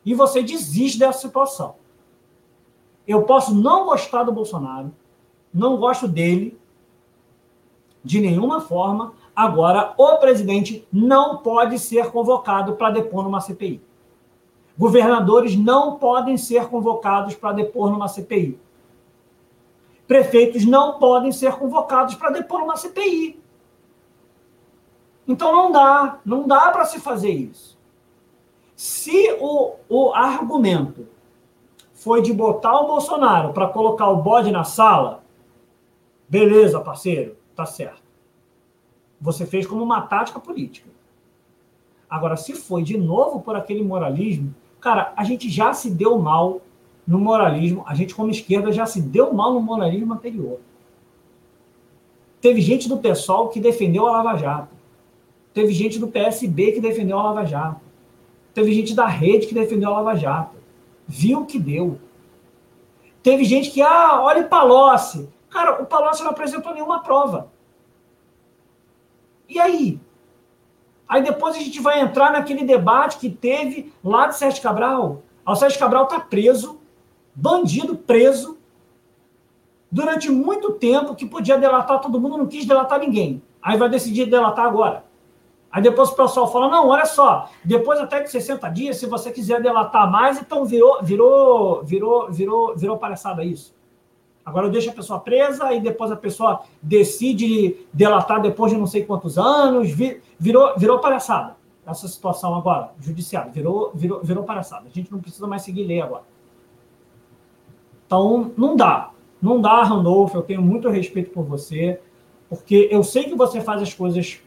[0.05, 1.77] e você desiste dessa situação.
[3.09, 4.93] Eu posso não gostar do Bolsonaro,
[5.55, 6.61] não gosto dele
[8.05, 9.15] de nenhuma forma.
[9.35, 13.81] Agora, o presidente não pode ser convocado para depor numa CPI.
[14.77, 18.61] Governadores não podem ser convocados para depor numa CPI.
[20.13, 23.43] Prefeitos não podem ser convocados para depor numa CPI.
[25.27, 27.79] Então não dá, não dá para se fazer isso.
[28.77, 31.09] Se o, o argumento
[31.95, 35.25] foi de botar o Bolsonaro para colocar o bode na sala,
[36.29, 38.03] beleza, parceiro, tá certo.
[39.19, 40.91] Você fez como uma tática política.
[42.11, 46.61] Agora, se foi de novo por aquele moralismo, cara, a gente já se deu mal
[47.07, 50.61] no moralismo, a gente, como esquerda, já se deu mal no moralismo anterior.
[52.41, 54.77] Teve gente do PSOL que defendeu a Lava Jato.
[55.55, 57.81] Teve gente do PSB que defendeu a Lava Jato.
[58.55, 60.63] Teve gente da rede que defendeu a Lava Jato
[61.07, 62.01] viu o que deu.
[63.23, 65.29] Teve gente que, ah, olha o Palocci.
[65.51, 67.53] Cara, o Palocci não apresentou nenhuma prova.
[69.49, 70.01] E aí?
[71.07, 75.23] Aí depois a gente vai entrar naquele debate que teve lá de Sérgio Cabral.
[75.47, 76.81] O Sérgio Cabral está preso,
[77.35, 78.59] bandido preso,
[79.91, 83.43] durante muito tempo, que podia delatar todo mundo, não quis delatar ninguém.
[83.61, 85.05] Aí vai decidir delatar agora.
[85.71, 89.31] Aí depois o pessoal fala: não, olha só, depois até de 60 dias, se você
[89.31, 93.75] quiser delatar mais, então virou, virou, virou, virou, virou palhaçada isso.
[94.45, 98.87] Agora eu deixo a pessoa presa e depois a pessoa decide delatar depois de não
[98.87, 99.91] sei quantos anos.
[100.39, 101.57] Virou, virou palhaçada
[101.87, 103.53] essa situação agora, judiciário.
[103.53, 104.87] Virou, virou, virou palhaçada.
[104.87, 106.25] A gente não precisa mais seguir lei agora.
[108.13, 109.09] Então, não dá.
[109.41, 110.37] Não dá, Randolfo.
[110.37, 111.99] Eu tenho muito respeito por você,
[112.47, 114.39] porque eu sei que você faz as coisas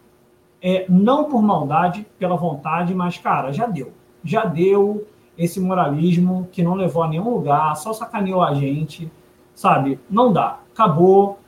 [0.61, 3.91] é, não por maldade, pela vontade, mas, cara, já deu.
[4.23, 9.11] Já deu esse moralismo que não levou a nenhum lugar, só sacaneou a gente,
[9.55, 9.99] sabe?
[10.07, 10.59] Não dá.
[10.71, 11.39] Acabou.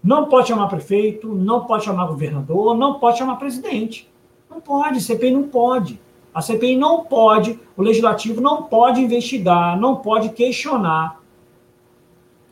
[0.00, 4.08] Não pode chamar prefeito, não pode chamar governador, não pode chamar presidente.
[4.48, 6.00] Não pode, CPI não pode.
[6.32, 11.23] A CPI não pode, o legislativo não pode investigar, não pode questionar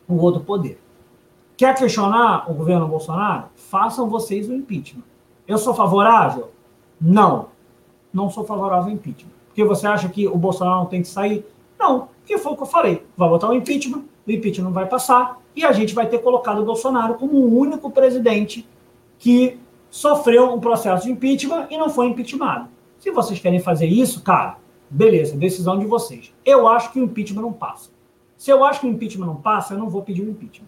[0.07, 0.81] o outro poder.
[1.55, 3.45] Quer questionar o governo Bolsonaro?
[3.55, 5.03] Façam vocês o impeachment.
[5.47, 6.51] Eu sou favorável?
[6.99, 7.47] Não.
[8.13, 9.31] Não sou favorável ao impeachment.
[9.47, 11.45] Porque você acha que o Bolsonaro não tem que sair?
[11.77, 13.05] Não, porque foi o que eu falei.
[13.15, 16.59] Vai botar o impeachment, o impeachment não vai passar, e a gente vai ter colocado
[16.59, 18.67] o Bolsonaro como o único presidente
[19.19, 19.59] que
[19.89, 22.67] sofreu um processo de impeachment e não foi impeachmentado.
[22.97, 24.57] Se vocês querem fazer isso, cara,
[24.89, 26.33] beleza, decisão de vocês.
[26.43, 27.91] Eu acho que o impeachment não passa.
[28.43, 30.67] Se eu acho que o impeachment não passa, eu não vou pedir o impeachment.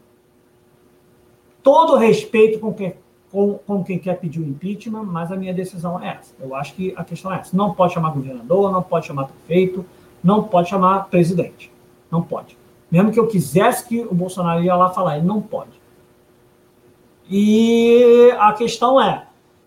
[1.62, 2.96] Todo respeito com quem
[3.30, 6.34] com, com quem quer pedir o impeachment, mas a minha decisão é essa.
[6.40, 7.54] Eu acho que a questão é essa.
[7.58, 9.86] Não pode chamar governador, não pode chamar prefeito,
[10.24, 11.70] não pode chamar presidente.
[12.10, 12.58] Não pode.
[12.90, 15.78] Mesmo que eu quisesse que o Bolsonaro ia lá falar, ele não pode.
[17.30, 19.25] E a questão é,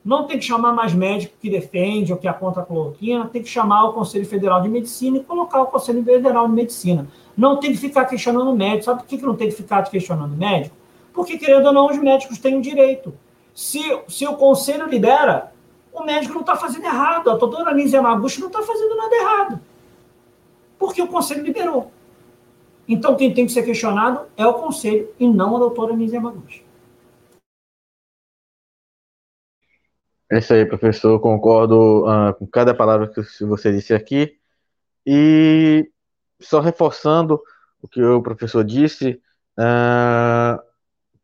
[0.09, 3.49] não tem que chamar mais médico que defende ou que contra a cloroquina, tem que
[3.49, 7.07] chamar o Conselho Federal de Medicina e colocar o Conselho Federal de Medicina.
[7.37, 8.85] Não tem que ficar questionando o médico.
[8.85, 10.75] Sabe por que não tem que ficar questionando o médico?
[11.13, 13.13] Porque, querendo ou não, os médicos têm o direito.
[13.55, 15.53] Se, se o conselho libera,
[15.93, 17.31] o médico não está fazendo errado.
[17.31, 19.61] A doutora Nise Yamaguchi não está fazendo nada errado.
[20.79, 21.93] Porque o conselho liberou.
[22.89, 26.67] Então, quem tem que ser questionado é o conselho e não a doutora Nise Yamaguchi.
[30.31, 31.19] É isso aí, professor.
[31.21, 34.37] Concordo uh, com cada palavra que você disse aqui.
[35.07, 35.91] E
[36.41, 37.41] só reforçando
[37.83, 39.21] o que o professor disse,
[39.59, 40.61] uh,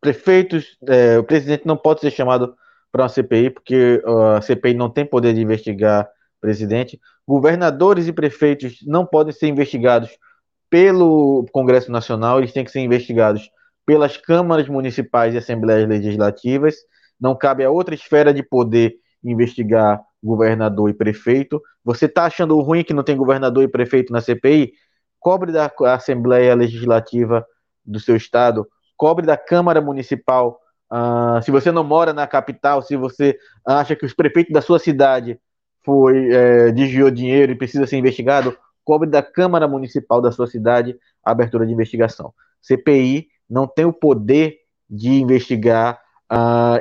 [0.01, 2.57] prefeitos, é, o presidente não pode ser chamado
[2.91, 4.03] para uma CPI, porque
[4.37, 6.09] a CPI não tem poder de investigar
[6.41, 7.01] presidente.
[7.27, 10.11] Governadores e prefeitos não podem ser investigados
[10.71, 13.51] pelo Congresso Nacional, eles têm que ser investigados
[13.87, 16.77] pelas câmaras municipais e assembleias legislativas.
[17.21, 21.61] Não cabe a outra esfera de poder investigar governador e prefeito.
[21.85, 24.73] Você está achando ruim que não tem governador e prefeito na CPI?
[25.19, 27.47] Cobre da Assembleia Legislativa
[27.85, 28.67] do seu estado,
[28.97, 30.61] cobre da Câmara Municipal
[30.93, 33.37] Uh, se você não mora na capital, se você
[33.67, 35.41] acha que os prefeitos da sua cidade
[35.85, 40.97] foi é, desviou dinheiro e precisa ser investigado, cobre da Câmara Municipal da sua cidade
[41.25, 42.33] a abertura de investigação.
[42.63, 44.59] CPI não tem o poder
[44.89, 46.01] de investigar
[46.33, 46.81] uh,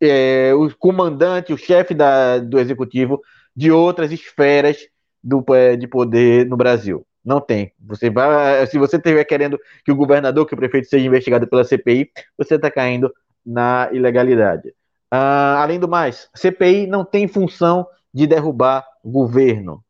[0.00, 3.20] é, o comandante, o chefe da, do executivo
[3.54, 4.78] de outras esferas
[5.22, 7.06] do, é, de poder no Brasil.
[7.24, 7.72] Não tem.
[7.80, 11.64] Você vai, se você estiver querendo que o governador, que o prefeito seja investigado pela
[11.64, 13.12] CPI, você está caindo
[13.44, 14.68] na ilegalidade.
[15.12, 19.82] Uh, além do mais, CPI não tem função de derrubar governo.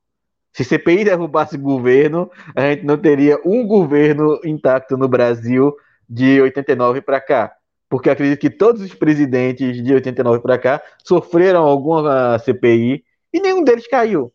[0.52, 5.74] Se CPI derrubasse governo, a gente não teria um governo intacto no Brasil
[6.08, 7.52] de 89 para cá.
[7.88, 13.62] Porque acredito que todos os presidentes de 89 para cá sofreram alguma CPI e nenhum
[13.62, 14.32] deles caiu.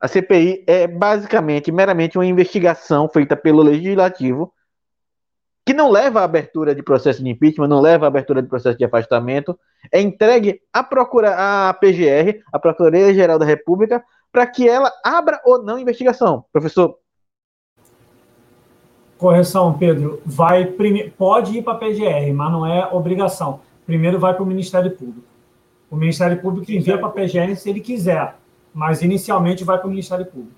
[0.00, 4.52] A CPI é basicamente, meramente uma investigação feita pelo legislativo
[5.64, 8.78] que não leva à abertura de processo de impeachment, não leva à abertura de processo
[8.78, 9.58] de afastamento,
[9.92, 11.34] é entregue à procura
[11.68, 14.02] à PGR, a Procuradoria Geral da República,
[14.32, 16.44] para que ela abra ou não investigação.
[16.52, 16.96] Professor.
[19.20, 20.22] Correção, Pedro.
[20.24, 21.10] Vai prime...
[21.10, 23.60] pode ir para a PGR, mas não é obrigação.
[23.84, 25.28] Primeiro vai para o Ministério Público.
[25.90, 28.36] O Ministério Público envia para a PGR se ele quiser,
[28.72, 30.54] mas inicialmente vai para o Ministério Público.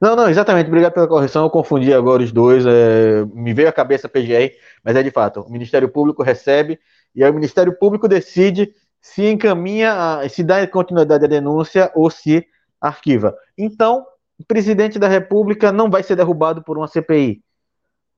[0.00, 0.68] Não, não, exatamente.
[0.68, 1.42] Obrigado pela correção.
[1.42, 2.64] Eu confundi agora os dois.
[2.64, 4.52] É, me veio a cabeça PGR,
[4.84, 5.40] mas é de fato.
[5.40, 6.78] O Ministério Público recebe
[7.16, 12.46] e aí o Ministério Público decide se encaminha, se dá continuidade à denúncia ou se
[12.80, 13.36] arquiva.
[13.58, 14.06] Então,
[14.42, 17.42] o presidente da República não vai ser derrubado por uma CPI.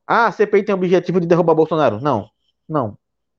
[0.06, 2.00] Ah, a CPI tem o objetivo de derrubar Bolsonaro.
[2.00, 2.28] Não,
[2.68, 2.96] não.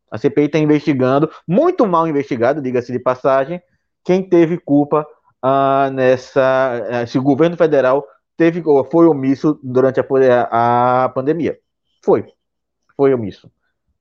[0.09, 3.61] A CPI está investigando, muito mal investigado, diga-se de passagem,
[4.03, 5.05] quem teve culpa
[5.41, 6.85] ah, nessa.
[6.89, 8.05] Eh, se o governo federal
[8.37, 11.57] teve foi omisso durante a, a pandemia.
[12.03, 12.25] Foi.
[12.95, 13.51] Foi omisso.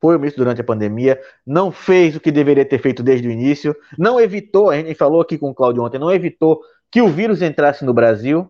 [0.01, 3.75] Foi omisso durante a pandemia, não fez o que deveria ter feito desde o início,
[3.99, 6.61] não evitou, a gente falou aqui com o Claudio ontem, não evitou
[6.95, 8.49] que o vírus entrasse no Brasil.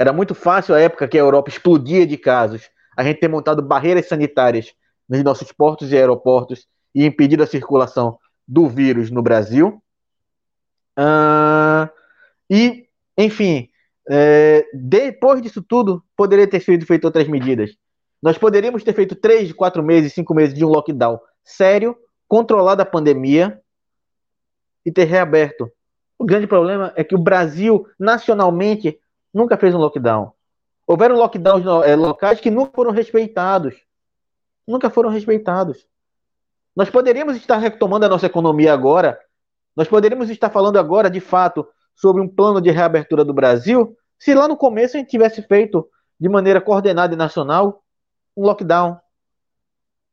[0.00, 3.60] Era muito fácil a época que a Europa explodia de casos, a gente ter montado
[3.60, 4.72] barreiras sanitárias
[5.06, 9.82] nos nossos portos e aeroportos e impedido a circulação do vírus no Brasil.
[10.98, 11.86] Uh,
[12.48, 12.88] e,
[13.18, 13.68] enfim,
[14.08, 17.76] é, depois disso tudo, poderia ter sido feito outras medidas.
[18.22, 21.94] Nós poderíamos ter feito três, quatro meses, cinco meses de um lockdown sério,
[22.26, 23.60] controlado a pandemia
[24.82, 25.70] e ter reaberto.
[26.18, 28.98] O grande problema é que o Brasil, nacionalmente,
[29.32, 30.32] nunca fez um lockdown.
[30.86, 33.76] Houveram lockdowns é, locais que nunca foram respeitados.
[34.66, 35.86] Nunca foram respeitados.
[36.74, 39.18] Nós poderíamos estar retomando a nossa economia agora.
[39.76, 44.34] Nós poderíamos estar falando agora, de fato, sobre um plano de reabertura do Brasil se
[44.34, 45.88] lá no começo a gente tivesse feito
[46.20, 47.82] de maneira coordenada e nacional
[48.36, 48.98] um lockdown,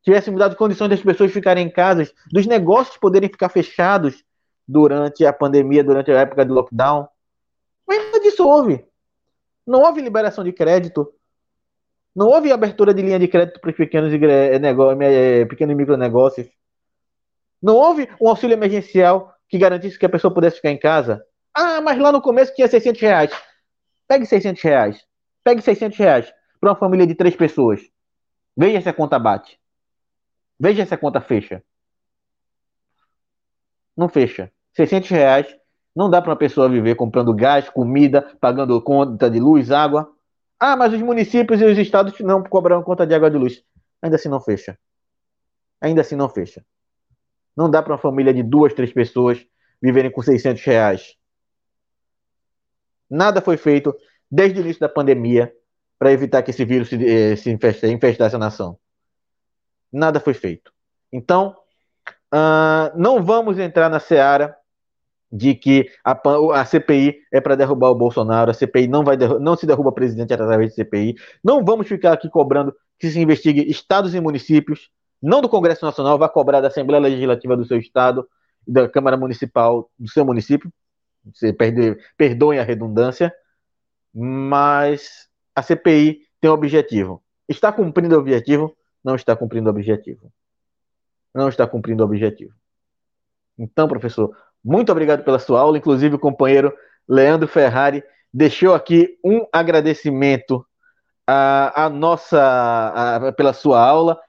[0.01, 4.23] tivesse mudado condições das pessoas ficarem em casa, dos negócios poderem ficar fechados
[4.65, 7.07] durante a pandemia, durante a época do lockdown.
[7.85, 8.85] Mas nada disso houve.
[9.67, 11.13] Não houve liberação de crédito.
[12.15, 16.47] Não houve abertura de linha de crédito para os pequenos e, eh, pequenos e micronegócios.
[17.61, 21.23] Não houve um auxílio emergencial que garantisse que a pessoa pudesse ficar em casa.
[21.53, 23.31] Ah, mas lá no começo tinha 600 reais.
[24.07, 25.05] Pegue 600 reais.
[25.43, 27.81] Pegue 600 reais para uma família de três pessoas.
[28.55, 29.59] Veja se a conta bate.
[30.59, 31.61] Veja se a conta fecha.
[33.95, 34.51] Não fecha.
[34.73, 35.57] 600 reais
[35.97, 40.07] não dá para uma pessoa viver comprando gás, comida, pagando conta de luz, água.
[40.59, 43.63] Ah, mas os municípios e os estados não cobram conta de água e de luz.
[43.99, 44.77] Ainda assim não fecha.
[45.81, 46.63] Ainda assim não fecha.
[47.55, 49.43] Não dá para uma família de duas, três pessoas
[49.81, 51.15] viverem com 600 reais.
[53.09, 53.91] Nada foi feito
[54.29, 55.51] desde o início da pandemia
[55.97, 58.77] para evitar que esse vírus se, eh, se infestasse, infestasse a nação.
[59.91, 60.71] Nada foi feito.
[61.11, 61.57] Então,
[62.31, 64.55] uh, não vamos entrar na seara
[65.31, 66.19] de que a,
[66.53, 70.33] a CPI é para derrubar o Bolsonaro, a CPI não, vai não se derruba presidente
[70.33, 71.15] através de CPI.
[71.43, 74.89] Não vamos ficar aqui cobrando que se investigue estados e municípios,
[75.21, 78.27] não do Congresso Nacional, vai cobrar da Assembleia Legislativa do seu estado,
[78.67, 80.71] da Câmara Municipal do seu município,
[81.33, 83.33] você perde, perdoem a redundância,
[84.13, 87.21] mas a CPI tem um objetivo.
[87.47, 88.75] Está cumprindo o objetivo?
[89.07, 90.31] não está cumprindo o objetivo.
[91.33, 92.53] Não está cumprindo o objetivo.
[93.57, 94.35] Então, professor,
[94.67, 95.77] muito obrigado pela sua aula.
[95.77, 96.73] Inclusive, o companheiro
[97.07, 100.65] Leandro Ferrari deixou aqui um agradecimento
[101.25, 104.19] à, à nossa à, pela sua aula.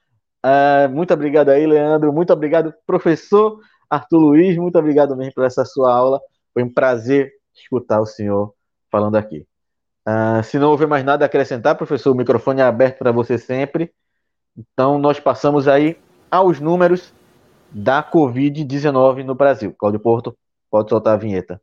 [0.45, 2.13] Uh, muito obrigado aí, Leandro.
[2.13, 3.59] Muito obrigado, professor
[3.89, 4.55] Arthur Luiz.
[4.55, 6.21] Muito obrigado mesmo por essa sua aula.
[6.53, 8.53] Foi um prazer escutar o senhor
[8.89, 9.45] falando aqui.
[10.07, 13.37] Uh, se não houver mais nada a acrescentar, professor, o microfone é aberto para você
[13.37, 13.91] sempre.
[14.57, 15.97] Então, nós passamos aí
[16.31, 17.13] aos números
[17.71, 19.73] da Covid-19 no Brasil.
[19.77, 20.37] Cláudio Porto,
[20.69, 21.61] pode soltar a vinheta.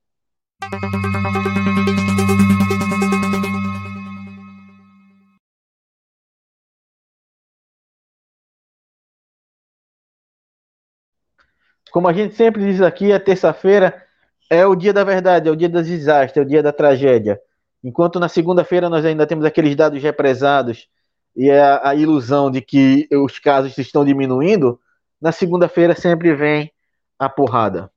[11.90, 14.04] Como a gente sempre diz aqui, a terça-feira
[14.50, 17.40] é o dia da verdade, é o dia das desastres, é o dia da tragédia.
[17.82, 20.88] Enquanto na segunda-feira nós ainda temos aqueles dados represados
[21.34, 24.78] e a, a ilusão de que os casos estão diminuindo,
[25.20, 26.72] na segunda-feira sempre vem
[27.18, 27.90] a porrada.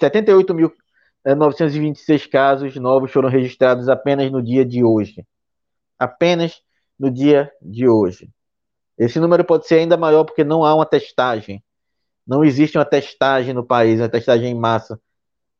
[0.00, 5.26] 78.926 eh, casos novos foram registrados apenas no dia de hoje.
[5.98, 6.62] Apenas
[6.98, 8.30] no dia de hoje.
[8.96, 11.62] Esse número pode ser ainda maior porque não há uma testagem.
[12.26, 15.00] Não existe uma testagem no país, uma testagem em massa.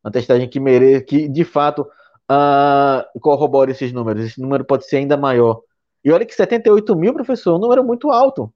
[0.05, 1.89] Uma testagem que mereça, que de fato
[2.31, 4.25] uh, corrobore esses números.
[4.25, 5.63] Esse número pode ser ainda maior.
[6.05, 8.53] E olha que 78 mil, professor, é um número muito alto.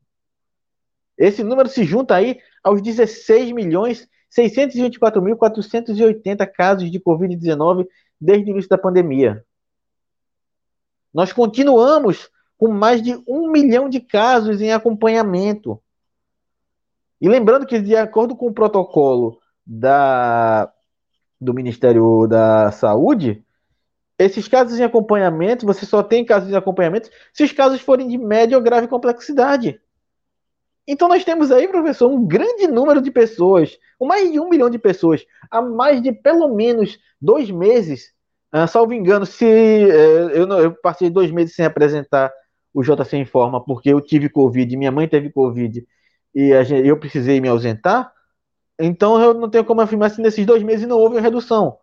[1.23, 7.87] Esse número se junta aí aos 16 milhões 624.480 casos de Covid-19
[8.21, 9.45] desde o início da pandemia.
[11.15, 12.29] Nós continuamos
[12.59, 15.81] com mais de um milhão de casos em acompanhamento.
[17.21, 20.73] E lembrando que, de acordo com o protocolo da,
[21.41, 23.45] do Ministério da Saúde,
[24.19, 28.19] esses casos em acompanhamento, você só tem casos em acompanhamento se os casos forem de
[28.19, 29.81] média ou grave complexidade.
[30.87, 34.79] Então nós temos aí, professor, um grande número de pessoas, mais de um milhão de
[34.79, 38.13] pessoas, há mais de pelo menos dois meses,
[38.53, 42.33] uh, salvo engano, se uh, eu, não, eu passei dois meses sem apresentar
[42.75, 45.87] o JC Informa, porque eu tive Covid, minha mãe teve Covid,
[46.35, 48.13] e gente, eu precisei me ausentar,
[48.79, 51.79] então eu não tenho como afirmar se nesses dois meses não houve redução.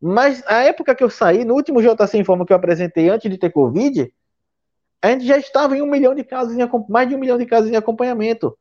[0.00, 3.38] Mas a época que eu saí, no último JC Informa que eu apresentei antes de
[3.38, 4.12] ter Covid,
[5.02, 7.44] a gente já estava em um milhão de casos, em, mais de um milhão de
[7.44, 8.56] casos em acompanhamento.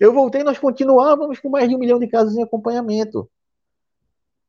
[0.00, 3.30] Eu voltei, nós continuávamos com mais de um milhão de casos em acompanhamento.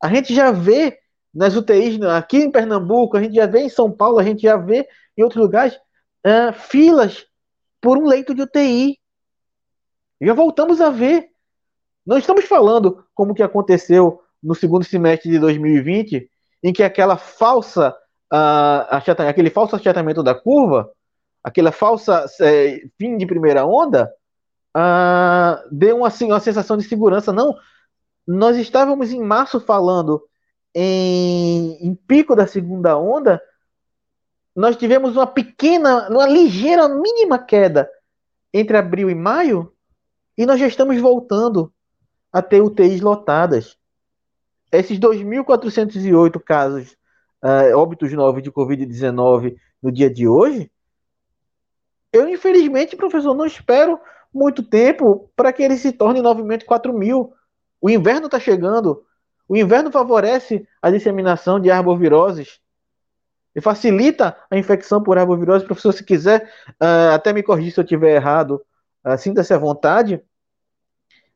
[0.01, 0.97] A gente já vê
[1.33, 4.55] nas UTIs aqui em Pernambuco, a gente já vê em São Paulo, a gente já
[4.55, 5.75] vê em outros lugares
[6.25, 7.25] uh, filas
[7.81, 8.97] por um leito de UTI.
[10.21, 11.29] Já voltamos a ver.
[12.05, 16.29] Não estamos falando como que aconteceu no segundo semestre de 2020,
[16.63, 17.89] em que aquela falsa,
[18.31, 20.89] uh, aquele falso achatamento da curva,
[21.45, 24.11] aquela falsa é, fim de primeira onda,
[24.75, 27.31] uh, deu assim, uma sensação de segurança.
[27.31, 27.55] Não,
[28.25, 30.27] nós estávamos em março falando
[30.73, 33.39] em, em pico da segunda onda,
[34.55, 37.87] nós tivemos uma pequena, uma ligeira, mínima queda
[38.51, 39.71] entre abril e maio,
[40.35, 41.71] e nós já estamos voltando
[42.33, 43.77] a ter UTIs lotadas.
[44.71, 46.97] Esses 2.408 casos,
[47.43, 50.71] uh, óbitos novos de Covid-19 no dia de hoje,
[52.15, 53.99] eu infelizmente, professor, não espero
[54.33, 57.33] muito tempo para que ele se torne novamente 4 mil.
[57.81, 59.05] O inverno está chegando.
[59.47, 62.59] O inverno favorece a disseminação de arboviroses
[63.53, 65.65] e facilita a infecção por arbovirose.
[65.65, 66.49] Professor, se quiser,
[66.81, 68.61] uh, até me corrigir se eu estiver errado,
[69.05, 70.21] uh, sinta-se à vontade.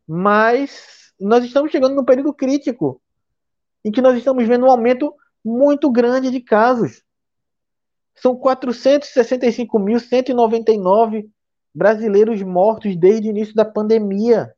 [0.08, 3.02] Mas nós estamos chegando num período crítico
[3.84, 7.04] em que nós estamos vendo um aumento muito grande de casos.
[8.22, 11.30] São 465.199
[11.74, 14.54] brasileiros mortos desde o início da pandemia.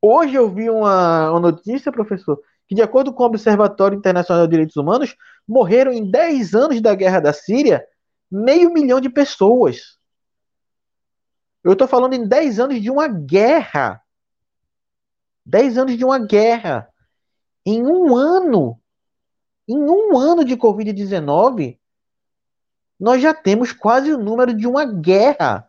[0.00, 4.50] Hoje eu vi uma, uma, notícia, professor, que de acordo com o Observatório Internacional de
[4.50, 7.84] Direitos Humanos, morreram em 10 anos da guerra da Síria
[8.30, 9.98] meio milhão de pessoas.
[11.64, 14.00] Eu estou falando em 10 anos de uma guerra.
[15.44, 16.88] 10 anos de uma guerra.
[17.66, 18.80] Em um ano,
[19.68, 21.79] em um ano de Covid-19,
[23.00, 25.68] nós já temos quase o número de uma guerra.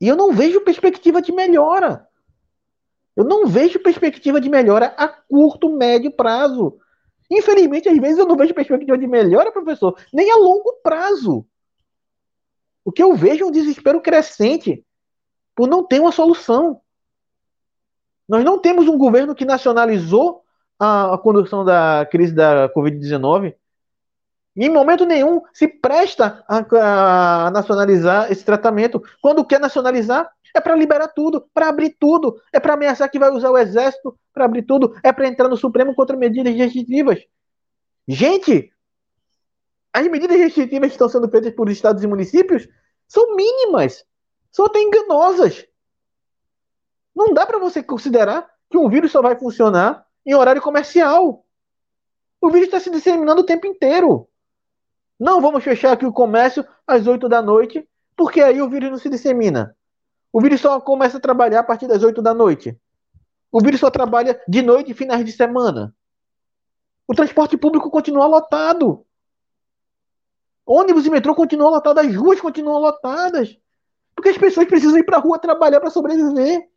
[0.00, 2.08] E eu não vejo perspectiva de melhora.
[3.14, 6.76] Eu não vejo perspectiva de melhora a curto, médio prazo.
[7.30, 11.46] Infelizmente, às vezes eu não vejo perspectiva de melhora, professor, nem a longo prazo.
[12.84, 14.84] O que eu vejo é um desespero crescente
[15.54, 16.80] por não ter uma solução.
[18.28, 20.42] Nós não temos um governo que nacionalizou
[20.78, 23.54] a, condução da crise da Covid-19.
[24.56, 29.02] Em momento nenhum se presta a, a nacionalizar esse tratamento.
[29.20, 33.30] Quando quer nacionalizar, é para liberar tudo, para abrir tudo, é para ameaçar que vai
[33.30, 37.18] usar o exército para abrir tudo, é para entrar no Supremo contra medidas restritivas.
[38.06, 38.72] Gente,
[39.92, 42.68] as medidas restritivas que estão sendo feitas por estados e municípios
[43.08, 44.04] são mínimas,
[44.52, 45.66] são até enganosas.
[47.14, 51.44] Não dá para você considerar que um vírus só vai funcionar em horário comercial.
[52.40, 54.28] O vírus está se disseminando o tempo inteiro.
[55.18, 58.98] Não vamos fechar aqui o comércio às 8 da noite, porque aí o vírus não
[58.98, 59.76] se dissemina.
[60.32, 62.76] O vírus só começa a trabalhar a partir das 8 da noite.
[63.50, 65.94] O vírus só trabalha de noite e finais de semana.
[67.06, 69.06] O transporte público continua lotado.
[70.66, 73.56] Ônibus e metrô continuam lotados, as ruas continuam lotadas.
[74.14, 76.68] Porque as pessoas precisam ir para a rua trabalhar para sobreviver.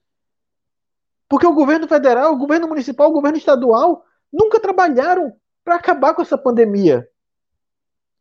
[1.30, 5.34] Porque o governo federal, o governo municipal, o governo estadual nunca trabalharam
[5.64, 7.08] para acabar com essa pandemia.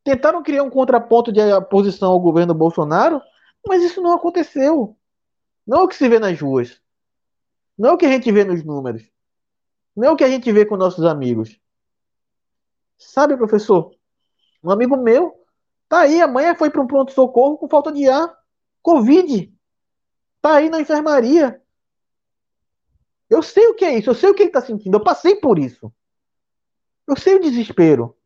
[0.07, 3.21] Tentaram criar um contraponto de oposição ao governo Bolsonaro,
[3.67, 4.97] mas isso não aconteceu.
[5.67, 6.81] Não é o que se vê nas ruas.
[7.77, 9.03] Não é o que a gente vê nos números.
[9.97, 11.61] Não é o que a gente vê com nossos amigos.
[12.97, 13.97] Sabe, professor?
[14.63, 15.45] Um amigo meu
[15.89, 18.33] tá aí, amanhã foi para um pronto-socorro com falta de ar.
[18.83, 19.53] Covid.
[20.41, 21.61] Tá aí na enfermaria.
[23.29, 25.35] Eu sei o que é isso, eu sei o que ele está sentindo, eu passei
[25.35, 25.93] por isso.
[27.09, 28.17] Eu sei o desespero.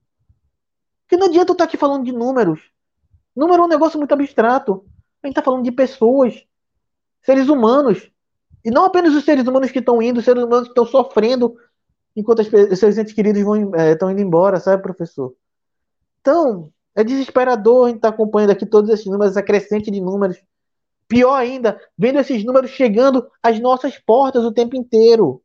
[1.11, 2.61] Porque não adianta eu estar tá aqui falando de números.
[3.35, 4.85] Número é um negócio muito abstrato.
[5.21, 6.45] A gente está falando de pessoas,
[7.21, 8.09] seres humanos.
[8.65, 11.57] E não apenas os seres humanos que estão indo, os seres humanos que estão sofrendo
[12.15, 15.35] enquanto os seus entes queridos estão é, indo embora, sabe, professor?
[16.21, 20.01] Então, é desesperador a gente estar tá acompanhando aqui todos esses números, essa crescente de
[20.01, 20.41] números.
[21.09, 25.43] Pior ainda, vendo esses números chegando às nossas portas o tempo inteiro.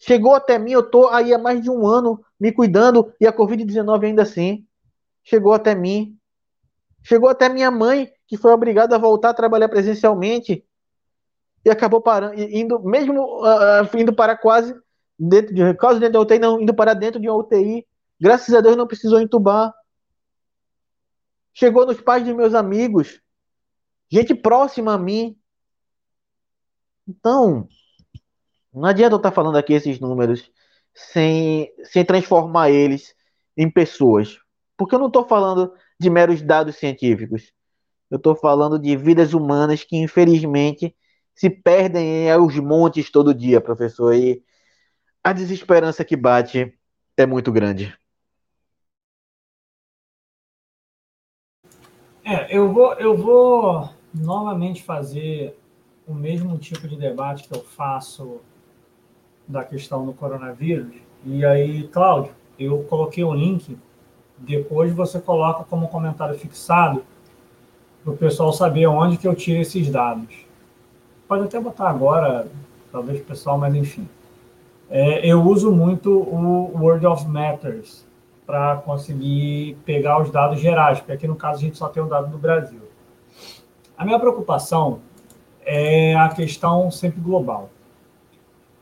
[0.00, 3.32] Chegou até mim, eu tô aí há mais de um ano me cuidando e a
[3.32, 4.66] Covid-19 ainda assim
[5.22, 6.16] chegou até mim.
[7.02, 10.64] Chegou até minha mãe, que foi obrigada a voltar a trabalhar presencialmente
[11.64, 14.74] e acabou parando, indo, mesmo uh, indo para quase
[15.18, 17.86] dentro de quase dentro da UTI, não, indo para dentro de uma UTI.
[18.18, 19.74] Graças a Deus não precisou entubar.
[21.52, 23.20] Chegou nos pais de meus amigos
[24.10, 25.38] gente próxima a mim.
[27.06, 27.68] Então,
[28.72, 30.50] não adianta eu estar falando aqui esses números
[30.94, 33.14] sem, sem transformar eles
[33.56, 34.38] em pessoas.
[34.76, 37.52] Porque eu não estou falando de meros dados científicos.
[38.10, 40.96] Eu estou falando de vidas humanas que, infelizmente,
[41.34, 44.14] se perdem aos montes todo dia, professor.
[44.14, 44.42] E
[45.22, 46.72] a desesperança que bate
[47.16, 47.96] é muito grande.
[52.24, 55.58] É, eu vou, eu vou novamente fazer
[56.06, 58.40] o mesmo tipo de debate que eu faço
[59.50, 60.94] da questão do coronavírus.
[61.24, 63.76] E aí, Cláudio, eu coloquei o link,
[64.38, 67.04] depois você coloca como comentário fixado
[68.02, 70.46] para o pessoal saber onde que eu tiro esses dados.
[71.28, 72.46] Pode até botar agora,
[72.90, 74.08] talvez pessoal, mas enfim.
[74.88, 78.06] É, eu uso muito o Word of Matters
[78.46, 82.06] para conseguir pegar os dados gerais, porque aqui no caso a gente só tem o
[82.06, 82.80] dado do Brasil.
[83.96, 85.00] A minha preocupação
[85.64, 87.70] é a questão sempre global.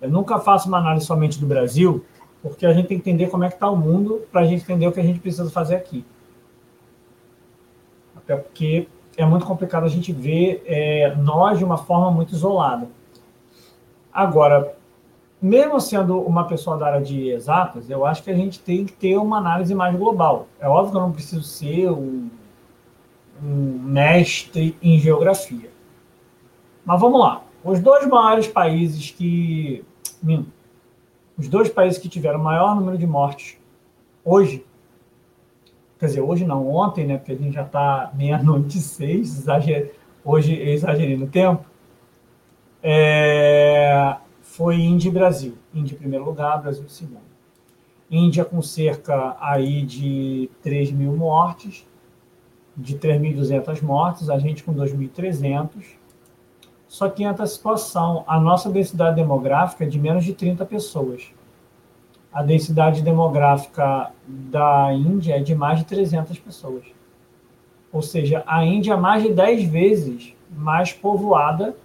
[0.00, 2.04] Eu nunca faço uma análise somente do Brasil,
[2.42, 4.62] porque a gente tem que entender como é que está o mundo para a gente
[4.62, 6.04] entender o que a gente precisa fazer aqui.
[8.16, 12.88] Até porque é muito complicado a gente ver é, nós de uma forma muito isolada.
[14.12, 14.74] Agora,
[15.40, 18.92] mesmo sendo uma pessoa da área de exatas, eu acho que a gente tem que
[18.92, 20.46] ter uma análise mais global.
[20.60, 22.28] É óbvio que eu não preciso ser um
[23.42, 25.70] um mestre em geografia.
[26.84, 27.42] Mas vamos lá.
[27.68, 29.84] Os dois maiores países que.
[31.36, 33.58] Os dois países que tiveram maior número de mortes
[34.24, 34.64] hoje,
[35.98, 37.18] quer dizer, hoje não, ontem, né?
[37.18, 41.64] Porque a gente já está meia-noite e seis, exager, hoje exagerei no tempo.
[42.82, 45.58] É, foi Índia e Brasil.
[45.74, 47.28] Índia em primeiro lugar, Brasil em segundo.
[48.10, 51.86] Índia com cerca aí de 3 mil mortes,
[52.74, 55.98] de 3.200 mortes, a gente com 2.300.
[56.88, 61.30] Só que entra a situação, a nossa densidade demográfica é de menos de 30 pessoas.
[62.32, 66.84] A densidade demográfica da Índia é de mais de 300 pessoas.
[67.92, 71.76] Ou seja, a Índia é mais de 10 vezes mais povoada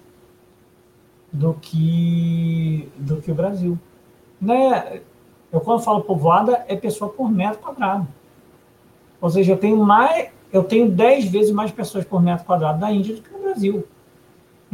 [1.32, 3.77] do que, do que o Brasil.
[4.40, 5.01] Né?
[5.51, 8.07] Eu, quando falo povoada, é pessoa por metro quadrado.
[9.19, 12.91] Ou seja, eu tenho mais, eu tenho 10 vezes mais pessoas por metro quadrado na
[12.91, 13.85] Índia do que no Brasil.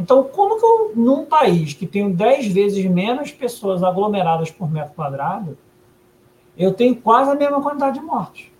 [0.00, 4.94] Então, como que eu, num país que tem 10 vezes menos pessoas aglomeradas por metro
[4.94, 5.58] quadrado,
[6.56, 8.50] eu tenho quase a mesma quantidade de mortes.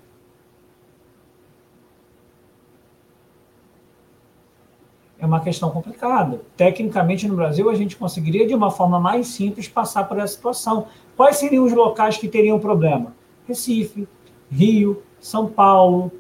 [5.19, 6.43] É uma questão complicada.
[6.59, 10.89] Tecnicamente, no Brasil, a gente conseguiria, de uma forma mais simples, passar por essa situação.
[11.17, 13.15] Quais seriam os locais que teriam problema?
[13.49, 14.07] Recife,
[14.51, 16.13] Rio, São Paulo.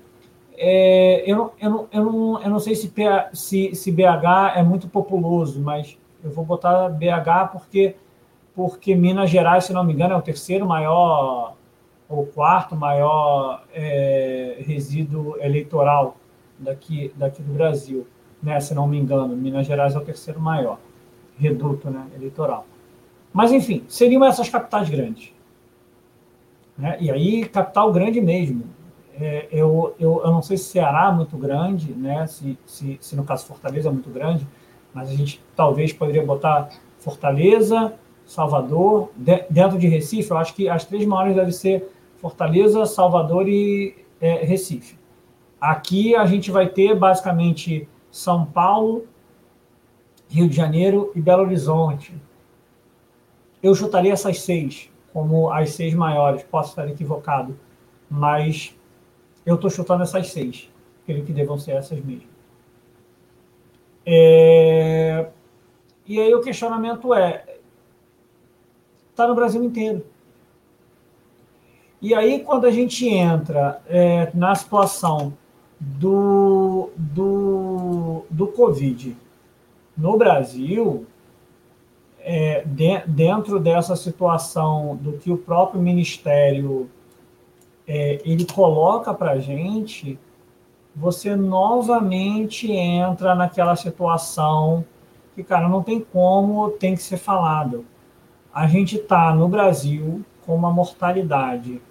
[0.62, 2.92] É, eu, eu, eu, não, eu não sei se,
[3.32, 7.96] se, se BH é muito populoso, mas eu vou botar BH porque,
[8.54, 11.54] porque Minas Gerais, se não me engano, é o terceiro maior
[12.06, 16.18] ou quarto maior é, resíduo eleitoral
[16.58, 18.06] daqui, daqui do Brasil,
[18.42, 18.60] né?
[18.60, 19.34] se não me engano.
[19.34, 20.78] Minas Gerais é o terceiro maior
[21.38, 22.66] reduto né, eleitoral.
[23.32, 25.32] Mas, enfim, seriam essas capitais grandes.
[26.76, 26.98] Né?
[27.00, 28.64] E aí, capital grande mesmo.
[29.20, 32.26] É, eu, eu, eu não sei se Ceará é muito grande, né?
[32.26, 34.46] se, se, se no caso Fortaleza é muito grande,
[34.94, 37.92] mas a gente talvez poderia botar Fortaleza,
[38.24, 43.48] Salvador, de, dentro de Recife, eu acho que as três maiores devem ser Fortaleza, Salvador
[43.48, 44.98] e é, Recife.
[45.60, 49.06] Aqui a gente vai ter basicamente São Paulo,
[50.28, 52.14] Rio de Janeiro e Belo Horizonte.
[53.62, 57.58] Eu chutaria essas seis como as seis maiores, posso estar equivocado,
[58.08, 58.74] mas
[59.50, 60.70] eu estou chutando essas seis,
[61.04, 62.28] creio que devam ser essas mesmo.
[64.06, 65.26] É...
[66.06, 67.44] E aí o questionamento é:
[69.10, 70.04] está no Brasil inteiro.
[72.02, 75.34] E aí, quando a gente entra é, na situação
[75.78, 79.14] do, do, do Covid
[79.94, 81.06] no Brasil,
[82.20, 86.88] é, de, dentro dessa situação do que o próprio Ministério
[87.92, 90.16] é, ele coloca para gente,
[90.94, 94.84] você novamente entra naquela situação
[95.34, 97.84] que, cara, não tem como, tem que ser falado.
[98.54, 101.82] A gente está no Brasil com uma mortalidade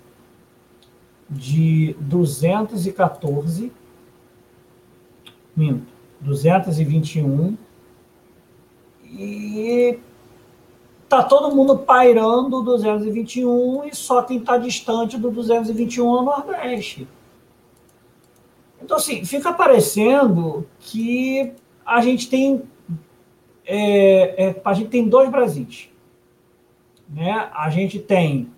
[1.30, 3.70] de 214,
[5.54, 7.58] minto, 221,
[9.04, 10.00] e
[11.10, 17.08] tá todo mundo pairando 221 e só quem está distante do 221 é o Nordeste.
[18.82, 21.52] Então, assim, fica parecendo que
[21.86, 22.64] a gente tem
[23.72, 25.90] é, é, a gente tem dois Brasis.
[27.08, 27.50] Né?
[27.54, 28.52] A gente tem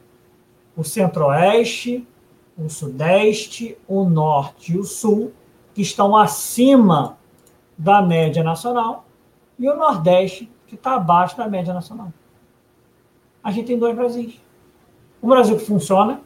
[0.75, 2.07] o Centro-Oeste,
[2.57, 5.33] o Sudeste, o Norte e o Sul,
[5.73, 7.17] que estão acima
[7.77, 9.05] da média nacional,
[9.59, 12.13] e o Nordeste, que está abaixo da média nacional.
[13.43, 14.39] A gente tem dois Brasis.
[15.21, 16.21] Um Brasil que funciona,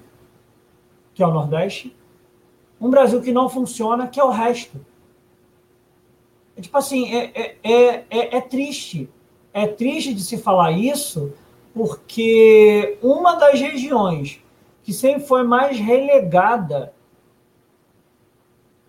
[1.14, 1.96] que é o Nordeste,
[2.80, 4.80] um Brasil que não funciona, que é o resto.
[6.56, 9.10] É, tipo assim, é, é, é, é triste.
[9.54, 11.34] É triste de se falar isso,
[11.74, 14.42] porque uma das regiões
[14.84, 16.94] que sempre foi mais relegada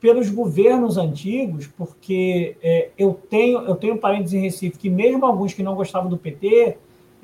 [0.01, 5.55] pelos governos antigos, porque é, eu tenho eu tenho parentes em Recife que mesmo alguns
[5.55, 6.77] que não gostavam do PT,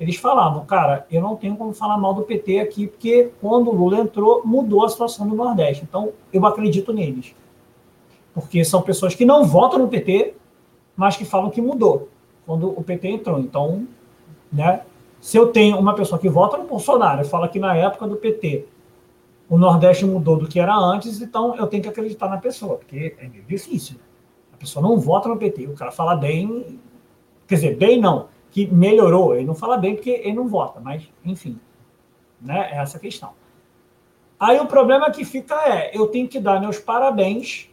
[0.03, 3.73] eles falavam, cara, eu não tenho como falar mal do PT aqui, porque quando o
[3.73, 5.85] Lula entrou, mudou a situação do Nordeste.
[5.87, 7.33] Então, eu acredito neles.
[8.33, 10.33] Porque são pessoas que não votam no PT,
[10.93, 12.09] mas que falam que mudou
[12.45, 13.39] quando o PT entrou.
[13.39, 13.87] Então,
[14.51, 14.81] né,
[15.21, 18.17] se eu tenho uma pessoa que vota no Bolsonaro e fala que na época do
[18.17, 18.65] PT
[19.47, 23.15] o Nordeste mudou do que era antes, então eu tenho que acreditar na pessoa, porque
[23.17, 23.95] é meio difícil.
[23.95, 24.01] Né?
[24.53, 26.77] A pessoa não vota no PT, o cara fala bem,
[27.47, 31.09] quer dizer, bem não, que melhorou, ele não fala bem porque ele não vota, mas
[31.25, 31.59] enfim,
[32.39, 33.31] né, é essa questão.
[34.39, 37.67] Aí o problema que fica é, eu tenho que dar meus parabéns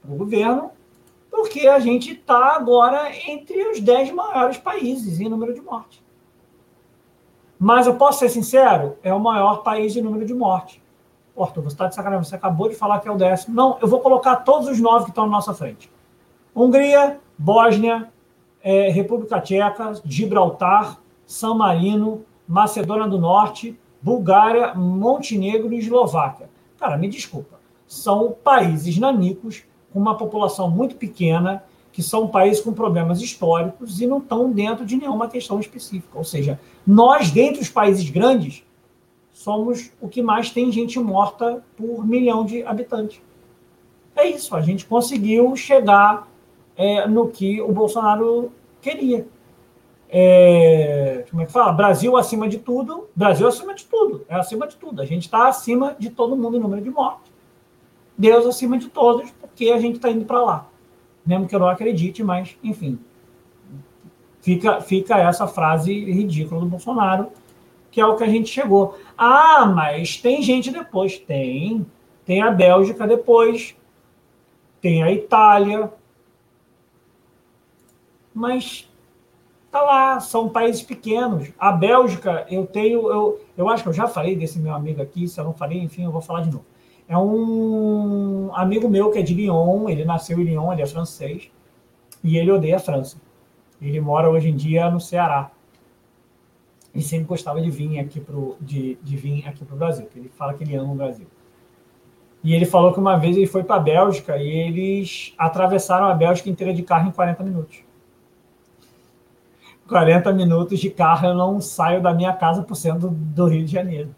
[0.00, 0.70] para o governo,
[1.28, 6.00] porque a gente está agora entre os 10 maiores países em número de mortes.
[7.58, 10.80] Mas eu posso ser sincero, é o maior país de número de mortes.
[11.36, 13.56] Arthur, você está de sacanagem, você acabou de falar que é o décimo.
[13.56, 15.90] Não, eu vou colocar todos os nove que estão na nossa frente.
[16.54, 18.12] Hungria, Bósnia,
[18.62, 26.48] é, República Tcheca, Gibraltar, San Marino, Macedônia do Norte, Bulgária, Montenegro e Eslováquia.
[26.78, 27.58] Cara, me desculpa.
[27.86, 34.06] São países nanicos com uma população muito pequena que são países com problemas históricos e
[34.06, 36.16] não estão dentro de nenhuma questão específica.
[36.16, 38.62] Ou seja, nós, dentre os países grandes,
[39.32, 43.20] somos o que mais tem gente morta por milhão de habitantes.
[44.14, 46.28] É isso, a gente conseguiu chegar
[46.78, 48.50] é, no que o Bolsonaro
[48.80, 49.28] queria.
[50.08, 51.72] É, como é que fala?
[51.72, 55.02] Brasil acima de tudo, Brasil acima de tudo, é acima de tudo.
[55.02, 57.30] A gente está acima de todo mundo em número de mortes.
[58.16, 60.68] Deus acima de todos, porque a gente está indo para lá
[61.28, 62.98] mesmo que eu não acredite, mas, enfim.
[64.40, 67.30] Fica, fica essa frase ridícula do Bolsonaro.
[67.90, 68.98] que é o que a gente chegou.
[69.16, 71.18] Ah, mas tem gente depois.
[71.18, 71.84] Tem.
[72.24, 73.76] Tem a Bélgica depois.
[74.80, 75.92] Tem a Itália.
[78.38, 78.88] Mas
[79.68, 81.50] tá lá, são países pequenos.
[81.58, 85.26] A Bélgica, eu tenho, eu, eu acho que eu já falei desse meu amigo aqui,
[85.26, 86.64] se eu não falei, enfim, eu vou falar de novo.
[87.08, 91.50] É um amigo meu que é de Lyon, ele nasceu em Lyon, ele é francês,
[92.22, 93.16] e ele odeia a França.
[93.82, 95.50] Ele mora hoje em dia no Ceará.
[96.94, 100.54] Ele sempre gostava de vir aqui pro, de, de vir aqui para Brasil, ele fala
[100.54, 101.26] que ele ama o Brasil.
[102.44, 106.14] E ele falou que uma vez ele foi para a Bélgica e eles atravessaram a
[106.14, 107.87] Bélgica inteira de carro em 40 minutos.
[109.88, 113.72] 40 minutos de carro eu não saio da minha casa por sendo do Rio de
[113.72, 114.14] Janeiro.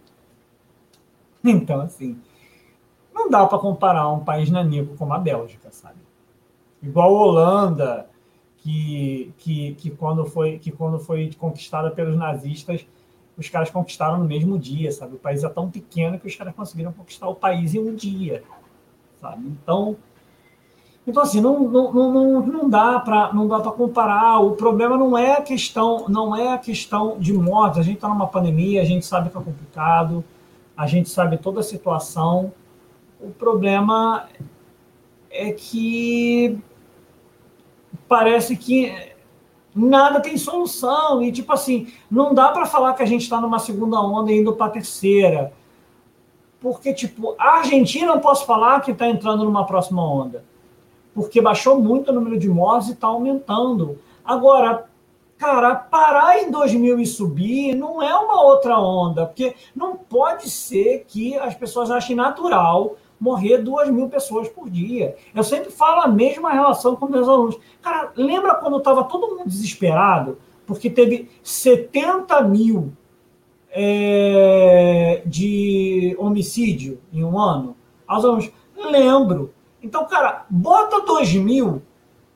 [1.42, 2.20] Então, assim,
[3.14, 5.98] não dá para comparar um país nanico como a Bélgica, sabe?
[6.82, 8.06] Igual a Holanda,
[8.58, 12.86] que, que, que, quando foi, que quando foi conquistada pelos nazistas,
[13.36, 15.14] os caras conquistaram no mesmo dia, sabe?
[15.14, 18.42] O país é tão pequeno que os caras conseguiram conquistar o país em um dia,
[19.20, 19.46] sabe?
[19.48, 19.96] Então,
[21.10, 23.32] então assim, não, não, não, não dá para
[23.76, 24.38] comparar.
[24.38, 27.80] O problema não é a questão, não é a questão de mortes.
[27.80, 30.24] A gente está numa pandemia, a gente sabe que é complicado,
[30.76, 32.52] a gente sabe toda a situação.
[33.20, 34.28] O problema
[35.30, 36.56] é que
[38.08, 38.92] parece que
[39.74, 41.20] nada tem solução.
[41.20, 44.52] E, tipo assim, não dá para falar que a gente está numa segunda onda indo
[44.52, 45.52] para a terceira.
[46.60, 50.48] Porque, tipo, a Argentina não posso falar que está entrando numa próxima onda.
[51.14, 53.98] Porque baixou muito o número de mortes e está aumentando.
[54.24, 54.86] Agora,
[55.36, 59.26] cara, parar em 2000 e subir não é uma outra onda.
[59.26, 65.14] Porque não pode ser que as pessoas achem natural morrer duas mil pessoas por dia.
[65.34, 67.58] Eu sempre falo a mesma relação com meus alunos.
[67.82, 70.38] Cara, lembra quando estava todo mundo desesperado?
[70.66, 72.92] Porque teve 70 mil
[73.70, 77.76] é, de homicídio em um ano?
[78.06, 79.52] Aos alunos, lembro.
[79.82, 81.82] Então, cara, bota 2 mil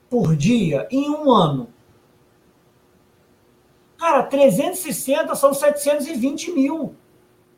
[0.09, 1.69] por dia em um ano.
[3.99, 6.95] Cara, 360 são 720 mil.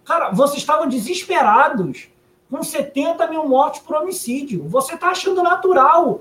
[0.05, 2.09] Cara, vocês estavam desesperados
[2.51, 4.69] com 70 mil mortes por homicídio.
[4.69, 6.21] Você está achando natural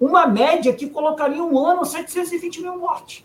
[0.00, 3.24] uma média que colocaria um ano 720 mil mortes.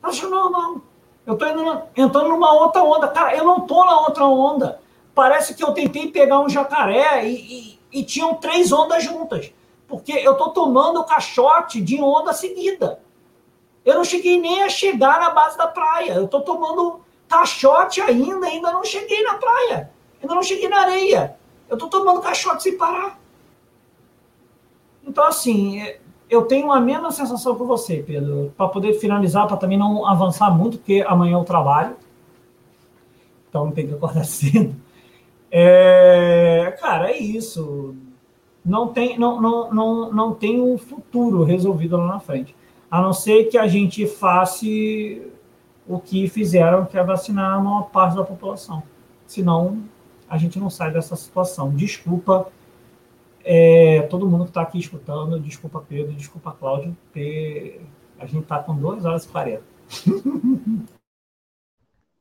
[0.00, 0.80] Tá achando normal.
[1.26, 1.48] Eu estou
[1.96, 3.08] entrando numa outra onda.
[3.08, 4.80] Cara, eu não estou na outra onda.
[5.14, 9.50] Parece que eu tentei pegar um jacaré e, e, e tinham três ondas juntas.
[9.88, 13.00] Porque eu estou tomando caixote de onda seguida.
[13.82, 16.12] Eu não cheguei nem a chegar na base da praia.
[16.12, 19.90] Eu estou tomando caixote ainda, ainda não cheguei na praia.
[20.20, 21.38] Ainda não cheguei na areia.
[21.70, 23.18] Eu estou tomando caixote sem parar.
[25.06, 25.82] Então, assim,
[26.28, 30.50] eu tenho a mesma sensação que você, Pedro, para poder finalizar, para também não avançar
[30.50, 31.96] muito, porque amanhã eu trabalho.
[33.48, 34.76] Então tem que acordar cedo.
[35.58, 37.96] É, cara, é isso.
[38.62, 42.54] Não tem, não, não, não, não tem um futuro resolvido lá na frente.
[42.90, 44.66] A não ser que a gente faça
[45.88, 48.82] o que fizeram, que é vacinar a maior parte da população.
[49.26, 49.82] Senão,
[50.28, 51.74] a gente não sai dessa situação.
[51.74, 52.48] Desculpa
[53.42, 57.80] é, todo mundo que está aqui escutando, desculpa Pedro, desculpa Cláudio, porque
[58.18, 59.62] a gente está com 2 horas e 40.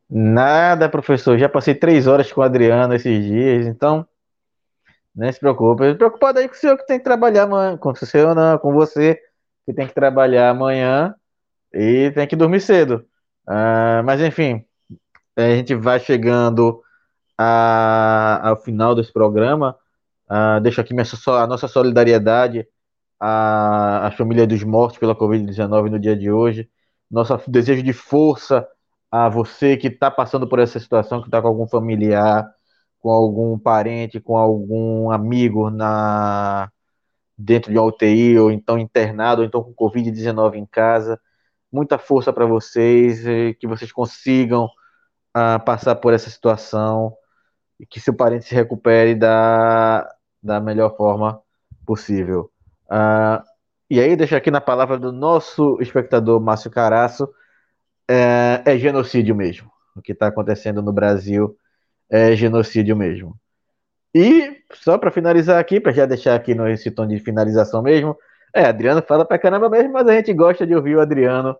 [0.09, 1.37] Nada, professor.
[1.37, 4.07] Já passei três horas com o Adriano esses dias, então
[5.15, 5.95] não se preocupe.
[5.95, 8.73] Preocupado aí com o senhor que tem que trabalhar amanhã, com o senhor não, com
[8.73, 9.19] você
[9.65, 11.15] que tem que trabalhar amanhã
[11.73, 13.05] e tem que dormir cedo.
[13.47, 14.63] Uh, mas enfim,
[15.35, 16.81] a gente vai chegando
[17.37, 19.75] a, ao final desse programa.
[20.29, 22.67] Uh, deixo aqui minha, a nossa solidariedade
[23.19, 26.69] à, à família dos mortos pela Covid-19 no dia de hoje.
[27.09, 28.67] Nosso desejo de força
[29.15, 32.51] a você que está passando por essa situação, que está com algum familiar,
[32.99, 36.69] com algum parente, com algum amigo na
[37.37, 41.19] dentro de uma UTI, ou então internado, ou então com Covid-19 em casa.
[41.71, 43.23] Muita força para vocês,
[43.59, 47.15] que vocês consigam uh, passar por essa situação
[47.79, 50.09] e que seu parente se recupere da,
[50.43, 51.41] da melhor forma
[51.85, 52.51] possível.
[52.87, 53.41] Uh,
[53.89, 57.29] e aí, deixa aqui na palavra do nosso espectador Márcio Caraço,
[58.09, 59.71] é, é genocídio mesmo.
[59.95, 61.55] O que está acontecendo no Brasil
[62.09, 63.37] é genocídio mesmo.
[64.13, 68.15] E, só para finalizar aqui, para já deixar aqui nesse tom de finalização mesmo,
[68.53, 71.55] é, Adriano fala pra caramba mesmo, mas a gente gosta de ouvir o Adriano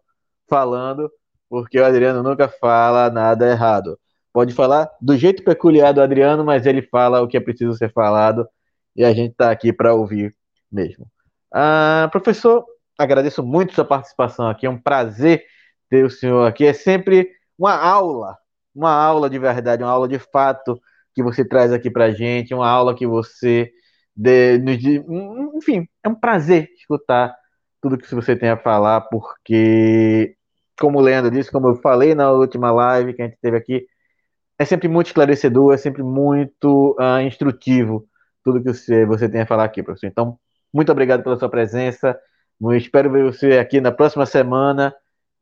[0.49, 1.11] falando,
[1.49, 3.99] porque o Adriano nunca fala nada errado
[4.35, 7.90] pode falar do jeito peculiar do Adriano, mas ele fala o que é preciso ser
[7.93, 8.45] falado
[8.93, 10.35] e a gente está aqui para ouvir
[10.69, 11.07] mesmo.
[11.53, 12.65] Ah, professor,
[12.99, 15.45] agradeço muito sua participação aqui, é um prazer
[15.89, 16.65] ter o senhor aqui.
[16.65, 18.38] É sempre uma aula,
[18.73, 20.80] uma aula de verdade, uma aula de fato
[21.14, 23.72] que você traz aqui pra gente, uma aula que você
[24.15, 25.03] de,
[25.55, 27.35] enfim, é um prazer escutar
[27.81, 30.35] tudo que você tem a falar, porque,
[30.80, 33.85] como o Leandro disse, como eu falei na última live que a gente teve aqui,
[34.57, 38.07] é sempre muito esclarecedor, é sempre muito uh, instrutivo
[38.43, 40.07] tudo que você, você tem a falar aqui, professor.
[40.07, 40.39] Então,
[40.73, 42.17] muito obrigado pela sua presença.
[42.61, 44.95] Eu espero ver você aqui na próxima semana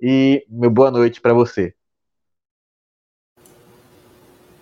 [0.05, 1.73] e meu boa noite para você.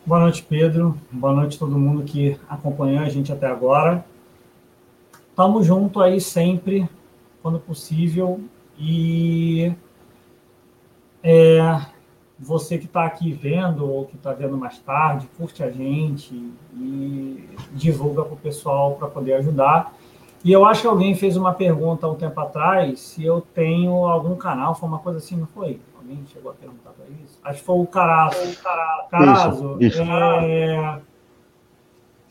[0.06, 0.96] Boa noite, Pedro.
[1.12, 4.06] Boa noite a todo mundo que acompanhou a gente até agora.
[5.32, 6.88] Estamos junto aí sempre,
[7.42, 8.40] quando possível.
[8.78, 9.74] E
[11.24, 11.60] é,
[12.40, 16.36] você que está aqui vendo ou que está vendo mais tarde, curte a gente
[16.76, 19.92] e divulga para o pessoal para poder ajudar.
[20.44, 24.06] E eu acho que alguém fez uma pergunta há um tempo atrás se eu tenho
[24.06, 25.80] algum canal, foi uma coisa assim, não foi?
[25.98, 27.40] Alguém chegou a perguntar para isso?
[27.44, 28.62] Acho que foi o Carazo.
[29.10, 29.78] Carazo.
[29.80, 30.02] Isso, isso.
[30.02, 31.00] É,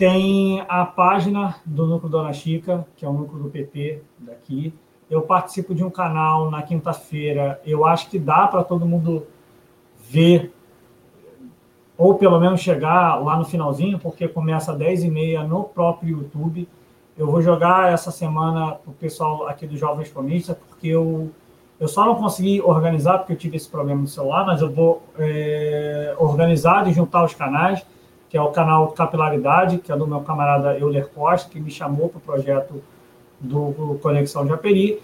[0.00, 4.72] tem a página do Núcleo Dona Chica, que é o núcleo do PT daqui.
[5.10, 7.60] Eu participo de um canal na quinta-feira.
[7.66, 9.26] Eu acho que dá para todo mundo
[10.08, 10.54] ver,
[11.98, 16.66] ou pelo menos chegar lá no finalzinho, porque começa às 10h30 no próprio YouTube.
[17.16, 21.30] Eu vou jogar essa semana para o pessoal aqui do Jovens Comunistas, porque eu,
[21.78, 25.02] eu só não consegui organizar, porque eu tive esse problema no celular, mas eu vou
[25.18, 27.84] é, organizar e juntar os canais,
[28.28, 32.08] que é o canal Capilaridade, que é do meu camarada Euler Costa, que me chamou
[32.08, 32.82] para o projeto
[33.40, 35.00] do Conexão Japeri,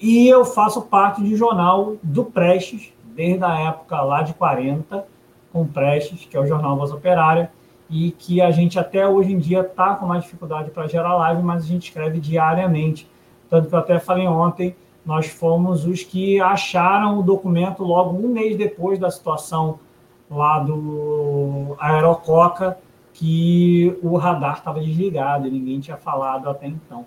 [0.00, 5.06] e eu faço parte do jornal do Prestes, desde a época lá de 40,
[5.52, 7.52] com Prestes, que é o jornal Voz Operária,
[7.90, 11.42] e que a gente até hoje em dia está com mais dificuldade para gerar live,
[11.42, 13.10] mas a gente escreve diariamente.
[13.48, 18.28] Tanto que eu até falei ontem, nós fomos os que acharam o documento logo um
[18.28, 19.80] mês depois da situação
[20.30, 22.78] lá do Aerococa,
[23.12, 27.04] que o radar estava desligado e ninguém tinha falado até então.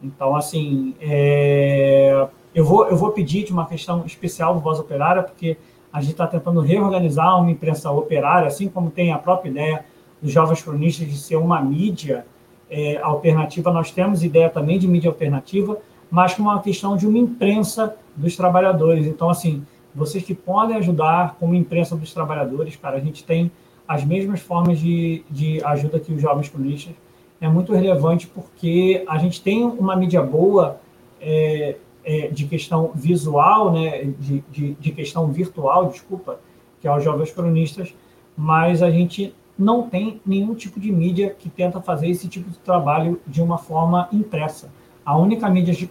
[0.00, 5.22] Então, assim, é, eu vou, eu vou pedir de uma questão especial do Voz Operária,
[5.22, 5.56] porque
[5.92, 9.84] a gente está tentando reorganizar uma imprensa operária, assim como tem a própria ideia
[10.22, 12.24] dos jovens cronistas de ser uma mídia
[12.70, 13.72] é, alternativa.
[13.72, 15.78] Nós temos ideia também de mídia alternativa,
[16.10, 19.06] mas com uma questão de uma imprensa dos trabalhadores.
[19.06, 23.50] Então, assim, vocês que podem ajudar com uma imprensa dos trabalhadores, cara, a gente tem
[23.86, 26.94] as mesmas formas de, de ajuda que os jovens cronistas.
[27.40, 30.80] É muito relevante porque a gente tem uma mídia boa
[31.20, 36.40] é, é, de questão visual, né, de, de, de, questão virtual, desculpa,
[36.80, 37.94] que é os Jovens Cronistas,
[38.36, 42.58] mas a gente não tem nenhum tipo de mídia que tenta fazer esse tipo de
[42.58, 44.70] trabalho de uma forma impressa.
[45.04, 45.88] A única mídia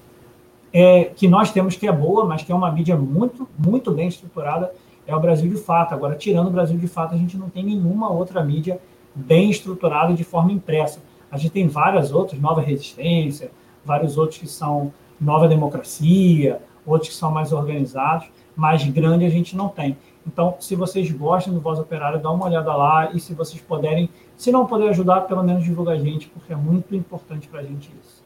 [0.74, 4.08] é, que nós temos que é boa, mas que é uma mídia muito, muito bem
[4.08, 4.74] estruturada,
[5.06, 5.94] é o Brasil de Fato.
[5.94, 8.80] Agora, tirando o Brasil de Fato, a gente não tem nenhuma outra mídia
[9.14, 11.02] bem estruturada de forma impressa.
[11.30, 13.52] A gente tem várias outras, Nova Resistência,
[13.84, 19.56] vários outros que são Nova Democracia, outros que são mais organizados, mas grande a gente
[19.56, 19.98] não tem.
[20.26, 24.10] Então, se vocês gostam do Voz Operária, dá uma olhada lá e se vocês puderem,
[24.38, 27.64] se não puder ajudar, pelo menos divulga a gente, porque é muito importante para a
[27.64, 28.24] gente isso.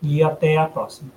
[0.00, 1.10] E até a próxima.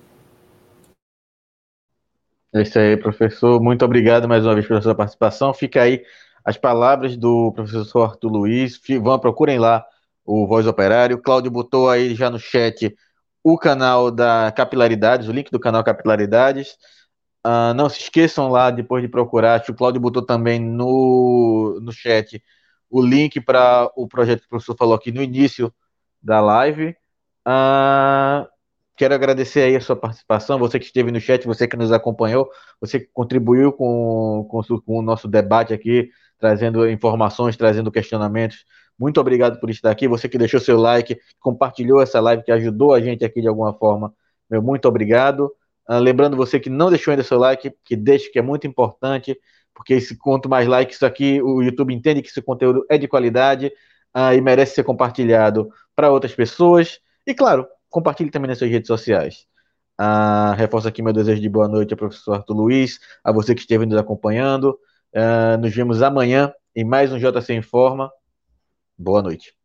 [2.54, 3.62] É isso aí, professor.
[3.62, 5.54] Muito obrigado mais uma vez pela sua participação.
[5.54, 6.04] Fica aí
[6.44, 8.82] as palavras do professor Arthur Luiz.
[9.02, 9.86] Vão, procurem lá
[10.26, 11.16] o Voz Operário.
[11.16, 12.94] O Cláudio botou aí já no chat
[13.44, 16.78] o canal da Capilaridades, o link do canal Capilaridades.
[17.46, 19.56] Uh, não se esqueçam lá depois de procurar.
[19.56, 22.42] Acho que o Claudio botou também no, no chat
[22.90, 25.74] o link para o projeto que o professor falou aqui no início
[26.22, 26.96] da live.
[27.48, 28.46] Uh,
[28.98, 32.50] quero agradecer aí a sua participação, você que esteve no chat, você que nos acompanhou,
[32.80, 38.66] você que contribuiu com, com, com o nosso debate aqui, trazendo informações, trazendo questionamentos.
[39.00, 40.08] Muito obrigado por estar aqui.
[40.08, 43.74] Você que deixou seu like, compartilhou essa live, que ajudou a gente aqui de alguma
[43.74, 44.14] forma.
[44.50, 45.52] Meu muito obrigado.
[45.90, 49.38] Uh, lembrando você que não deixou ainda seu like, que deixe, que é muito importante,
[49.74, 53.08] porque esse, quanto mais likes isso aqui, o YouTube entende que esse conteúdo é de
[53.08, 53.72] qualidade
[54.16, 57.00] uh, e merece ser compartilhado para outras pessoas.
[57.26, 59.48] E claro, compartilhe também nas suas redes sociais.
[60.00, 63.62] Uh, reforço aqui meu desejo de boa noite ao professor Arthur Luiz, a você que
[63.62, 64.80] esteve nos acompanhando.
[65.14, 68.12] Uh, nos vemos amanhã em mais um JC Informa.
[68.98, 69.61] Boa noite.